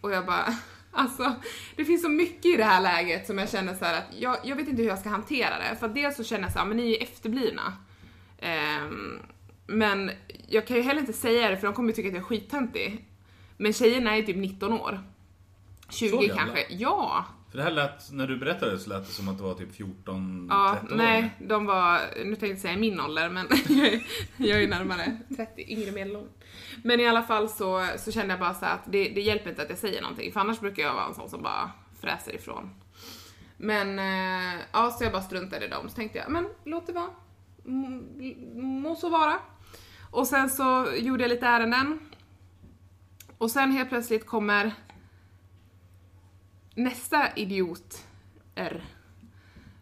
Och 0.00 0.12
jag 0.12 0.26
bara, 0.26 0.54
alltså 0.92 1.34
det 1.76 1.84
finns 1.84 2.02
så 2.02 2.08
mycket 2.08 2.46
i 2.46 2.56
det 2.56 2.64
här 2.64 2.80
läget 2.80 3.26
som 3.26 3.38
jag 3.38 3.50
känner 3.50 3.74
så 3.74 3.84
att 3.84 4.04
jag, 4.18 4.36
jag 4.44 4.56
vet 4.56 4.68
inte 4.68 4.82
hur 4.82 4.88
jag 4.88 4.98
ska 4.98 5.08
hantera 5.08 5.58
det. 5.58 5.76
För 5.76 5.86
att 5.86 5.94
dels 5.94 6.16
så 6.16 6.24
känner 6.24 6.42
jag 6.42 6.52
så 6.52 6.58
här, 6.58 6.66
men 6.66 6.76
ni 6.76 6.82
är 6.82 6.88
ju 6.88 6.96
efterblivna. 6.96 7.76
Ehm, 8.38 9.20
men 9.66 10.10
jag 10.48 10.66
kan 10.66 10.76
ju 10.76 10.82
heller 10.82 11.00
inte 11.00 11.12
säga 11.12 11.48
det 11.48 11.56
för 11.56 11.66
de 11.66 11.74
kommer 11.74 11.88
ju 11.88 11.94
tycka 11.94 12.08
att 12.08 12.14
jag 12.14 12.22
är 12.22 12.26
skittöntig. 12.26 13.08
Men 13.56 13.72
tjejerna 13.72 14.16
är 14.16 14.22
typ 14.22 14.36
19 14.36 14.72
år. 14.72 15.00
20 15.92 16.26
gamla? 16.26 16.34
kanske. 16.36 16.66
Ja! 16.68 17.24
För 17.50 17.58
det 17.58 17.64
här 17.64 17.70
lät, 17.70 18.12
när 18.12 18.26
du 18.26 18.36
berättade 18.36 18.78
så 18.78 18.90
lät 18.90 19.06
det 19.06 19.12
som 19.12 19.28
att 19.28 19.38
det 19.38 19.44
var 19.44 19.54
typ 19.54 19.74
14, 19.76 20.46
Ja, 20.50 20.76
13 20.80 20.98
nej, 20.98 21.22
år. 21.24 21.46
de 21.48 21.66
var, 21.66 22.00
nu 22.16 22.24
tänkte 22.24 22.46
jag 22.46 22.58
säga 22.58 22.76
min 22.76 23.00
ålder, 23.00 23.28
men 23.28 23.48
jag 24.48 24.62
är, 24.62 24.68
närmare 24.68 25.16
30, 25.36 25.72
yngre 25.72 25.92
medelålder. 25.92 26.32
Men 26.82 27.00
i 27.00 27.06
alla 27.08 27.22
fall 27.22 27.48
så, 27.48 27.86
så 27.98 28.12
kände 28.12 28.32
jag 28.32 28.40
bara 28.40 28.54
så 28.54 28.66
att 28.66 28.80
det, 28.86 29.08
det 29.08 29.20
hjälper 29.20 29.50
inte 29.50 29.62
att 29.62 29.68
jag 29.70 29.78
säger 29.78 30.02
någonting, 30.02 30.32
för 30.32 30.40
annars 30.40 30.60
brukar 30.60 30.82
jag 30.82 30.94
vara 30.94 31.06
en 31.06 31.14
sån 31.14 31.28
som 31.30 31.42
bara 31.42 31.70
fräser 32.00 32.34
ifrån. 32.34 32.70
Men, 33.56 33.98
eh, 33.98 34.60
ja, 34.72 34.90
så 34.90 35.04
jag 35.04 35.12
bara 35.12 35.22
struntade 35.22 35.64
i 35.66 35.68
dem, 35.68 35.88
så 35.88 35.94
tänkte 35.94 36.18
jag, 36.18 36.30
men 36.30 36.48
låt 36.64 36.86
det 36.86 36.92
vara. 36.92 37.10
Må 38.54 38.94
så 38.96 39.08
vara. 39.08 39.38
Och 40.10 40.26
sen 40.26 40.50
så 40.50 40.86
gjorde 40.96 41.22
jag 41.24 41.28
lite 41.28 41.46
ärenden. 41.46 41.98
Och 43.38 43.50
sen 43.50 43.72
helt 43.72 43.88
plötsligt 43.88 44.26
kommer 44.26 44.72
nästa 46.74 47.36
idiot 47.36 48.04
R. 48.54 48.84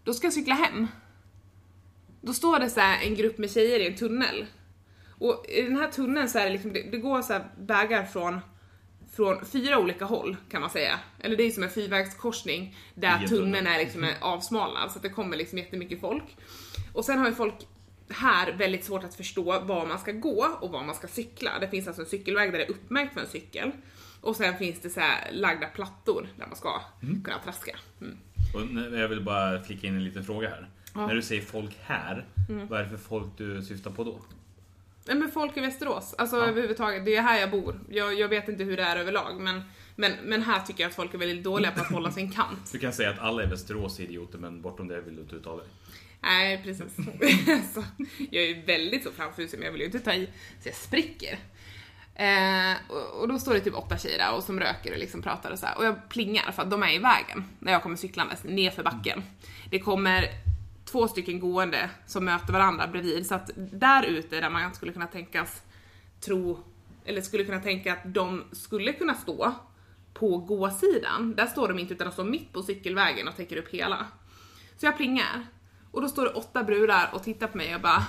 Då 0.05 0.15
ska 0.15 0.27
jag 0.27 0.35
cykla 0.35 0.55
hem. 0.55 0.87
Då 2.21 2.33
står 2.33 2.59
det 2.59 2.71
så 2.71 2.81
här 2.81 3.03
en 3.03 3.15
grupp 3.15 3.39
med 3.39 3.51
tjejer 3.51 3.81
i 3.81 3.87
en 3.87 3.97
tunnel. 3.97 4.47
Och 5.09 5.47
i 5.49 5.63
den 5.63 5.77
här 5.77 5.89
tunneln 5.89 6.29
så 6.29 6.39
är 6.39 6.45
det 6.45 6.53
liksom, 6.53 6.73
det, 6.73 6.83
det 6.91 6.99
går 6.99 7.23
så 7.23 7.33
här 7.33 7.51
vägar 7.59 8.05
från, 8.05 8.41
från 9.13 9.45
fyra 9.45 9.79
olika 9.79 10.05
håll 10.05 10.37
kan 10.51 10.61
man 10.61 10.71
säga. 10.71 11.01
Eller 11.19 11.37
det 11.37 11.43
är 11.43 11.51
som 11.51 11.63
en 11.63 11.71
fyrvägskorsning 11.71 12.77
där 12.95 13.27
tunneln 13.27 13.67
är 13.67 13.79
liksom 13.79 14.13
avsmalnad 14.21 14.91
så 14.91 14.97
att 14.97 15.03
det 15.03 15.09
kommer 15.09 15.37
liksom 15.37 15.59
jättemycket 15.59 16.01
folk. 16.01 16.37
Och 16.93 17.05
sen 17.05 17.19
har 17.19 17.29
ju 17.29 17.35
folk 17.35 17.55
här 18.09 18.53
väldigt 18.53 18.85
svårt 18.85 19.05
att 19.05 19.15
förstå 19.15 19.61
var 19.61 19.87
man 19.87 19.99
ska 19.99 20.13
gå 20.13 20.49
och 20.61 20.71
var 20.71 20.85
man 20.85 20.95
ska 20.95 21.09
cykla. 21.09 21.59
Det 21.61 21.69
finns 21.69 21.87
alltså 21.87 22.03
en 22.03 22.09
cykelväg 22.09 22.53
där 22.53 22.59
det 22.59 22.65
är 22.65 22.71
uppmärkt 22.71 23.15
för 23.15 23.21
en 23.21 23.29
cykel. 23.29 23.73
Och 24.21 24.37
sen 24.37 24.57
finns 24.59 24.81
det 24.81 24.91
så 24.91 25.01
här 25.01 25.33
lagda 25.33 25.67
plattor 25.67 26.29
där 26.39 26.47
man 26.47 26.57
ska 26.57 26.81
kunna 27.25 27.39
traska. 27.45 27.77
Mm. 28.01 28.17
Och 28.55 28.99
jag 28.99 29.09
vill 29.09 29.21
bara 29.25 29.63
flika 29.63 29.87
in 29.87 29.97
en 29.97 30.05
liten 30.05 30.25
fråga 30.25 30.49
här. 30.49 30.69
Ja. 30.95 31.07
När 31.07 31.15
du 31.15 31.23
säger 31.23 31.43
folk 31.43 31.79
här, 31.83 32.27
Mm. 32.49 32.67
vad 32.69 32.81
är 32.81 32.85
det 32.85 32.91
för 32.91 32.97
folk 32.97 33.27
du 33.37 33.63
syftar 33.63 33.91
på 33.91 34.05
då? 34.05 34.21
Nej 35.07 35.17
men 35.17 35.31
folk 35.31 35.57
i 35.57 35.61
Västerås, 35.61 36.15
alltså 36.19 36.37
Ja. 36.37 36.47
överhuvudtaget, 36.47 37.05
det 37.05 37.17
är 37.17 37.23
här 37.23 37.41
jag 37.41 37.51
bor. 37.51 37.81
Jag, 37.91 38.15
jag 38.15 38.29
vet 38.29 38.49
inte 38.49 38.65
hur 38.65 38.77
det 38.77 38.83
är 38.83 38.97
överlag 38.97 39.41
men, 39.41 39.63
men, 39.97 40.13
men 40.25 40.43
här 40.43 40.61
tycker 40.61 40.83
jag 40.83 40.89
att 40.89 40.95
folk 40.97 41.15
är 41.15 41.19
väldigt 41.19 41.45
dåliga 41.45 41.71
på 41.71 41.81
att 41.81 41.91
hålla 41.93 42.11
sin 42.11 42.33
kant. 42.33 42.59
Du 42.73 42.79
kan 42.79 42.93
säga 42.93 43.11
att 43.11 43.19
alla 43.19 43.43
i 43.43 43.47
Västerås 43.47 43.99
är 44.01 44.05
idioter, 44.05 44.39
men 44.39 44.63
bortom 44.63 44.89
det 44.89 45.01
vill 45.01 45.17
du 45.17 45.23
inte 45.23 45.37
uttala 45.37 45.57
dig. 45.63 45.67
Nej 46.23 46.63
precis. 46.65 46.95
så, 47.75 47.85
jag 48.31 48.45
är 48.45 48.67
väldigt 48.67 49.05
så 49.05 49.11
framfusen 49.11 49.59
men 49.61 49.65
jag 49.67 49.73
vill 49.73 49.81
ju 49.81 49.87
inte 49.87 50.01
ta 50.01 50.13
i 50.15 50.27
så 50.63 50.69
jag 50.69 50.75
spricker. 50.75 51.39
Eh, 52.15 52.77
och, 52.89 53.21
och 53.21 53.29
då 53.29 53.39
står 53.39 53.55
det 53.55 53.61
typ 53.61 53.75
åtta 53.75 53.99
tjejer 53.99 54.19
där 54.19 54.35
och 54.35 54.43
som 54.43 54.61
röker 54.61 54.93
och 54.93 54.99
liksom 54.99 55.23
pratar 55.23 55.51
och 55.51 55.59
så 55.59 55.67
här. 55.67 55.79
Och 55.79 55.85
jag 55.85 56.09
plingar 56.09 56.53
för 56.53 56.63
att 56.63 56.71
de 56.71 56.83
är 56.83 56.95
i 56.95 56.99
vägen 56.99 57.45
när 57.59 57.73
jag 57.73 57.83
kommer 57.83 57.97
cyklandes 57.97 58.45
nerför 58.45 58.83
backen. 58.83 59.23
Det 59.71 59.79
kommer 59.79 60.29
två 60.85 61.09
stycken 61.09 61.41
gående 61.41 61.91
som 62.07 62.25
möter 62.25 62.53
varandra 62.53 62.87
bredvid. 62.87 63.27
Så 63.27 63.35
att 63.35 63.51
där 63.57 64.03
ute 64.03 64.41
där 64.41 64.51
man 64.51 64.75
skulle 64.75 64.93
kunna 64.93 65.07
tänkas 65.07 65.63
tro, 66.21 66.65
eller 67.05 67.23
skulle 67.23 67.45
kunna 67.45 67.61
tänka 67.61 67.93
att 67.93 68.03
de 68.05 68.45
skulle 68.53 68.93
kunna 68.93 69.15
stå 69.15 69.55
på 70.15 70.37
gåsidan, 70.37 71.35
där 71.37 71.47
står 71.47 71.69
de 71.69 71.79
inte 71.79 71.95
utan 71.95 72.07
de 72.07 72.13
står 72.13 72.25
mitt 72.25 72.53
på 72.53 72.63
cykelvägen 72.63 73.29
och 73.29 73.37
täcker 73.37 73.57
upp 73.57 73.69
hela. 73.69 74.07
Så 74.77 74.87
jag 74.87 74.97
plingar. 74.97 75.47
Och 75.91 76.03
då 76.03 76.09
står 76.09 76.25
det 76.25 76.31
åtta 76.31 76.65
brudar 76.65 77.11
och 77.13 77.23
tittar 77.23 77.47
på 77.47 77.57
mig 77.57 77.75
och 77.75 77.81
bara 77.81 78.05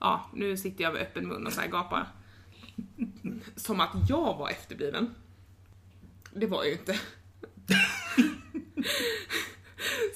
Ja, 0.00 0.30
nu 0.34 0.56
sitter 0.56 0.84
jag 0.84 0.92
med 0.92 1.02
öppen 1.02 1.28
mun 1.28 1.46
och 1.46 1.52
så 1.52 1.60
här 1.60 1.68
gapar. 1.68 2.08
Som 3.56 3.80
att 3.80 4.08
jag 4.08 4.36
var 4.38 4.50
efterbliven. 4.50 5.14
Det 6.34 6.46
var 6.46 6.64
jag 6.64 6.66
ju 6.66 6.72
inte. 6.72 6.92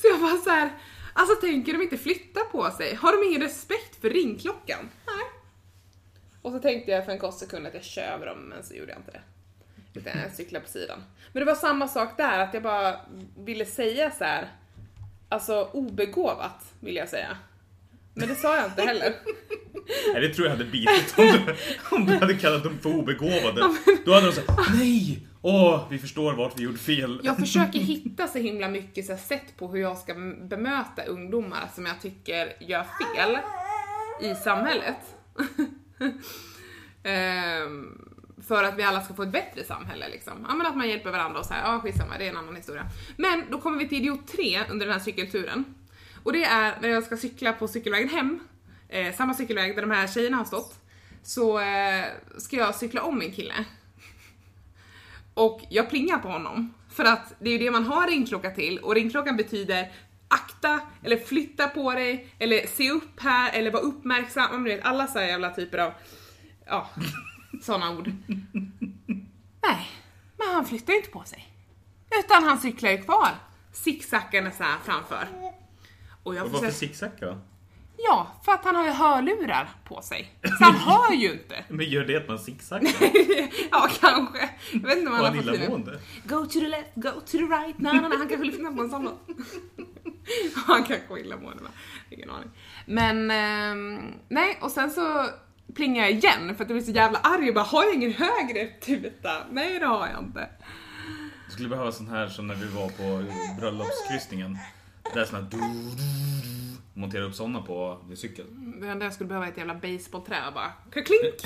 så 0.01 0.09
jag 0.11 0.21
bara 0.21 0.37
så 0.37 0.51
här, 0.51 0.73
alltså 1.13 1.35
tänker 1.41 1.73
de 1.73 1.83
inte 1.83 1.99
flytta 1.99 2.41
på 2.41 2.71
sig? 2.71 2.95
Har 2.95 3.13
de 3.13 3.29
ingen 3.29 3.43
respekt 3.43 4.01
för 4.01 4.11
ringklockan? 4.11 4.91
Nej. 5.07 5.25
Och 6.43 6.53
så 6.53 6.59
tänkte 6.59 6.91
jag 6.91 7.05
för 7.05 7.13
en 7.13 7.19
kort 7.19 7.39
sekund 7.39 7.67
att 7.67 7.75
jag 7.75 7.85
kör 7.85 8.03
över 8.03 8.27
dem, 8.27 8.39
men 8.39 8.65
så 8.65 8.75
gjorde 8.75 8.93
jag 8.93 8.99
inte 8.99 9.11
det. 9.11 9.23
Utan 9.95 10.21
jag 10.23 10.33
cyklade 10.33 10.65
på 10.65 10.71
sidan. 10.71 11.05
Men 11.33 11.41
det 11.41 11.47
var 11.47 11.55
samma 11.55 11.89
sak 11.89 12.17
där, 12.17 12.39
att 12.39 12.55
jag 12.55 12.63
bara 12.63 13.01
ville 13.39 13.67
säga 13.67 14.11
så 14.11 14.25
här. 14.25 14.53
Alltså 15.29 15.71
obegåvat, 15.73 16.73
vill 16.81 16.97
jag 16.97 17.09
säga. 17.09 17.37
Men 18.15 18.29
det 18.29 18.35
sa 18.35 18.57
jag 18.57 18.67
inte 18.67 18.83
heller. 18.83 19.15
Nej, 20.13 20.23
det 20.23 20.35
tror 20.35 20.47
jag 20.47 20.57
hade 20.57 20.65
bitit 20.65 21.15
om 21.17 21.27
du, 21.27 21.55
om 21.97 22.07
du 22.07 22.13
hade 22.13 22.35
kallat 22.35 22.65
dem 22.65 22.79
för 22.83 22.91
obegåvade. 22.91 23.71
Då 24.05 24.13
hade 24.13 24.27
de 24.27 24.33
sagt 24.33 24.51
nej! 24.75 25.27
Åh, 25.43 25.87
vi 25.91 25.99
förstår 25.99 26.33
vart 26.33 26.59
vi 26.59 26.63
gjorde 26.63 26.79
fel. 26.79 27.21
Jag 27.25 27.37
försöker 27.37 27.79
hitta 27.79 28.29
så 28.29 28.39
himla 28.39 28.69
mycket 28.69 29.07
så 29.07 29.13
här, 29.13 29.19
sätt 29.19 29.57
på 29.57 29.69
hur 29.69 29.81
jag 29.81 29.99
ska 29.99 30.15
bemöta 30.51 31.05
ungdomar 31.07 31.69
som 31.75 31.87
jag 31.87 32.01
tycker 32.01 32.53
gör 32.61 32.83
fel 32.83 33.39
i 34.21 34.35
samhället. 34.35 34.97
Ehm, 37.07 37.99
för 38.49 38.65
att 38.65 38.79
vi 38.79 38.83
alla 38.83 39.01
ska 39.01 39.15
få 39.15 39.23
ett 39.23 39.33
bättre 39.33 39.65
samhälle 39.65 40.09
liksom. 40.09 40.47
Ja 40.49 40.55
men 40.55 40.67
att 40.67 40.77
man 40.77 40.89
hjälper 40.89 41.11
varandra 41.11 41.41
och 41.41 41.47
så 41.47 41.55
här, 41.55 41.73
ja 41.73 41.81
skitsamma, 41.81 42.19
det 42.19 42.27
är 42.27 42.31
en 42.31 42.37
annan 42.37 42.57
historia. 42.57 42.87
Men 43.17 43.45
då 43.51 43.61
kommer 43.61 43.79
vi 43.79 43.89
till 43.89 43.99
idiot 43.99 44.27
3 44.27 44.61
under 44.71 44.87
den 44.87 44.93
här 44.93 45.01
cykelturen. 45.01 45.65
Och 46.25 46.33
det 46.33 46.45
är 46.45 46.81
när 46.81 46.89
jag 46.89 47.05
ska 47.05 47.17
cykla 47.17 47.53
på 47.53 47.69
cykelvägen 47.69 48.09
hem, 48.09 48.41
eh, 48.89 49.15
samma 49.15 49.35
cykelväg 49.35 49.75
där 49.75 49.83
de 49.83 49.91
här 49.91 50.07
tjejerna 50.07 50.37
har 50.37 50.45
stått, 50.45 50.81
så 51.23 51.59
eh, 51.59 52.05
ska 52.39 52.57
jag 52.57 52.75
cykla 52.75 53.03
om 53.03 53.19
min 53.19 53.33
kille. 53.33 53.65
Och 55.35 55.61
jag 55.69 55.91
plingar 55.91 56.19
på 56.19 56.29
honom. 56.29 56.75
För 56.91 57.05
att 57.05 57.35
det 57.39 57.49
är 57.49 57.53
ju 57.53 57.59
det 57.59 57.71
man 57.71 57.85
har 57.87 58.07
ringklocka 58.07 58.51
till 58.51 58.79
och 58.79 58.95
ringklockan 58.95 59.37
betyder 59.37 59.93
akta, 60.29 60.81
eller 61.03 61.17
flytta 61.17 61.69
på 61.69 61.93
dig, 61.93 62.29
eller 62.39 62.67
se 62.67 62.91
upp 62.91 63.21
här, 63.21 63.53
eller 63.53 63.71
var 63.71 63.81
uppmärksam. 63.81 64.65
Du 64.65 64.71
vet, 64.71 64.85
alla 64.85 65.07
så 65.07 65.19
här 65.19 65.27
jävla 65.27 65.51
typer 65.51 65.79
av, 65.79 65.93
ja, 66.67 66.91
sådana 67.63 67.91
ord. 67.91 68.13
Nej, 69.63 69.91
men 70.37 70.49
han 70.55 70.65
flyttar 70.65 70.93
ju 70.93 70.99
inte 70.99 71.11
på 71.11 71.25
sig. 71.25 71.49
Utan 72.19 72.45
han 72.45 72.59
cyklar 72.59 72.91
ju 72.91 73.03
kvar, 73.03 73.31
sicksackande 73.73 74.51
så 74.51 74.63
här 74.63 74.79
framför. 74.85 75.29
Och 76.25 76.35
jag 76.35 76.45
Och 76.45 76.51
varför 76.53 76.67
försöker, 76.67 76.87
zigzacka 76.87 77.27
då? 77.27 77.39
ja, 77.97 78.27
för 78.45 78.53
att 78.53 78.65
han 78.65 78.77
har 78.77 78.85
ju 78.85 78.91
hörlurar 78.91 79.69
på 79.85 80.03
sig. 80.03 80.33
Så 80.59 80.65
han 80.65 80.75
hör 80.75 81.15
ju 81.15 81.33
inte. 81.33 81.65
Men 81.69 81.87
gör 81.87 82.05
det 82.05 82.17
att 82.17 82.29
man 82.29 82.39
zigzaggar? 82.39 82.93
ja, 83.71 83.89
kanske. 84.01 84.51
Jag 84.73 84.81
vet 84.81 84.99
inte 84.99 85.11
vad 85.11 85.21
han 85.21 85.37
han 85.37 85.47
har 85.49 85.55
illamående? 85.55 86.01
Go 86.25 86.47
to 86.47 86.61
the 86.61 86.69
left, 86.69 86.95
go 86.95 87.11
to 87.11 87.31
the 87.31 87.39
right. 87.39 87.79
Nej, 87.79 87.93
nej, 87.93 88.09
nej, 88.09 88.19
han 88.19 88.29
kanske 88.29 88.47
lyssnar 88.47 88.73
på 88.73 88.83
en 88.83 88.91
sån 88.91 89.05
låt. 89.05 89.21
Han 90.67 90.85
kanske 90.85 91.09
var 91.09 91.19
illamående 91.19 91.63
va? 91.63 91.69
Ingen 92.11 92.31
aning. 92.31 92.51
Men, 92.87 93.31
ehm, 93.31 94.13
nej, 94.29 94.59
och 94.63 94.71
sen 94.71 94.91
så 94.91 95.27
plingar 95.75 96.03
jag 96.03 96.13
igen 96.13 96.55
för 96.57 96.65
att 96.65 96.71
jag 96.71 96.77
blir 96.79 96.81
så 96.81 96.91
jävla 96.91 97.19
arg 97.19 97.49
och 97.49 97.55
bara, 97.55 97.65
har 97.65 97.85
jag 97.85 97.95
ingen 97.95 98.13
högre 98.13 98.67
tuta? 98.67 99.31
Nej, 99.51 99.79
det 99.79 99.87
har 99.87 100.09
jag 100.09 100.25
inte. 100.25 100.49
Du 101.47 101.53
skulle 101.53 101.69
behöva 101.69 101.93
sån 101.93 102.09
här 102.09 102.29
som 102.29 102.47
när 102.47 102.55
vi 102.55 102.67
var 102.67 102.89
på 102.89 103.25
bröllopskryssningen. 103.61 104.59
Det 105.15 105.21
är 105.21 105.25
sån 105.25 105.35
här... 105.37 105.47
du- 105.51 105.57
du- 105.59 105.91
du- 105.97 107.01
Montera 107.01 107.25
upp 107.25 107.35
såna 107.35 107.63
på 107.63 108.01
din 108.09 108.17
cykel. 108.17 108.45
Det 108.81 108.89
enda 108.89 109.05
jag 109.07 109.15
skulle 109.15 109.29
behöva 109.29 109.47
är 109.47 109.51
ett 109.51 109.59
jävla 109.59 109.75
basebollträ 109.75 110.47
och 110.49 110.55
bara, 110.55 110.73
klink. 110.91 111.41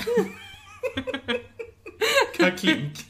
Klink. 2.59 3.05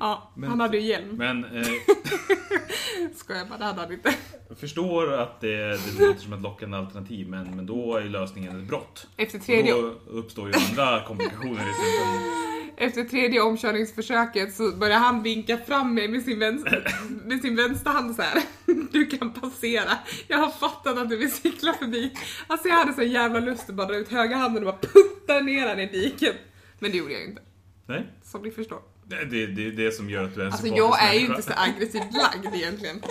Ja, 0.00 0.30
Men- 0.36 0.50
han 0.50 0.60
hade 0.60 0.76
ju 0.78 0.82
hjälm. 0.86 1.16
Men 1.16 1.44
eh, 1.44 1.66
Skojar 3.16 3.44
bara, 3.46 3.58
det 3.58 3.64
hade 3.64 3.80
han 3.80 3.92
inte. 3.92 4.14
jag 4.48 4.58
förstår 4.58 5.12
att 5.12 5.40
det, 5.40 5.56
det 5.56 6.06
låter 6.06 6.20
som 6.20 6.32
ett 6.32 6.40
lockande 6.42 6.76
alternativ 6.76 7.28
men, 7.28 7.56
men 7.56 7.66
då 7.66 7.96
är 7.96 8.00
ju 8.02 8.08
lösningen 8.08 8.58
ett 8.62 8.68
brott. 8.68 9.06
Efter 9.16 9.38
Och 9.38 9.44
tredje, 9.44 9.72
då 9.72 9.94
uppstår 10.06 10.48
ju 10.48 10.54
andra 10.54 11.04
komplikationer 11.06 11.52
i 11.70 11.74
slutändan. 11.74 12.51
Efter 12.76 13.04
tredje 13.04 13.40
omkörningsförsöket 13.40 14.54
så 14.54 14.72
börjar 14.76 14.98
han 14.98 15.22
vinka 15.22 15.58
fram 15.58 15.94
mig 15.94 16.08
med 16.08 16.22
sin, 16.22 16.38
vänster, 16.38 16.94
med 17.24 17.40
sin 17.40 17.56
vänsterhand 17.56 18.16
så 18.16 18.22
här. 18.22 18.42
Du 18.92 19.06
kan 19.06 19.32
passera. 19.32 19.98
Jag 20.28 20.38
har 20.38 20.50
fattat 20.50 20.98
att 20.98 21.08
du 21.08 21.16
vill 21.16 21.32
cykla 21.32 21.72
förbi. 21.72 22.12
Alltså 22.46 22.68
jag 22.68 22.76
hade 22.76 22.92
så 22.92 23.02
jävla 23.02 23.40
lust 23.40 23.68
att 23.70 23.74
bara 23.74 23.86
dra 23.86 23.96
ut 23.96 24.08
höga 24.08 24.36
handen 24.36 24.66
och 24.66 24.74
bara 24.74 24.88
putta 24.92 25.40
ner 25.40 25.68
han 25.68 25.80
i 25.80 25.86
diket. 25.86 26.36
Men 26.78 26.90
det 26.90 26.96
gjorde 26.96 27.12
jag 27.12 27.24
inte. 27.24 27.42
Nej, 27.86 28.06
Som 28.24 28.42
ni 28.42 28.50
förstår. 28.50 28.80
det, 29.06 29.24
det, 29.24 29.46
det 29.46 29.66
är 29.66 29.70
det 29.72 29.92
som 29.92 30.10
gör 30.10 30.24
att 30.24 30.34
du 30.34 30.40
är 30.40 30.46
en 30.46 30.52
Alltså 30.52 30.66
jag 30.66 31.02
är 31.02 31.14
ju 31.14 31.26
inte 31.26 31.42
så 31.42 31.52
aggressivt 31.56 32.12
lagd 32.12 32.54
egentligen. 32.54 33.02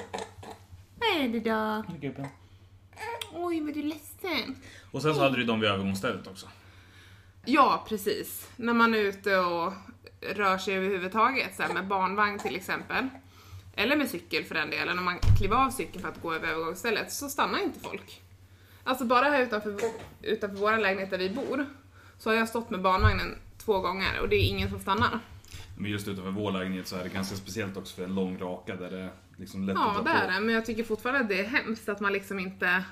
Vad 1.00 1.21
är 1.21 1.28
det 1.30 1.39
då? 1.39 1.84
Oj, 3.34 3.62
vad 3.62 3.74
du 3.74 3.80
är 3.80 3.84
ledsen. 3.84 4.56
Och 4.91 5.02
sen 5.02 5.15
så 5.15 5.21
hade 5.21 5.38
du 5.38 5.43
de 5.43 5.60
vid 5.60 5.69
övergångsstället 5.69 6.28
också. 6.28 6.47
Ja, 7.45 7.86
precis. 7.89 8.49
När 8.56 8.73
man 8.73 8.93
är 8.93 8.99
ute 8.99 9.38
och 9.38 9.73
rör 10.21 10.58
sig 10.58 10.75
överhuvudtaget, 10.75 11.56
så 11.56 11.63
här 11.63 11.73
med 11.73 11.88
barnvagn 11.88 12.39
till 12.39 12.56
exempel. 12.56 13.10
Eller 13.75 13.95
med 13.95 14.10
cykel 14.10 14.43
för 14.43 14.56
den 14.56 14.69
delen, 14.69 14.97
om 14.97 15.06
man 15.06 15.19
kliver 15.39 15.56
av 15.56 15.69
cykeln 15.69 16.01
för 16.01 16.10
att 16.10 16.21
gå 16.21 16.34
över 16.34 16.47
övergångsstället 16.47 17.12
så 17.12 17.30
stannar 17.30 17.60
inte 17.60 17.80
folk. 17.80 18.21
Alltså 18.84 19.06
bara 19.06 19.25
här 19.25 19.41
utanför, 19.41 19.80
utanför 20.21 20.58
vår 20.58 20.77
lägenhet 20.77 21.10
där 21.10 21.17
vi 21.17 21.30
bor 21.30 21.65
så 22.17 22.30
har 22.30 22.36
jag 22.36 22.49
stått 22.49 22.69
med 22.69 22.82
barnvagnen 22.82 23.36
två 23.58 23.80
gånger 23.80 24.19
och 24.21 24.30
det 24.30 24.36
är 24.36 24.47
ingen 24.49 24.69
som 24.69 24.80
stannar. 24.80 25.19
Men 25.77 25.91
just 25.91 26.08
utanför 26.08 26.32
vår 26.32 26.51
lägenhet 26.51 26.88
så 26.88 26.95
är 26.95 27.04
det 27.04 27.10
ganska 27.10 27.36
speciellt 27.36 27.77
också 27.77 27.95
för 27.95 28.04
en 28.04 28.15
lång 28.15 28.38
raka 28.39 28.75
där 28.75 28.91
det 28.91 28.99
är 28.99 29.12
liksom 29.38 29.63
lätt 29.63 29.75
Ja, 29.80 29.97
att 29.97 30.06
det 30.06 30.12
är 30.12 30.32
det, 30.32 30.39
men 30.39 30.56
jag 30.56 30.65
tycker 30.65 30.84
fortfarande 30.84 31.21
att 31.21 31.30
det 31.30 31.39
är 31.39 31.43
hemskt 31.43 31.89
att 31.89 31.99
man 31.99 32.13
liksom 32.13 32.39
inte... 32.39 32.84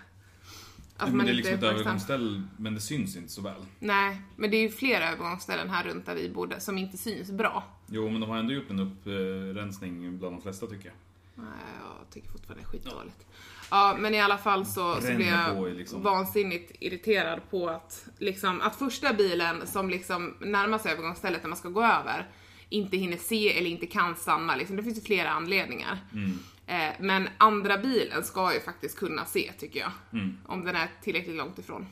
Att 0.99 1.13
Men 1.13 1.25
det 1.25 1.31
är 1.31 1.35
liksom 1.35 1.53
ett 1.53 1.57
uppmärksam. 1.57 1.79
övergångsställ 1.79 2.43
men 2.57 2.73
det 2.75 2.81
syns 2.81 3.17
inte 3.17 3.31
så 3.31 3.41
väl. 3.41 3.65
Nej, 3.79 4.21
men 4.35 4.51
det 4.51 4.57
är 4.57 4.61
ju 4.61 4.69
flera 4.69 5.09
övergångsställen 5.09 5.69
här 5.69 5.83
runt 5.83 6.05
där 6.05 6.15
vi 6.15 6.29
bodde 6.29 6.59
som 6.59 6.77
inte 6.77 6.97
syns 6.97 7.31
bra. 7.31 7.63
Jo 7.87 8.09
men 8.09 8.21
de 8.21 8.29
har 8.29 8.37
ändå 8.37 8.53
gjort 8.53 8.69
en 8.69 8.79
upprensning 8.79 10.17
bland 10.17 10.35
de 10.35 10.41
flesta 10.41 10.67
tycker 10.67 10.85
jag. 10.85 10.95
Nej, 11.35 11.47
jag 11.79 12.09
tycker 12.09 12.29
fortfarande 12.29 12.63
det 12.63 12.65
är 12.65 12.69
skitdåligt. 12.69 13.25
Ja, 13.71 13.97
men 13.99 14.15
i 14.15 14.21
alla 14.21 14.37
fall 14.37 14.65
så, 14.65 14.95
så 15.01 15.15
blir 15.15 15.27
jag 15.27 15.73
liksom. 15.73 16.03
vansinnigt 16.03 16.71
irriterad 16.79 17.49
på 17.49 17.69
att, 17.69 18.05
liksom, 18.17 18.61
att 18.61 18.75
första 18.75 19.13
bilen 19.13 19.67
som 19.67 19.89
liksom 19.89 20.33
närmar 20.39 20.77
sig 20.77 20.91
övergångsstället 20.91 21.43
när 21.43 21.49
man 21.49 21.57
ska 21.57 21.69
gå 21.69 21.83
över 21.83 22.27
inte 22.69 22.97
hinner 22.97 23.17
se 23.17 23.57
eller 23.57 23.69
inte 23.69 23.85
kan 23.85 24.15
stanna. 24.15 24.55
Liksom. 24.55 24.75
Det 24.75 24.83
finns 24.83 24.97
ju 24.97 25.01
flera 25.01 25.29
anledningar. 25.29 25.97
Mm. 26.13 26.39
Eh, 26.69 26.89
men 26.99 27.29
andra 27.37 27.77
bilen 27.77 28.23
ska 28.23 28.53
ju 28.53 28.59
faktiskt 28.59 28.97
kunna 28.99 29.25
se 29.25 29.51
tycker 29.59 29.79
jag. 29.79 29.91
Mm. 30.13 30.37
Om 30.45 30.65
den 30.65 30.75
är 30.75 30.89
tillräckligt 31.03 31.35
långt 31.35 31.59
ifrån. 31.59 31.85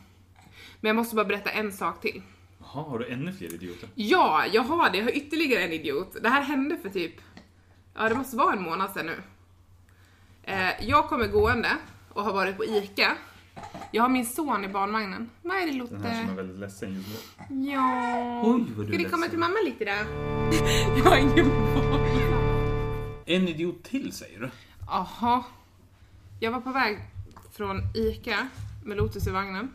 Men 0.80 0.90
jag 0.90 0.96
måste 0.96 1.16
bara 1.16 1.26
berätta 1.26 1.50
en 1.50 1.72
sak 1.72 2.02
till. 2.02 2.22
Jaha, 2.60 2.84
har 2.84 3.00
du 3.00 3.08
ännu 3.08 3.34
fler 3.34 3.54
idioter? 3.54 3.90
Ja, 3.96 4.46
jag 4.52 4.62
har 4.62 4.90
det. 4.90 4.98
Jag 4.98 5.06
har 5.06 5.18
ytterligare 5.18 5.64
en 5.64 5.74
idiot. 5.74 6.18
Det 6.22 6.30
här 6.30 6.42
hände 6.42 6.78
för 6.78 6.90
typ, 6.90 7.14
ja 7.94 8.10
det 8.10 8.16
måste 8.16 8.38
vara 8.38 8.54
en 8.54 8.64
månad 8.64 8.92
sedan 8.92 9.06
nu. 9.06 9.18
Eh, 10.44 10.86
jag 10.88 11.10
kommer 11.10 11.28
gående 11.28 11.70
och 12.10 12.24
har 12.24 12.34
varit 12.34 12.58
på 12.58 12.66
ICA. 12.66 13.18
Jag 13.92 14.04
har 14.04 14.10
min 14.10 14.26
son 14.26 14.66
i 14.66 14.68
barnvagnen. 14.68 15.30
Vad 15.42 15.58
är 15.58 15.66
det 15.66 15.72
Den 15.72 15.80
här 15.82 15.88
som 15.88 16.04
är 16.04 16.22
Lotte? 16.24 16.36
väldigt 16.36 16.60
ledsen 16.60 16.94
just 16.96 17.08
nu. 17.50 17.72
Ja. 17.72 18.42
Oj, 18.46 18.64
vad 18.78 18.88
du 18.88 18.94
Ska 18.94 19.04
du 19.04 19.10
komma 19.10 19.28
till 19.28 19.40
mamma 19.40 19.58
lite 19.66 19.86
då? 19.86 19.92
jag 20.98 21.04
har 21.04 21.18
ingen 21.18 21.50
boll. 21.50 22.00
En 23.26 23.48
idiot 23.48 23.84
till 23.84 24.12
säger 24.12 24.40
du? 24.40 24.50
Jaha. 24.88 25.44
Jag 26.40 26.52
var 26.52 26.62
på 26.62 26.72
väg 26.72 27.00
från 27.52 27.82
ICA 27.96 28.48
med 28.84 28.98
Lotus 28.98 29.28
i 29.28 29.30
vagnen. 29.30 29.74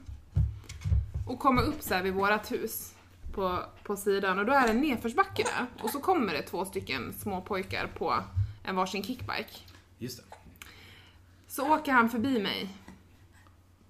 Och 1.26 1.38
kommer 1.38 1.62
upp 1.62 1.82
så 1.82 1.94
här 1.94 2.02
vid 2.02 2.12
vårat 2.12 2.52
hus 2.52 2.94
på, 3.32 3.58
på 3.82 3.96
sidan 3.96 4.38
och 4.38 4.46
då 4.46 4.52
är 4.52 4.62
det 4.62 4.72
en 4.72 4.80
nedförsbacke 4.80 5.42
där. 5.42 5.66
Och 5.84 5.90
så 5.90 6.00
kommer 6.00 6.32
det 6.32 6.42
två 6.42 6.64
stycken 6.64 7.12
små 7.12 7.40
pojkar 7.40 7.86
på 7.86 8.24
en 8.64 8.76
varsin 8.76 9.02
kickbike. 9.02 9.58
Just 9.98 10.18
det. 10.18 10.36
Så 11.48 11.74
åker 11.74 11.92
han 11.92 12.10
förbi 12.10 12.42
mig, 12.42 12.68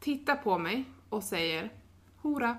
tittar 0.01 0.37
på 0.37 0.59
mig 0.59 0.85
och 1.09 1.23
säger 1.23 1.73
hora. 2.23 2.57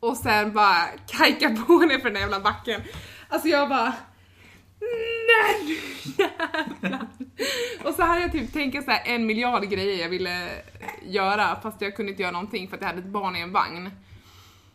Och 0.00 0.16
sen 0.16 0.52
bara 0.52 0.86
kajkar 1.06 1.66
på 1.66 1.78
ner 1.78 1.98
för 1.98 2.10
den 2.10 2.20
jävla 2.20 2.40
backen. 2.40 2.82
Alltså 3.28 3.48
jag 3.48 3.68
bara 3.68 3.94
Nej 5.26 5.64
nu 5.66 5.76
jävlar! 6.24 7.06
Och 7.84 7.94
så 7.94 8.02
hade 8.02 8.20
jag 8.20 8.32
typ 8.32 8.52
tänkt 8.52 8.84
så 8.84 8.90
här 8.90 9.02
en 9.04 9.26
miljard 9.26 9.68
grejer 9.68 10.02
jag 10.02 10.08
ville 10.08 10.48
göra 11.02 11.60
fast 11.62 11.80
jag 11.80 11.96
kunde 11.96 12.10
inte 12.12 12.22
göra 12.22 12.32
någonting 12.32 12.68
för 12.68 12.76
att 12.76 12.80
jag 12.82 12.88
hade 12.88 13.00
ett 13.00 13.06
barn 13.06 13.36
i 13.36 13.40
en 13.40 13.52
vagn. 13.52 13.90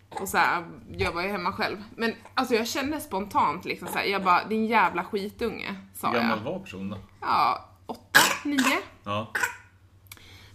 Och 0.10 0.30
så 0.30 0.38
här, 0.38 0.64
jag 0.98 1.12
var 1.12 1.22
ju 1.22 1.28
hemma 1.30 1.52
själv. 1.54 1.84
Men 1.96 2.14
alltså 2.34 2.56
jag 2.56 2.68
kände 2.68 3.00
spontant 3.02 3.66
liksom 3.66 3.88
så 3.88 3.94
här, 3.98 4.06
jag 4.06 4.24
bara 4.24 4.46
din 4.46 4.66
jävla 4.68 5.04
skitunge, 5.04 5.76
sa 5.96 6.08
Hur 6.08 6.16
gammal 6.20 6.38
jag. 6.46 6.52
var 6.52 6.60
personen? 6.60 7.00
Ja, 7.22 7.70
åtta, 7.86 8.20
nio. 8.44 8.78
Ja. 9.04 9.32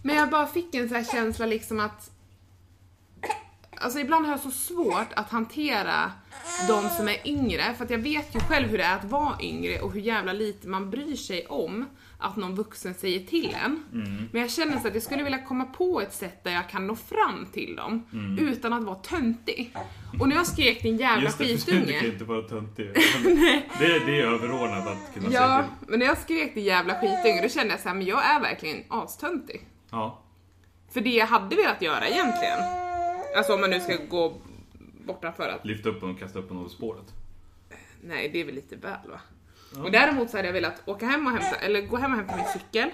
Men 0.01 0.15
jag 0.15 0.29
bara 0.29 0.47
fick 0.47 0.75
en 0.75 0.87
sån 0.87 0.97
här 0.97 1.03
känsla 1.03 1.45
liksom 1.45 1.79
att 1.79 2.11
Alltså 3.81 3.99
ibland 3.99 4.25
har 4.25 4.33
jag 4.33 4.39
så 4.39 4.51
svårt 4.51 5.13
att 5.15 5.29
hantera 5.29 6.11
de 6.67 6.89
som 6.89 7.07
är 7.07 7.27
yngre, 7.27 7.73
för 7.77 7.83
att 7.85 7.89
jag 7.91 7.97
vet 7.97 8.35
ju 8.35 8.39
själv 8.39 8.67
hur 8.69 8.77
det 8.77 8.83
är 8.83 8.95
att 8.95 9.03
vara 9.05 9.35
yngre 9.41 9.79
och 9.81 9.93
hur 9.93 10.01
jävla 10.01 10.33
lite 10.33 10.67
man 10.67 10.89
bryr 10.89 11.15
sig 11.15 11.45
om 11.45 11.85
att 12.19 12.35
någon 12.35 12.55
vuxen 12.55 12.93
säger 12.93 13.19
till 13.19 13.55
en. 13.65 13.83
Men 14.31 14.41
jag 14.41 14.51
känner 14.51 14.79
så 14.79 14.87
att 14.87 14.93
jag 14.93 15.03
skulle 15.03 15.23
vilja 15.23 15.43
komma 15.45 15.65
på 15.65 16.01
ett 16.01 16.13
sätt 16.13 16.43
där 16.43 16.51
jag 16.51 16.69
kan 16.69 16.87
nå 16.87 16.95
fram 16.95 17.45
till 17.53 17.75
dem 17.75 18.03
utan 18.39 18.73
att 18.73 18.83
vara 18.83 18.95
töntig. 18.95 19.73
Och 20.19 20.29
när 20.29 20.35
jag 20.35 20.47
skrek 20.47 20.83
din 20.83 20.97
jävla 20.97 21.23
Just 21.23 21.37
det, 21.37 21.43
för 21.45 21.71
du 21.71 21.77
kan 21.77 21.85
skitunge. 21.85 22.07
inte 22.13 22.23
vara 22.23 22.41
töntig. 22.41 22.91
det, 23.79 23.99
det 24.05 24.21
är 24.21 24.25
överordnat 24.25 24.87
att 24.87 25.13
kunna 25.13 25.27
säga 25.29 25.41
Ja, 25.41 25.63
till. 25.79 25.87
men 25.89 25.99
när 25.99 26.05
jag 26.05 26.17
skrek 26.17 26.53
din 26.53 26.63
jävla 26.65 26.93
skitunge 26.93 27.41
då 27.43 27.49
kände 27.49 27.73
jag 27.73 27.79
så 27.79 27.87
här, 27.87 27.95
men 27.95 28.05
jag 28.07 28.25
är 28.25 28.39
verkligen 28.39 28.83
astöntig. 28.87 29.61
Ja. 29.91 30.23
För 30.93 31.01
det 31.01 31.09
jag 31.09 31.27
hade 31.27 31.55
velat 31.55 31.81
göra 31.81 32.07
egentligen, 32.07 32.59
alltså 33.37 33.53
om 33.53 33.61
man 33.61 33.69
nu 33.69 33.79
ska 33.79 33.95
gå 34.09 34.41
bortanför 35.07 35.49
att, 35.49 35.65
Lyfta 35.65 35.89
upp 35.89 36.01
honom 36.01 36.15
och 36.15 36.21
kasta 36.21 36.39
upp 36.39 36.49
honom 36.49 36.63
över 36.63 36.75
spåret. 36.75 37.13
nej 38.01 38.29
det 38.29 38.41
är 38.41 38.45
väl 38.45 38.55
lite 38.55 38.75
väl 38.75 39.09
va? 39.09 39.19
Och 39.83 39.91
däremot 39.91 40.29
så 40.29 40.37
hade 40.37 40.47
jag 40.47 40.53
velat 40.53 40.81
åka 40.85 41.05
hem 41.05 41.25
och 41.27 41.31
hämta, 41.31 41.55
eller 41.55 41.81
gå 41.81 41.97
hem 41.97 42.11
och 42.11 42.17
hämta 42.17 42.35
min 42.35 42.45
cykel, 42.45 42.89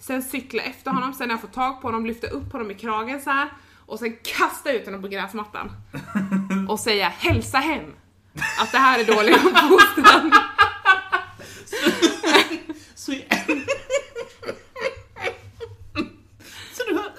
sen 0.00 0.22
cykla 0.22 0.62
efter 0.62 0.90
honom, 0.90 1.12
sen 1.14 1.28
när 1.28 1.34
jag 1.34 1.40
får 1.40 1.48
tag 1.48 1.80
på 1.80 1.88
honom, 1.88 2.06
lyfta 2.06 2.26
upp 2.26 2.52
honom 2.52 2.70
i 2.70 2.74
kragen 2.74 3.20
så 3.20 3.30
här 3.30 3.48
och 3.86 3.98
sen 3.98 4.16
kasta 4.22 4.72
ut 4.72 4.84
honom 4.84 5.02
på 5.02 5.08
gräsmattan. 5.08 5.70
Och 6.68 6.80
säga 6.80 7.08
hälsa 7.08 7.58
hem 7.58 7.92
att 8.60 8.72
det 8.72 8.78
här 8.78 9.00
är 9.00 9.04
dålig 9.04 9.32
uppfostran. 9.32 10.32
Så, 12.94 13.12
så 16.72 16.82
du, 16.88 16.94
har, 16.94 17.10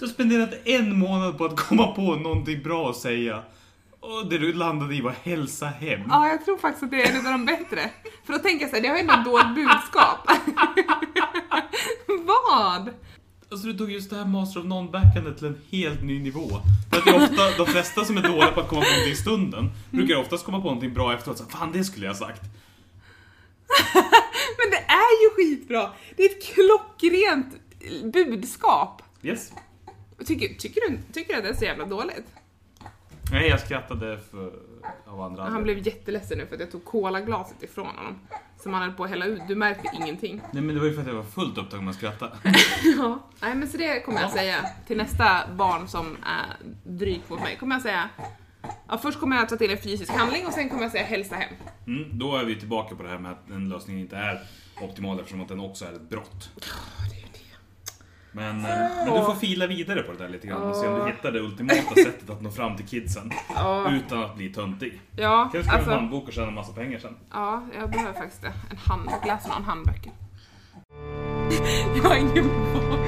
du 0.00 0.06
har 0.06 0.12
spenderat 0.12 0.50
en 0.64 0.98
månad 0.98 1.38
på 1.38 1.44
att 1.44 1.56
komma 1.56 1.86
på 1.86 2.16
någonting 2.16 2.62
bra 2.62 2.90
att 2.90 2.96
säga. 2.96 3.42
Och 4.00 4.26
det 4.30 4.38
du 4.38 4.52
landade 4.52 4.94
i 4.94 5.00
var 5.00 5.14
hälsa 5.22 5.66
hem. 5.66 6.00
Ja, 6.08 6.28
jag 6.28 6.44
tror 6.44 6.58
faktiskt 6.58 6.82
att 6.82 6.90
det 6.90 7.02
är 7.02 7.18
en 7.18 7.26
av 7.26 7.32
de 7.32 7.44
bättre. 7.44 7.90
För 8.24 8.32
då 8.32 8.38
tänker 8.38 8.60
jag 8.60 8.70
så 8.70 8.76
här, 8.76 8.82
det 8.82 8.88
har 8.88 8.96
ju 8.96 9.00
ändå 9.00 9.14
ett 9.14 9.24
dåligt 9.24 9.54
budskap. 9.54 10.30
Vad? 12.26 12.90
Alltså 13.50 13.66
du 13.66 13.78
tog 13.78 13.90
just 13.90 14.10
det 14.10 14.16
här 14.16 14.24
Master 14.24 14.60
of 14.60 14.66
Non-backandet 14.66 15.38
till 15.38 15.46
en 15.46 15.60
helt 15.70 16.02
ny 16.02 16.22
nivå. 16.22 16.48
För 16.90 16.98
att 16.98 17.04
det 17.04 17.10
är 17.10 17.22
ofta, 17.22 17.56
de 17.56 17.66
flesta 17.66 18.04
som 18.04 18.16
är 18.16 18.22
dåliga 18.22 18.50
på 18.50 18.60
att 18.60 18.68
komma 18.68 18.80
på 18.80 18.90
någonting 18.90 19.12
i 19.12 19.16
stunden 19.16 19.70
brukar 19.90 20.16
oftast 20.16 20.44
komma 20.44 20.60
på 20.60 20.64
någonting 20.64 20.94
bra 20.94 21.14
efteråt. 21.14 21.38
Så, 21.38 21.44
Fan, 21.44 21.72
det 21.72 21.84
skulle 21.84 22.06
jag 22.06 22.12
ha 22.12 22.18
sagt. 22.18 22.42
Men 24.58 24.70
det 24.70 24.84
är 24.88 25.22
ju 25.22 25.30
skitbra! 25.36 25.90
Det 26.16 26.22
är 26.22 26.30
ett 26.30 26.44
klockrent 26.44 27.54
budskap. 28.12 29.02
Yes. 29.22 29.52
Tycker, 30.26 30.54
tycker, 30.54 30.80
du, 30.90 30.98
tycker 31.12 31.32
du 31.32 31.38
att 31.38 31.44
det 31.44 31.50
är 31.50 31.54
så 31.54 31.64
jävla 31.64 31.84
dåligt? 31.84 32.26
Nej, 33.32 33.48
jag 33.48 33.60
skrattade 33.60 34.18
för, 34.30 34.52
av 35.06 35.20
andra 35.20 35.42
Han 35.42 35.62
blev 35.62 35.86
jätteledsen 35.86 36.38
nu 36.38 36.46
för 36.46 36.54
att 36.54 36.60
jag 36.60 36.70
tog 36.70 36.84
colaglaset 36.84 37.62
ifrån 37.62 37.86
honom. 37.86 38.18
Som 38.62 38.74
han 38.74 38.82
höll 38.82 38.92
på 38.92 39.04
att 39.04 39.10
hälla 39.10 39.24
ut. 39.24 39.42
Du 39.48 39.54
märkte 39.54 39.90
ingenting. 40.00 40.40
Nej 40.52 40.62
men 40.62 40.74
det 40.74 40.80
var 40.80 40.86
ju 40.88 40.94
för 40.94 41.00
att 41.00 41.06
jag 41.06 41.14
var 41.14 41.22
fullt 41.22 41.58
upptagen 41.58 41.84
med 41.84 41.90
att 41.90 41.96
skratta. 41.96 42.32
Ja. 42.98 43.18
Nej 43.40 43.54
men 43.54 43.68
så 43.68 43.76
det 43.76 44.00
kommer 44.00 44.20
jag 44.20 44.30
säga 44.30 44.66
till 44.86 44.96
nästa 44.96 45.54
barn 45.54 45.88
som 45.88 46.16
är 46.22 46.56
dryg 46.84 47.20
mot 47.28 47.40
mig. 47.40 47.56
Kommer 47.56 47.74
jag 47.74 47.82
säga 47.82 48.08
Ja, 48.88 48.98
först 48.98 49.20
kommer 49.20 49.36
jag 49.36 49.48
ta 49.48 49.56
till 49.56 49.70
en 49.70 49.78
fysisk 49.78 50.12
handling 50.12 50.46
och 50.46 50.52
sen 50.52 50.68
kommer 50.68 50.82
jag 50.82 50.92
säga 50.92 51.04
hälsa 51.04 51.34
hem. 51.34 51.54
Mm, 51.86 52.18
då 52.18 52.36
är 52.36 52.44
vi 52.44 52.56
tillbaka 52.56 52.96
på 52.96 53.02
det 53.02 53.08
här 53.08 53.18
med 53.18 53.32
att 53.32 53.50
en 53.50 53.68
lösning 53.68 54.00
inte 54.00 54.16
är 54.16 54.40
optimal 54.80 55.18
eftersom 55.20 55.40
att 55.40 55.48
den 55.48 55.60
också 55.60 55.84
är 55.84 55.92
ett 55.92 56.08
brott. 56.08 56.50
Men, 58.32 58.64
eh, 58.64 58.70
men 59.06 59.14
du 59.14 59.24
får 59.24 59.34
fila 59.34 59.66
vidare 59.66 60.02
på 60.02 60.12
det 60.12 60.18
där 60.18 60.28
lite 60.28 60.46
grann 60.46 60.62
och 60.62 60.76
se 60.76 60.86
om 60.88 60.98
du 61.00 61.06
hittar 61.12 61.32
det 61.32 61.40
ultimata 61.40 61.94
sättet 61.94 62.30
att 62.30 62.42
nå 62.42 62.50
fram 62.50 62.76
till 62.76 62.86
kidsen. 62.86 63.32
Utan 63.90 64.22
att 64.22 64.36
bli 64.36 64.52
töntig. 64.52 65.00
ja 65.16 65.48
Kan 65.52 65.60
du 65.60 65.66
skriva 65.66 65.72
en 65.72 65.78
alltså. 65.78 65.90
handbok 65.90 66.26
och 66.26 66.32
tjäna 66.32 66.48
en 66.48 66.54
massa 66.54 66.72
pengar 66.72 66.98
sen? 66.98 67.16
Ja, 67.30 67.62
jag 67.80 67.90
behöver 67.90 68.12
faktiskt 68.12 68.42
det. 68.42 68.52
En 68.70 68.76
handbok. 68.76 69.26
Läsa 69.26 69.48
någon 69.48 69.64
handböcker. 69.64 70.12
jag 71.96 72.02
har 72.02 72.16
ingen 72.16 72.48
boll. 72.74 72.98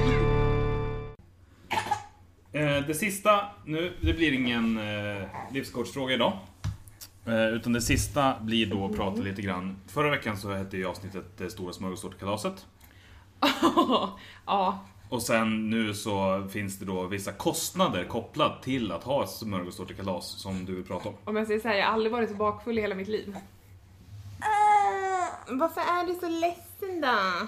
Eh, 2.51 2.87
det 2.87 2.93
sista, 2.93 3.45
nu, 3.65 3.97
det 4.01 4.13
blir 4.13 4.31
ingen 4.33 4.77
eh, 4.77 5.27
livscoachfråga 5.51 6.13
idag. 6.13 6.33
Utan 7.53 7.73
det 7.73 7.81
sista 7.81 8.33
blir 8.41 8.65
då 8.65 8.85
att 8.85 8.95
prata 8.95 9.21
lite 9.21 9.41
grann. 9.41 9.77
Förra 9.87 10.09
veckan 10.09 10.37
så 10.37 10.53
hette 10.53 10.77
ju 10.77 10.85
avsnittet 10.85 11.25
Det 11.37 11.49
stora 11.49 11.73
smörgåstårtekalaset. 11.73 12.65
ja, 14.45 14.79
Och 15.13 15.21
sen 15.21 15.69
nu 15.69 15.93
så 15.93 16.47
finns 16.49 16.79
det 16.79 16.85
då 16.85 17.07
vissa 17.07 17.31
kostnader 17.31 18.05
kopplat 18.05 18.63
till 18.63 18.91
att 18.91 19.03
ha 19.03 19.23
ett 19.23 19.29
smörgåstårtekalas 19.29 20.25
som 20.25 20.65
du 20.65 20.75
vill 20.75 20.83
prata 20.83 21.09
om. 21.09 21.15
om 21.23 21.35
jag 21.35 21.47
säger 21.47 21.59
såhär, 21.59 21.75
jag 21.75 21.85
har 21.85 21.93
aldrig 21.93 22.11
varit 22.11 22.29
så 22.29 22.35
bakfull 22.35 22.77
i 22.77 22.81
hela 22.81 22.95
mitt 22.95 23.07
liv. 23.07 23.37
Varför 25.47 25.81
är 25.81 26.07
du 26.07 26.13
så 26.13 26.29
ledsen 26.29 27.01
då? 27.01 27.47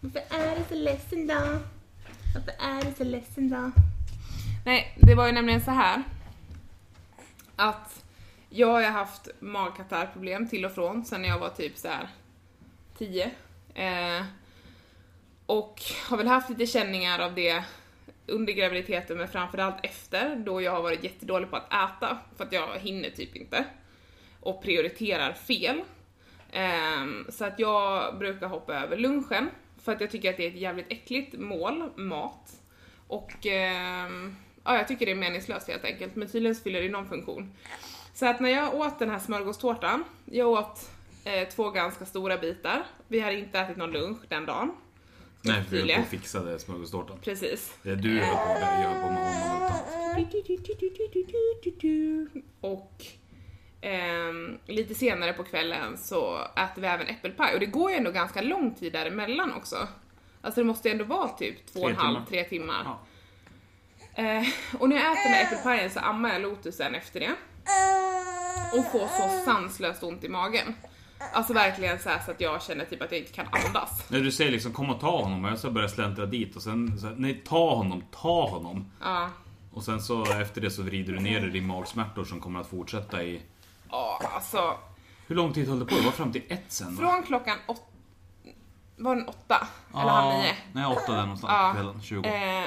Varför 0.00 0.22
är 0.30 0.56
du 0.56 0.64
så 0.68 0.74
ledsen 0.74 1.26
då? 1.26 1.58
Varför 2.34 2.54
är 2.58 2.84
du 2.84 2.94
så 2.96 3.04
ledsen 3.04 3.50
då? 3.50 3.70
Nej, 4.64 4.98
det 5.00 5.14
var 5.14 5.26
ju 5.26 5.32
nämligen 5.32 5.64
så 5.64 5.70
här 5.70 6.02
att 7.56 8.04
jag 8.48 8.68
har 8.68 8.82
haft 8.82 9.28
magkatarrproblem 9.40 10.48
till 10.48 10.64
och 10.64 10.72
från 10.72 11.04
sen 11.04 11.24
jag 11.24 11.38
var 11.38 11.50
typ 11.50 11.78
så 11.78 11.88
här 11.88 12.08
10. 12.98 13.30
Eh, 13.74 14.24
och 15.52 15.82
har 16.08 16.16
väl 16.16 16.26
haft 16.26 16.50
lite 16.50 16.66
känningar 16.66 17.18
av 17.18 17.34
det 17.34 17.64
under 18.26 18.52
graviditeten 18.52 19.18
men 19.18 19.28
framförallt 19.28 19.76
efter 19.82 20.36
då 20.36 20.62
jag 20.62 20.72
har 20.72 20.82
varit 20.82 21.04
jättedålig 21.04 21.50
på 21.50 21.56
att 21.56 21.66
äta 21.66 22.18
för 22.36 22.44
att 22.44 22.52
jag 22.52 22.78
hinner 22.78 23.10
typ 23.10 23.36
inte 23.36 23.64
och 24.40 24.62
prioriterar 24.62 25.32
fel. 25.32 25.82
Ehm, 26.52 27.26
så 27.28 27.44
att 27.44 27.58
jag 27.58 28.18
brukar 28.18 28.46
hoppa 28.46 28.74
över 28.74 28.96
lunchen 28.96 29.50
för 29.84 29.92
att 29.92 30.00
jag 30.00 30.10
tycker 30.10 30.30
att 30.30 30.36
det 30.36 30.46
är 30.46 30.50
ett 30.50 30.60
jävligt 30.60 30.92
äckligt 30.92 31.38
mål, 31.38 31.90
mat. 31.96 32.52
Och 33.06 33.46
ehm, 33.46 34.36
ja, 34.64 34.76
jag 34.76 34.88
tycker 34.88 35.06
det 35.06 35.12
är 35.12 35.16
meningslöst 35.16 35.68
helt 35.68 35.84
enkelt, 35.84 36.16
men 36.16 36.28
tydligen 36.28 36.54
så 36.54 36.62
fyller 36.62 36.82
det 36.82 36.88
någon 36.88 37.08
funktion. 37.08 37.52
Så 38.14 38.26
att 38.26 38.40
när 38.40 38.50
jag 38.50 38.74
åt 38.74 38.98
den 38.98 39.10
här 39.10 39.18
smörgåstårtan, 39.18 40.04
jag 40.24 40.48
åt 40.48 40.90
eh, 41.24 41.48
två 41.48 41.70
ganska 41.70 42.06
stora 42.06 42.38
bitar. 42.38 42.82
Vi 43.08 43.20
hade 43.20 43.38
inte 43.38 43.58
ätit 43.58 43.76
någon 43.76 43.92
lunch 43.92 44.18
den 44.28 44.46
dagen. 44.46 44.72
Nej, 45.42 45.64
för 45.64 45.76
vi 45.76 45.78
höll 45.78 45.94
på 45.94 46.02
och 46.02 46.08
fixade 46.08 46.58
smörgåstårtan. 46.58 47.18
Precis. 47.24 47.78
Det 47.82 47.90
är 47.90 47.96
du 47.96 48.20
höll 48.20 48.36
på 48.36 48.60
med, 48.60 48.84
jag 48.84 48.90
höll 48.90 49.02
på 49.02 49.10
med 49.10 49.18
honom. 49.18 49.72
Utan. 51.66 52.42
Och 52.60 53.04
ehm, 53.80 54.58
lite 54.66 54.94
senare 54.94 55.32
på 55.32 55.44
kvällen 55.44 55.98
så 55.98 56.38
äter 56.56 56.82
vi 56.82 56.88
även 56.88 57.06
äppelpaj 57.06 57.54
och 57.54 57.60
det 57.60 57.66
går 57.66 57.90
ju 57.90 57.96
ändå 57.96 58.10
ganska 58.10 58.42
lång 58.42 58.74
tid 58.74 58.92
däremellan 58.92 59.52
också. 59.52 59.88
Alltså 60.40 60.60
det 60.60 60.64
måste 60.66 60.88
ju 60.88 60.92
ändå 60.92 61.04
vara 61.04 61.28
typ 61.28 61.66
två 61.66 61.80
och 61.80 61.90
en 61.90 61.96
halv, 61.96 62.16
tre 62.28 62.44
timmar. 62.44 62.82
Ja. 62.84 63.00
Eh, 64.22 64.48
och 64.78 64.88
när 64.88 64.96
jag 64.96 65.12
äter 65.12 65.30
här 65.30 65.44
äppelpajen 65.44 65.90
så 65.90 66.00
ammar 66.00 66.32
jag 66.32 66.42
Lotusen 66.42 66.94
efter 66.94 67.20
det. 67.20 67.34
Och 68.78 68.92
får 68.92 69.06
så 69.06 69.44
sanslöst 69.44 70.02
ont 70.02 70.24
i 70.24 70.28
magen. 70.28 70.74
Alltså 71.32 71.52
verkligen 71.52 71.98
så, 71.98 72.10
så 72.24 72.30
att 72.30 72.40
jag 72.40 72.62
känner 72.62 72.84
typ 72.84 73.02
att 73.02 73.12
jag 73.12 73.20
inte 73.20 73.32
kan 73.32 73.46
andas. 73.52 74.10
När 74.10 74.20
du 74.20 74.32
säger 74.32 74.50
liksom 74.50 74.72
kom 74.72 74.90
och 74.90 75.00
ta 75.00 75.22
honom 75.22 75.44
och 75.44 75.50
jag 75.50 75.58
så 75.58 75.70
börjar 75.70 75.88
släntra 75.88 76.26
dit 76.26 76.56
och 76.56 76.62
sen 76.62 76.98
så, 77.00 77.06
här, 77.06 77.14
nej 77.18 77.42
ta 77.46 77.74
honom, 77.74 78.04
ta 78.10 78.48
honom. 78.48 78.90
Ja. 79.00 79.30
Och 79.72 79.82
sen 79.84 80.00
så 80.02 80.24
efter 80.24 80.60
det 80.60 80.70
så 80.70 80.82
vrider 80.82 81.12
du 81.12 81.20
ner 81.20 81.40
dig 81.40 81.56
i 81.56 81.60
magsmärtor 81.60 82.24
som 82.24 82.40
kommer 82.40 82.60
att 82.60 82.66
fortsätta 82.66 83.22
i... 83.22 83.42
Ja, 83.90 84.20
alltså. 84.34 84.74
Hur 85.26 85.36
lång 85.36 85.52
tid 85.52 85.68
höll 85.68 85.78
det 85.78 85.84
på? 85.84 85.94
Det 85.94 86.00
var 86.04 86.12
fram 86.12 86.32
till 86.32 86.42
ett 86.48 86.64
sen 86.68 86.96
va? 86.96 87.02
Från 87.02 87.22
klockan 87.22 87.58
åtta. 87.66 87.82
Var 88.96 89.16
den 89.16 89.28
åtta? 89.28 89.66
Eller 89.94 90.10
halv 90.10 90.38
nio? 90.42 90.54
Nej, 90.72 90.86
åtta 90.86 91.12
där 91.12 91.22
någonstans 91.22 91.52
Ja. 91.52 91.68
på 91.70 91.74
kvällen. 91.74 92.02
20. 92.02 92.28
Eh, 92.28 92.64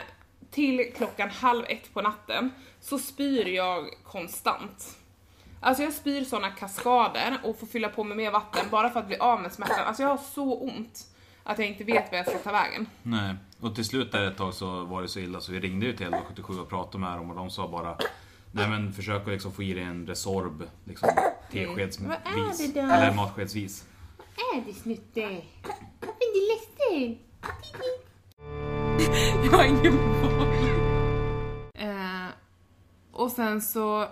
till 0.52 0.92
klockan 0.98 1.30
halv 1.30 1.64
ett 1.68 1.94
på 1.94 2.02
natten 2.02 2.52
så 2.82 3.00
spyr 3.00 3.46
jag 3.48 3.86
konstant. 4.04 4.98
Alltså 5.60 5.84
jag 5.84 5.94
spyr 5.94 6.24
såna 6.24 6.50
kaskader 6.50 7.38
och 7.44 7.60
får 7.60 7.68
fylla 7.68 7.90
på 7.90 8.04
med 8.04 8.18
mer 8.18 8.32
vatten 8.32 8.66
bara 8.72 8.90
för 8.90 9.00
att 9.00 9.08
bli 9.08 9.18
av 9.18 9.42
med 9.42 9.52
smärtan. 9.52 9.86
Alltså 9.88 10.04
jag 10.04 10.10
har 10.10 10.18
så 10.18 10.60
ont 10.60 11.08
att 11.44 11.60
jag 11.60 11.68
inte 11.68 11.84
vet 11.84 12.12
vad 12.12 12.20
jag 12.20 12.28
ska 12.28 12.38
ta 12.38 12.52
vägen. 12.52 12.88
Nej, 13.04 13.36
och 13.60 13.76
till 13.76 13.86
slut 13.86 14.12
där 14.12 14.28
ett 14.28 14.38
tag 14.38 14.54
så 14.54 14.84
var 14.84 15.02
det 15.02 15.08
så 15.08 15.20
illa 15.20 15.42
så 15.42 15.52
vi 15.52 15.60
ringde 15.60 15.86
ju 15.86 15.92
till 15.92 16.06
1177 16.06 16.60
och 16.60 16.70
pratade 16.70 16.98
med 16.98 17.18
dem 17.18 17.30
och 17.30 17.36
de 17.36 17.50
sa 17.50 17.68
bara 17.68 17.98
Nej 18.52 18.70
men 18.70 18.94
försök 18.94 19.22
att 19.22 19.28
liksom 19.28 19.52
få 19.52 19.64
i 19.64 19.74
dig 19.74 19.84
en 19.84 20.08
Resorb, 20.08 20.64
liksom 20.84 21.10
teskedsvis. 21.52 22.00
Vad 22.00 22.16
är 22.16 22.74
det 22.74 22.82
då? 22.82 22.94
Eller 22.94 23.14
matskedsvis. 23.14 23.86
är 24.54 24.62
det 24.66 24.74
Snutte? 24.74 25.42
Varför 26.00 26.20
är 26.20 26.34
du 26.34 26.42
ledsen? 26.52 27.18
Jag 29.46 29.52
har 29.52 29.64
ingen 29.64 29.98
boll. 30.22 30.48
Eh, 31.74 32.28
och 33.12 33.32
sen 33.32 33.62
så 33.62 34.08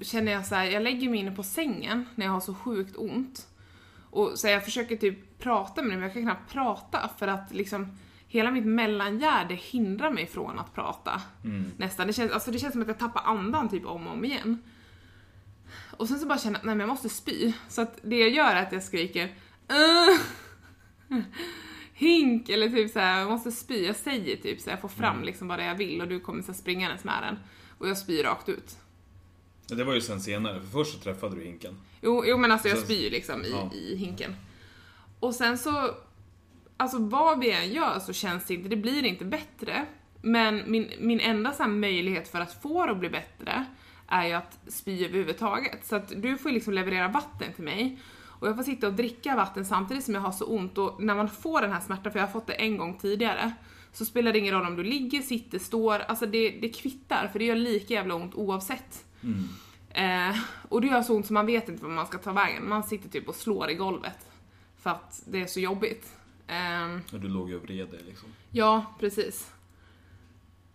känner 0.00 0.32
jag 0.32 0.46
så 0.46 0.54
här, 0.54 0.64
jag 0.64 0.82
lägger 0.82 1.10
mig 1.10 1.20
inne 1.20 1.30
på 1.32 1.42
sängen 1.42 2.06
när 2.14 2.26
jag 2.26 2.32
har 2.32 2.40
så 2.40 2.54
sjukt 2.54 2.96
ont. 2.96 3.46
Och 4.10 4.32
så 4.38 4.48
jag 4.48 4.64
försöker 4.64 4.96
typ 4.96 5.38
prata 5.38 5.82
med 5.82 5.90
dig, 5.90 5.96
men 5.96 6.02
jag 6.04 6.12
kan 6.12 6.22
knappt 6.22 6.52
prata 6.52 7.10
för 7.18 7.28
att 7.28 7.54
liksom 7.54 7.98
hela 8.28 8.50
mitt 8.50 8.66
mellangärde 8.66 9.54
hindrar 9.54 10.10
mig 10.10 10.26
från 10.26 10.58
att 10.58 10.74
prata. 10.74 11.22
Nästan. 11.76 12.06
Det 12.06 12.12
känns, 12.12 12.32
alltså 12.32 12.50
det 12.50 12.58
känns 12.58 12.72
som 12.72 12.82
att 12.82 12.88
jag 12.88 12.98
tappar 12.98 13.22
andan 13.24 13.68
typ 13.68 13.86
om 13.86 14.06
och 14.06 14.12
om 14.12 14.24
igen. 14.24 14.62
Och 15.96 16.08
sen 16.08 16.18
så 16.18 16.26
bara 16.26 16.38
känner 16.38 16.58
jag 16.58 16.66
nej 16.66 16.74
men 16.74 16.80
jag 16.80 16.88
måste 16.88 17.08
spy. 17.08 17.52
Så 17.68 17.82
att 17.82 17.98
det 18.02 18.16
jag 18.18 18.30
gör 18.30 18.54
är 18.54 18.62
att 18.62 18.72
jag 18.72 18.82
skriker 18.82 19.34
"Ugh." 19.68 20.20
Hink 21.92 22.48
eller 22.48 22.68
typ 22.68 22.90
så 22.90 22.98
här, 22.98 23.18
jag 23.18 23.30
måste 23.30 23.52
spy. 23.52 23.86
Jag 23.86 23.96
säger 23.96 24.36
typ 24.36 24.60
så 24.60 24.70
jag 24.70 24.80
får 24.80 24.88
fram 24.88 25.22
liksom 25.22 25.48
vad 25.48 25.58
det 25.58 25.62
är 25.62 25.68
jag 25.68 25.74
vill 25.74 26.00
och 26.00 26.08
du 26.08 26.20
kommer 26.20 26.42
så 26.42 26.52
här 26.52 26.58
springandes 26.58 27.04
med 27.04 27.22
den. 27.22 27.38
Och 27.78 27.88
jag 27.88 27.98
spyr 27.98 28.22
rakt 28.22 28.48
ut. 28.48 28.76
Det 29.66 29.84
var 29.84 29.94
ju 29.94 30.00
sen 30.00 30.20
senare, 30.20 30.60
för 30.60 30.66
först 30.66 30.92
så 30.92 30.98
träffade 30.98 31.36
du 31.36 31.42
hinken. 31.44 31.80
Jo, 32.02 32.24
jo 32.26 32.36
men 32.36 32.52
alltså 32.52 32.68
jag 32.68 32.78
spyr 32.78 33.10
liksom 33.10 33.44
i, 33.44 33.50
Ja. 33.50 33.70
i 33.74 33.96
hinken. 33.96 34.36
Och 35.20 35.34
sen 35.34 35.58
så, 35.58 35.90
alltså 36.76 36.98
vad 36.98 37.40
vi 37.40 37.50
än 37.52 37.72
gör 37.72 37.98
så 37.98 38.12
känns 38.12 38.44
det 38.46 38.54
inte, 38.54 38.68
det 38.68 38.76
blir 38.76 39.04
inte 39.04 39.24
bättre. 39.24 39.86
Men 40.22 40.70
min, 40.70 40.90
min 40.98 41.20
enda 41.20 41.52
så 41.52 41.66
möjlighet 41.68 42.28
för 42.28 42.40
att 42.40 42.62
få 42.62 42.86
det 42.86 42.92
att 42.92 42.98
bli 42.98 43.08
bättre 43.10 43.64
är 44.08 44.26
ju 44.26 44.32
att 44.32 44.58
spy 44.68 45.04
överhuvudtaget. 45.04 45.86
Så 45.86 45.96
att 45.96 46.12
du 46.22 46.38
får 46.38 46.50
ju 46.50 46.54
liksom 46.54 46.72
leverera 46.72 47.08
vatten 47.08 47.52
till 47.54 47.64
mig. 47.64 47.98
Och 48.38 48.48
jag 48.48 48.56
får 48.56 48.62
sitta 48.62 48.86
och 48.86 48.92
dricka 48.92 49.36
vatten 49.36 49.64
samtidigt 49.64 50.04
som 50.04 50.14
jag 50.14 50.20
har 50.20 50.32
så 50.32 50.44
ont 50.44 50.78
och 50.78 51.02
när 51.02 51.14
man 51.14 51.28
får 51.28 51.60
den 51.60 51.72
här 51.72 51.80
smärtan, 51.80 52.12
för 52.12 52.18
jag 52.18 52.26
har 52.26 52.32
fått 52.32 52.46
det 52.46 52.52
en 52.52 52.76
gång 52.76 52.98
tidigare, 52.98 53.52
så 53.92 54.04
spelar 54.04 54.32
det 54.32 54.38
ingen 54.38 54.54
roll 54.54 54.66
om 54.66 54.76
du 54.76 54.82
ligger, 54.84 55.22
sitter, 55.22 55.58
står, 55.58 55.98
alltså 55.98 56.26
det, 56.26 56.50
det 56.50 56.68
kvittar 56.68 57.28
för 57.32 57.38
det 57.38 57.44
gör 57.44 57.54
lika 57.56 57.94
jävla 57.94 58.14
ont 58.14 58.34
oavsett. 58.34 59.04
Eh, 59.90 60.36
och 60.68 60.80
det 60.80 60.86
gör 60.86 61.02
så 61.02 61.16
ont 61.16 61.26
så 61.26 61.32
man 61.32 61.46
vet 61.46 61.68
inte 61.68 61.82
vad 61.82 61.92
man 61.92 62.06
ska 62.06 62.18
ta 62.18 62.32
vägen. 62.32 62.68
Man 62.68 62.82
sitter 62.82 63.08
typ 63.08 63.28
och 63.28 63.34
slår 63.34 63.70
i 63.70 63.74
golvet. 63.74 64.30
För 64.78 64.90
att 64.90 65.22
det 65.26 65.42
är 65.42 65.46
så 65.46 65.60
jobbigt. 65.60 66.12
Ehm, 66.46 67.00
Och 67.12 67.20
du 67.20 67.28
låg 67.28 67.50
ju 67.50 67.56
och 67.56 67.62
vred 67.62 67.88
dig 67.88 68.02
liksom. 68.06 68.28
ja, 68.50 68.94
precis. 69.00 69.50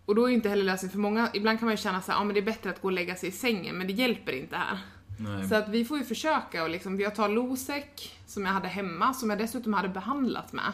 Och 0.04 0.14
då 0.14 0.30
är 0.30 0.32
inte 0.34 0.48
heller 0.48 0.64
lösningen 0.64 0.92
för 0.92 0.98
många, 0.98 1.30
ibland 1.34 1.58
kan 1.58 1.66
man 1.66 1.72
ju 1.72 1.76
känna 1.82 2.02
så 2.02 2.12
här, 2.12 2.18
ja 2.18 2.24
men 2.24 2.34
det 2.34 2.40
är 2.40 2.44
bättre 2.44 2.70
att 2.70 2.82
gå 2.82 2.88
och 2.88 2.92
lägga 2.92 3.14
sig 3.16 3.28
i 3.28 3.32
sängen, 3.32 3.78
men 3.78 3.86
det 3.86 3.92
hjälper 3.92 4.32
inte 4.32 4.56
här. 4.56 4.78
Nej. 5.18 5.48
Så 5.48 5.54
att 5.54 5.68
vi 5.68 5.84
får 5.84 5.98
ju 5.98 6.04
försöka 6.04 6.62
och 6.62 6.70
liksom, 6.70 7.00
jag 7.00 7.14
tar 7.14 7.28
Losec 7.28 7.84
som 8.26 8.46
jag 8.46 8.52
hade 8.52 8.68
hemma, 8.68 9.14
som 9.14 9.30
jag 9.30 9.38
dessutom 9.38 9.72
hade 9.72 9.88
behandlat 9.88 10.52
med 10.52 10.72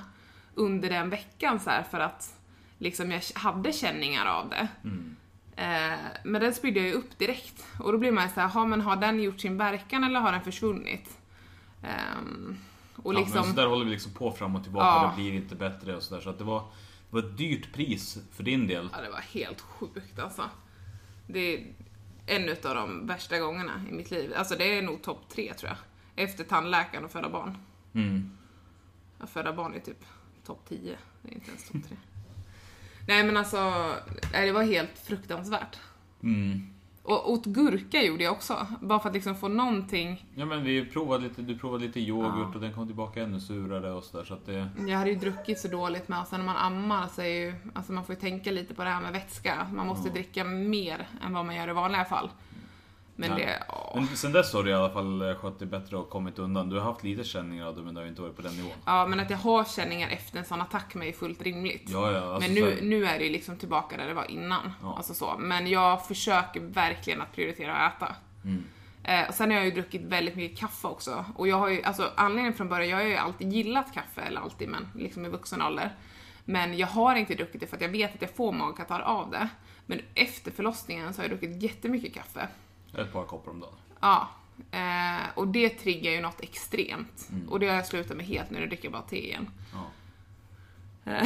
under 0.55 0.91
den 0.91 1.11
veckan 1.11 1.61
så 1.61 1.71
här 1.71 1.83
för 1.83 2.01
att 2.01 2.35
liksom 2.79 3.11
jag 3.11 3.23
hade 3.35 3.73
känningar 3.73 4.27
av 4.27 4.49
det. 4.49 4.69
Eh, 4.85 4.91
men 6.25 6.41
den 6.41 6.55
spydde 6.55 6.81
jag 6.81 6.89
ju 6.89 6.95
upp 6.95 7.19
direkt. 7.19 7.67
Och 7.79 7.93
då 7.93 7.99
blir 7.99 8.13
man 8.13 8.25
ju 8.25 8.31
såhär, 8.35 8.49
har, 8.49 8.67
men 8.67 8.81
har 8.81 8.97
den 8.97 9.23
gjort 9.23 9.41
sin 9.41 9.59
verkan 9.59 10.05
eller 10.05 10.21
har 10.21 10.33
den 10.33 10.43
försvunnit? 10.43 11.19
Ehm, 11.83 12.59
och 12.97 13.15
Ja, 13.15 13.19
liksom, 13.19 13.35
men 13.41 13.45
så 13.45 13.57
där 13.61 13.67
håller 13.67 13.85
vi 13.85 13.91
liksom 13.91 14.13
på 14.13 14.33
fram 14.33 14.57
och 14.57 14.63
tillbaka, 14.63 14.87
Ja. 14.87 15.13
det 15.17 15.23
blir 15.23 15.33
inte 15.33 15.55
bättre 15.55 15.97
och 15.97 16.03
sådär. 16.03 16.21
Så 16.23 16.31
att 16.31 16.39
det 16.39 16.45
var, 16.45 16.61
det 17.11 17.17
var 17.17 17.19
ett 17.21 17.39
dyrt 17.39 17.73
pris 17.73 18.19
för 18.33 18.43
din 18.43 18.67
del. 18.67 18.89
ja, 18.97 19.01
det 19.03 19.11
var 19.11 19.21
helt 19.21 19.61
sjukt 19.61 20.19
alltså. 20.19 20.43
Det 21.27 21.55
är 21.55 21.67
en 22.27 22.49
av 22.51 22.75
de 22.75 23.07
värsta 23.07 23.39
gångerna 23.39 23.83
i 23.91 23.93
mitt 23.93 24.11
liv. 24.11 24.33
Alltså 24.37 24.55
det 24.59 24.79
är 24.79 24.83
nog 24.83 25.03
topp 25.03 25.29
tre 25.29 25.55
tror 25.55 25.69
jag. 25.69 25.79
Efter 26.25 26.45
tandläkaren 26.45 27.05
och 27.05 27.11
föda 27.11 27.29
barn. 27.29 27.59
Mm. 27.95 28.31
Ja, 29.21 29.27
föda 29.27 29.53
barn 29.53 29.75
är 29.75 29.81
typ 29.81 30.05
topp 30.47 30.65
10. 30.69 30.97
Det 31.23 31.29
är 31.31 31.35
inte 31.35 31.49
ens 31.51 31.69
topp 31.69 31.83
3. 31.89 31.97
Nej 33.09 33.25
men 33.25 33.37
alltså, 33.37 33.85
nej, 34.33 34.47
det 34.47 34.53
var 34.53 34.63
helt 34.63 34.99
fruktansvärt. 34.99 35.79
Mm. 36.23 36.63
Och 37.03 37.33
åt 37.33 37.45
gurka 37.47 38.03
gjorde 38.03 38.25
jag 38.25 38.33
också. 38.33 38.67
Bara 38.81 39.01
för 39.01 39.09
att 39.09 39.15
liksom 39.15 39.35
få 39.37 39.49
någonting. 39.49 40.27
Ja 40.35 40.45
men 40.45 40.65
vi 40.65 40.85
provade 40.87 41.23
lite, 41.23 41.43
du 41.43 41.59
provade 41.59 41.85
lite 41.87 42.01
yoghurt 42.01 42.35
Ja. 42.39 42.55
och 42.55 42.61
den 42.61 42.73
kom 42.73 42.87
tillbaka 42.87 43.23
ännu 43.23 43.41
surare 43.41 43.93
och 43.93 44.05
sådär 44.05 44.25
så 44.25 44.35
att 44.35 44.47
det... 44.47 44.69
Jag 44.87 44.99
hade 44.99 45.11
ju 45.11 45.17
druckit 45.17 45.59
så 45.59 45.69
dåligt 45.69 46.09
med 46.09 46.21
och 46.21 46.27
sen 46.27 46.41
när 46.41 46.47
man 46.47 46.57
ammar 46.57 47.07
så 47.15 47.23
är 47.23 47.27
ju, 47.27 47.55
alltså 47.75 47.93
man 47.93 48.05
får 48.05 48.15
ju 48.15 48.21
tänka 48.21 48.51
lite 48.51 48.75
på 48.75 48.85
det 48.85 48.91
här 48.91 49.01
med 49.01 49.13
vätska. 49.13 49.67
Man 49.73 49.87
måste 49.87 50.09
Ja. 50.09 50.15
dricka 50.15 50.45
mer 50.45 51.09
än 51.27 51.33
vad 51.35 51.47
man 51.47 51.57
gör 51.57 51.69
i 51.69 51.73
vanliga 51.73 52.05
fall. 52.05 52.31
Men 53.21 53.39
det, 53.39 53.63
åh. 53.69 53.93
Men 53.95 54.07
sen 54.07 54.33
dess 54.33 54.53
har 54.53 54.63
du 54.63 54.71
i 54.71 54.75
alla 54.75 54.91
fall 54.91 55.23
eh, 55.23 55.35
skött 55.35 55.59
dig 55.59 55.69
bättre 55.69 55.97
och 55.97 56.11
kommit 56.11 56.39
undan. 56.39 56.69
Du 56.69 56.77
har 56.77 56.85
haft 56.85 57.05
lite 57.05 57.25
känningar 57.25 57.67
av 57.67 57.77
det 57.77 57.83
men 57.83 57.95
det 57.95 58.01
har 58.01 58.07
inte 58.09 58.23
varit 58.23 58.37
på 58.37 58.43
den 58.43 58.57
nivån. 58.57 58.73
Ja 58.85 59.07
men 59.07 59.21
att 59.21 59.31
jag 59.31 59.39
har 59.39 59.65
känningar 59.65 60.09
efter 60.09 60.39
en 60.39 60.45
sån 60.45 60.61
attack 60.61 60.95
med 60.95 61.09
är 61.09 61.13
fullt 61.13 61.43
rimligt. 61.43 61.83
Ja, 61.87 62.13
ja, 62.13 62.35
alltså 62.35 62.51
men 62.51 62.63
nu, 62.63 62.79
nu 62.83 63.07
är 63.07 63.19
det 63.19 63.25
ju 63.25 63.31
liksom 63.31 63.57
tillbaka 63.57 63.97
där 63.97 64.07
det 64.07 64.15
var 64.15 64.31
innan. 64.31 64.73
Ja. 64.83 64.97
Alltså 64.97 65.15
så. 65.15 65.35
Men 65.39 65.67
jag 65.67 66.07
försöker 66.07 66.61
verkligen 66.61 67.21
att 67.21 67.33
prioritera 67.33 67.75
att 67.75 67.97
äta. 67.97 68.17
Mm. 68.45 68.65
Eh, 69.05 69.29
och 69.29 69.35
sen 69.35 69.51
har 69.51 69.57
jag 69.57 69.65
ju 69.65 69.71
druckit 69.71 70.03
väldigt 70.03 70.37
mycket 70.37 70.59
kaffe 70.59 70.89
också. 70.89 71.25
Och 71.37 71.49
jag 71.49 71.57
har 71.57 71.69
ju, 71.69 71.83
alltså 71.83 72.13
anledningen 72.17 72.55
från 72.55 72.69
början, 72.69 72.89
jag 72.89 72.97
har 72.97 73.05
ju 73.05 73.17
alltid 73.17 73.53
gillat 73.53 73.95
kaffe, 73.95 74.21
eller 74.21 74.41
alltid 74.41 74.69
men 74.69 74.89
liksom 74.95 75.27
i 75.27 75.29
vuxen 75.29 75.63
ålder. 75.63 75.95
Men 76.45 76.79
jag 76.79 76.87
har 76.87 77.15
inte 77.15 77.35
druckit 77.35 77.61
det 77.61 77.67
för 77.67 77.77
att 77.77 77.83
jag 77.83 77.89
vet 77.89 78.15
att 78.15 78.23
jag 78.23 78.31
får 78.31 78.53
magkatarr 78.53 79.01
av 79.01 79.31
det. 79.31 79.49
Men 79.87 80.01
efter 80.15 80.51
förlossningen 80.51 81.15
så 81.15 81.23
har 81.23 81.29
jag 81.29 81.39
druckit 81.39 81.63
jättemycket 81.63 82.15
kaffe. 82.15 82.49
Ett 82.95 83.13
par 83.13 83.25
koppar 83.25 83.51
om 83.51 83.61
dagen. 83.61 83.75
Ja. 84.01 84.29
Eh, 84.71 85.27
och 85.35 85.49
det 85.49 85.69
triggar 85.69 86.13
ju 86.13 86.21
något 86.21 86.41
extremt. 86.41 87.29
Mm. 87.33 87.49
Och 87.49 87.61
det 87.61 87.67
har 87.67 87.75
jag 87.75 87.87
slutat 87.87 88.17
med 88.17 88.27
helt 88.27 88.51
nu, 88.51 88.61
nu 88.61 88.67
dricker 88.67 88.85
jag 88.85 88.93
bara 88.93 89.03
te 89.03 89.27
igen. 89.27 89.51
Ja. 89.73 89.87
Eh, 91.13 91.25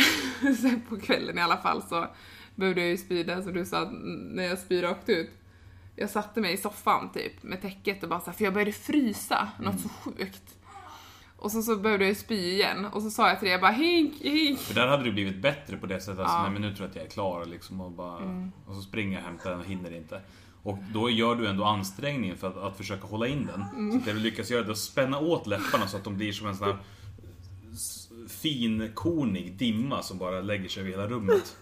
Sen 0.54 0.82
på 0.88 1.00
kvällen 1.00 1.38
i 1.38 1.40
alla 1.40 1.56
fall 1.56 1.82
så 1.82 2.06
behövde 2.54 2.80
jag 2.80 2.90
ju 2.90 2.96
spy 2.96 3.22
där 3.22 3.42
som 3.42 3.52
du 3.52 3.64
sa, 3.66 3.90
när 4.30 4.42
jag 4.42 4.58
spyr 4.58 4.82
rakt 4.82 5.08
ut. 5.08 5.30
Jag 5.96 6.10
satte 6.10 6.40
mig 6.40 6.52
i 6.52 6.56
soffan 6.56 7.12
typ 7.12 7.42
med 7.42 7.62
täcket 7.62 8.02
och 8.02 8.08
bara 8.08 8.20
så 8.20 8.26
här, 8.26 8.32
för 8.32 8.44
jag 8.44 8.54
började 8.54 8.72
frysa, 8.72 9.48
något 9.60 9.80
så 9.80 9.88
sjukt. 9.88 10.56
Och 11.36 11.52
så, 11.52 11.62
så 11.62 11.76
behövde 11.76 12.06
jag 12.06 12.16
spy 12.16 12.34
igen 12.52 12.84
och 12.84 13.02
så 13.02 13.10
sa 13.10 13.28
jag 13.28 13.38
till 13.38 13.46
dig, 13.46 13.52
jag 13.52 13.60
bara 13.60 13.72
hink, 13.72 14.14
hink. 14.20 14.58
För 14.58 14.74
där 14.74 14.86
hade 14.86 15.04
du 15.04 15.12
blivit 15.12 15.36
bättre 15.42 15.76
på 15.76 15.86
det 15.86 16.00
sättet. 16.00 16.18
Alltså, 16.18 16.34
Ja. 16.34 16.40
Mm. 16.40 16.52
nej 16.52 16.60
men 16.60 16.70
nu 16.70 16.76
tror 16.76 16.84
jag 16.86 16.90
att 16.90 16.96
jag 16.96 17.04
är 17.04 17.10
klar 17.10 17.44
liksom 17.44 17.80
och 17.80 17.90
bara... 17.90 18.50
Och 18.66 18.74
så 18.74 18.82
springer 18.82 19.12
jag 19.12 19.20
och 19.20 19.26
hämtar 19.30 19.50
den 19.50 19.60
och 19.60 19.66
hinner 19.66 19.96
inte. 19.96 20.20
Och 20.62 20.78
då 20.94 21.10
gör 21.10 21.34
du 21.34 21.46
ändå 21.48 21.64
ansträngningen 21.64 22.36
för 22.36 22.48
att, 22.48 22.56
att 22.56 22.76
försöka 22.76 23.06
hålla 23.06 23.26
in 23.26 23.46
den. 23.46 23.64
Mm. 23.72 24.00
Så 24.00 24.06
det 24.06 24.12
du 24.12 24.20
lyckas 24.20 24.50
göra 24.50 24.62
det 24.62 24.68
är 24.68 24.72
att 24.72 24.78
spänna 24.78 25.18
åt 25.18 25.46
läpparna 25.46 25.86
så 25.86 25.96
att 25.96 26.04
de 26.04 26.16
blir 26.16 26.32
som 26.32 26.46
en 26.46 26.56
sån 26.56 26.66
här 26.66 26.76
finkornig 28.28 29.52
dimma 29.52 30.02
som 30.02 30.18
bara 30.18 30.40
lägger 30.40 30.68
sig 30.68 30.80
över 30.80 30.90
hela 30.90 31.06
rummet. 31.06 31.56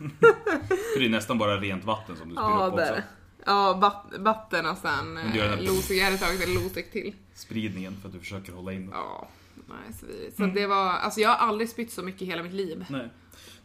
för 0.95 1.01
det 1.01 1.07
är 1.07 1.11
nästan 1.11 1.39
bara 1.39 1.57
rent 1.61 1.85
vatten 1.85 2.17
som 2.17 2.29
du 2.29 2.35
spyr 2.35 2.67
upp 2.67 2.73
också. 2.73 3.03
Ja, 3.47 3.73
vatt, 3.73 4.07
vatten 4.19 4.67
och 4.67 4.79
sen 4.79 5.19
Losec, 5.61 5.91
jag 5.91 6.05
hade 6.05 6.19
tagit 6.19 6.49
en 6.49 6.55
Losec 6.55 6.91
till. 6.93 7.15
Spridningen 7.35 7.97
för 8.01 8.09
att 8.09 8.15
du 8.15 8.21
försöker 8.21 8.53
hålla 8.53 8.73
in 8.73 8.81
den. 8.81 8.91
Ja, 8.95 9.29
nej, 9.55 9.95
så, 10.01 10.07
vi, 10.07 10.13
Mm. 10.39 10.51
så 10.55 10.61
det 10.61 10.67
var, 10.67 10.93
alltså 10.93 11.21
jag 11.21 11.29
har 11.29 11.49
aldrig 11.49 11.69
spytt 11.71 11.93
så 11.93 12.03
mycket 12.03 12.23
i 12.23 12.25
hela 12.25 12.43
mitt 12.43 12.53
liv. 12.53 12.85
Nej. 12.89 13.09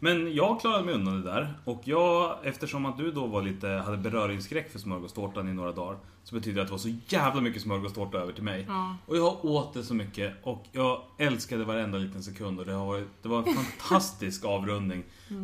Men 0.06 0.34
jag 0.34 0.62
klarade 0.62 0.84
mig 0.84 0.94
undan 0.94 1.22
det 1.22 1.32
där. 1.32 1.54
Och 1.64 1.82
jag, 1.84 2.38
eftersom 2.44 2.86
att 2.86 2.98
du 2.98 3.12
då 3.12 3.26
var 3.26 3.42
lite, 3.42 3.68
hade 3.68 3.98
beröringsskräck 3.98 4.72
för 4.72 4.80
smörgåstårtan 4.80 5.50
i 5.50 5.54
några 5.54 5.72
dagar. 5.72 5.98
Så 6.24 6.36
betyder 6.36 6.56
det 6.56 6.62
att 6.62 6.68
det 6.68 6.72
var 6.72 6.78
så 6.78 6.96
jävla 7.08 7.42
mycket 7.42 7.62
smörgåstårta 7.62 8.18
över 8.18 8.34
till 8.34 8.44
mig. 8.44 8.66
Ja. 8.68 8.98
Och 9.06 9.18
jag 9.18 9.46
åt 9.46 9.74
det 9.74 9.84
så 9.84 9.94
mycket 9.94 10.34
och 10.44 10.66
jag 10.72 11.02
älskade 11.18 11.64
varenda 11.64 11.98
liten 11.98 12.24
sekund. 12.24 12.60
Och 12.60 12.66
det, 12.66 12.74
har 12.74 12.86
varit, 12.86 13.08
det 13.22 13.30
var 13.30 13.38
en 13.38 13.56
fantastisk 13.56 14.46
avrundning 14.56 15.04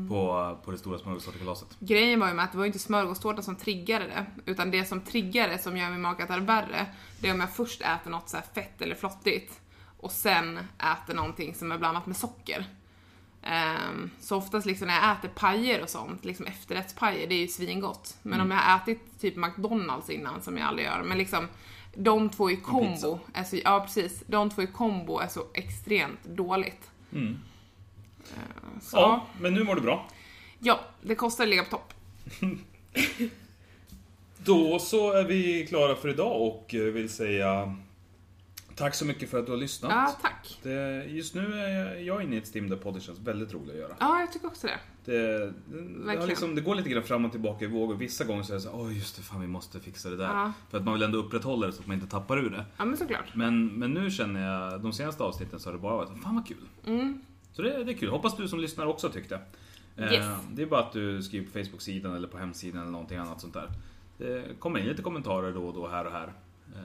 på, 0.09 0.57
på 0.66 0.72
det 0.72 0.78
stora 0.78 0.99
smörgåstårtekalaset. 0.99 1.78
Grejen 1.80 2.20
var 2.20 2.28
ju 2.28 2.34
med 2.34 2.45
att 2.45 2.51
det 2.51 2.57
var 2.57 2.66
inte 2.66 2.80
smörgåstårta 2.80 3.41
som 3.41 3.55
triggade 3.55 4.05
det, 4.05 4.51
utan 4.51 4.72
det 4.72 4.86
som 4.86 5.01
triggar 5.01 5.49
det, 5.49 5.57
som 5.57 5.78
gör 5.78 5.89
min 5.89 6.01
magkatarr 6.01 6.39
värre, 6.39 6.86
det 7.20 7.30
är 7.30 7.34
om 7.34 7.39
jag 7.39 7.55
först 7.55 7.82
äter 7.82 8.12
något 8.12 8.30
så 8.30 8.38
här 8.38 8.45
fett 8.53 8.82
eller 8.82 8.95
flottigt 8.95 9.62
och 9.97 10.12
sen 10.12 10.59
äter 10.80 11.14
någonting 11.14 11.55
som 11.55 11.72
är 11.72 11.78
blandat 11.78 12.05
med 12.05 12.18
socker. 12.18 12.66
Ehm, 13.44 14.12
så 14.20 14.38
oftast 14.38 14.66
liksom 14.66 14.88
när 14.88 14.96
jag 14.96 15.12
äter 15.12 15.30
pajer 15.30 15.82
och 15.82 15.89
sånt, 15.89 16.26
liksom 16.26 16.46
efterrättspajer, 16.46 17.28
det 17.28 17.36
är 17.36 17.39
ju 17.39 17.48
svingott. 17.48 18.18
Men 18.22 18.42
om 18.42 18.52
jag 18.52 18.58
har 18.58 18.78
ätit 18.78 19.20
typ 19.22 19.36
McDonalds 19.36 20.10
innan, 20.10 20.42
som 20.42 20.58
jag 20.58 20.68
aldrig 20.68 20.86
gör, 20.86 21.04
men 21.04 21.18
liksom 21.18 21.48
de 21.96 22.30
två 22.30 22.52
i 22.52 22.58
kombo, 22.58 23.20
är 23.34 23.44
så, 23.44 23.58
ja 23.64 23.80
precis, 23.80 24.24
de 24.28 24.50
två 24.50 24.62
i 24.62 24.68
kombo 24.68 25.20
är 25.20 25.28
så 25.28 25.44
extremt 25.54 26.24
dåligt. 26.24 26.89
Mm. 27.14 27.28
Ehm, 28.36 28.82
så, 28.82 28.98
Ja, 28.98 29.26
men 29.39 29.54
nu 29.54 29.64
mår 29.64 29.76
du 29.76 29.82
bra. 29.82 30.08
ja, 30.60 30.80
det 31.02 31.16
kostar 31.16 31.44
att 31.44 31.50
ligga 31.50 31.64
på 31.64 31.70
topp. 31.70 31.94
Då 34.38 34.80
så 34.80 35.12
är 35.12 35.24
vi 35.24 35.68
klara 35.68 35.96
för 35.96 36.10
idag 36.10 36.42
och 36.42 36.66
vill 36.74 37.10
säga 37.10 37.76
Tack 38.82 38.96
så 38.96 39.06
mycket 39.06 39.30
för 39.30 39.40
att 39.40 39.46
du 39.46 39.52
har 39.52 39.60
lyssnat. 39.60 39.92
Ja, 39.92 40.18
tack. 40.22 40.60
Det, 40.64 41.06
just 41.06 41.36
nu 41.36 41.54
är 41.54 41.96
jag, 41.96 42.24
inne 42.24 42.36
i 42.36 42.38
ett 42.38 42.48
stim 42.48 42.70
där 42.70 42.78
podden 42.78 43.02
känns 43.02 43.20
väldigt 43.20 43.54
rolig 43.54 43.72
att 43.74 43.80
göra. 43.80 43.96
Ja, 44.00 44.20
jag 44.20 44.32
tycker 44.32 44.48
också 44.48 44.68
det. 44.68 44.80
Det, 45.06 45.38
det, 45.38 45.54
Verkligen. 46.06 46.28
liksom, 46.28 46.56
det 46.56 46.62
går 46.62 46.76
lite 46.76 46.90
grann 46.90 47.04
fram 47.04 47.26
och 47.26 47.32
tillbaka 47.32 47.66
i 47.66 47.68
vågor. 47.68 47.96
Vissa 47.96 48.24
gånger 48.24 48.44
så 48.44 48.54
är 48.54 48.56
det 48.56 48.62
så 48.62 48.70
här, 48.70 48.80
åh 48.80 48.98
just 48.98 49.16
det, 49.16 49.22
fan 49.22 49.42
vi 49.42 49.48
måste 49.48 49.80
fixa 49.80 50.10
det 50.10 50.18
där. 50.18 50.26
Ja. 50.26 50.54
För 50.70 50.78
att 50.78 50.84
man 50.84 50.94
vill 50.94 51.04
ändå 51.04 51.18
upprätthålla 51.18 51.68
det 51.68 51.74
så 51.74 51.82
att 51.82 51.88
man 51.88 51.96
inte 51.96 52.08
tappar 52.08 52.38
ur 52.38 52.50
det. 52.50 52.66
Ja, 52.78 52.86
men 52.86 52.98
såklart. 52.98 53.36
Men, 53.36 53.68
men 53.68 53.94
nu 53.94 54.12
känner 54.12 54.48
jag, 54.48 54.82
de 54.82 54.94
senaste 54.94 55.24
avsnitten 55.24 55.60
så 55.60 55.70
har 55.70 55.74
det 55.74 55.80
bara 55.80 55.96
varit, 55.96 56.24
fan 56.24 56.36
vad 56.36 56.48
kul. 56.48 56.68
Mm. 56.86 57.22
Så 57.54 57.62
det, 57.62 57.84
det 57.84 57.92
är 57.92 57.98
kul. 57.98 58.10
Hoppas 58.10 58.38
du 58.38 58.48
som 58.48 58.60
lyssnar 58.60 58.86
också 58.86 59.10
tyckte. 59.10 59.40
Eh, 59.98 60.14
Yes. 60.14 60.26
Det 60.52 60.62
är 60.62 60.66
bara 60.66 60.80
att 60.80 60.94
du 60.94 61.24
skriver 61.24 61.46
på 61.46 61.52
Facebook-sidan 61.52 62.16
eller 62.16 62.28
på 62.28 62.38
hemsidan 62.38 62.82
eller 62.82 62.92
någonting 62.92 63.18
annat 63.18 63.42
sånt 63.42 63.54
där. 63.54 63.70
Det 64.18 64.60
kommer 64.60 64.80
in 64.80 64.86
lite 64.86 65.02
kommentarer 65.02 65.54
då 65.54 65.68
och 65.68 65.74
då 65.74 65.88
här 65.88 66.06
och 66.06 66.12
här. 66.12 66.34
Eh, 66.76 66.82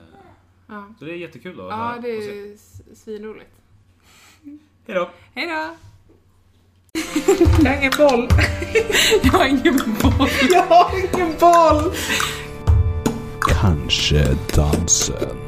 Ja, 0.67 0.87
Så 0.99 1.05
det 1.05 1.11
är 1.11 1.15
jättekul 1.15 1.59
att 1.59 1.67
ja 1.69 1.97
det 2.01 2.09
är 2.09 2.57
svinroligt. 2.95 3.51
Hejdå! 4.87 5.09
Hej 5.35 5.47
då! 5.47 5.75
Jag 7.63 7.71
har 7.71 7.77
ingen 7.77 7.91
boll. 7.97 8.27
Jag 9.23 9.31
har 9.31 9.45
ingen 9.45 9.77
boll. 10.01 10.29
Jag 10.51 10.63
har 10.63 10.91
ingen 10.99 11.35
boll. 11.39 11.93
Kanske 13.41 14.37
dansen. 14.55 15.46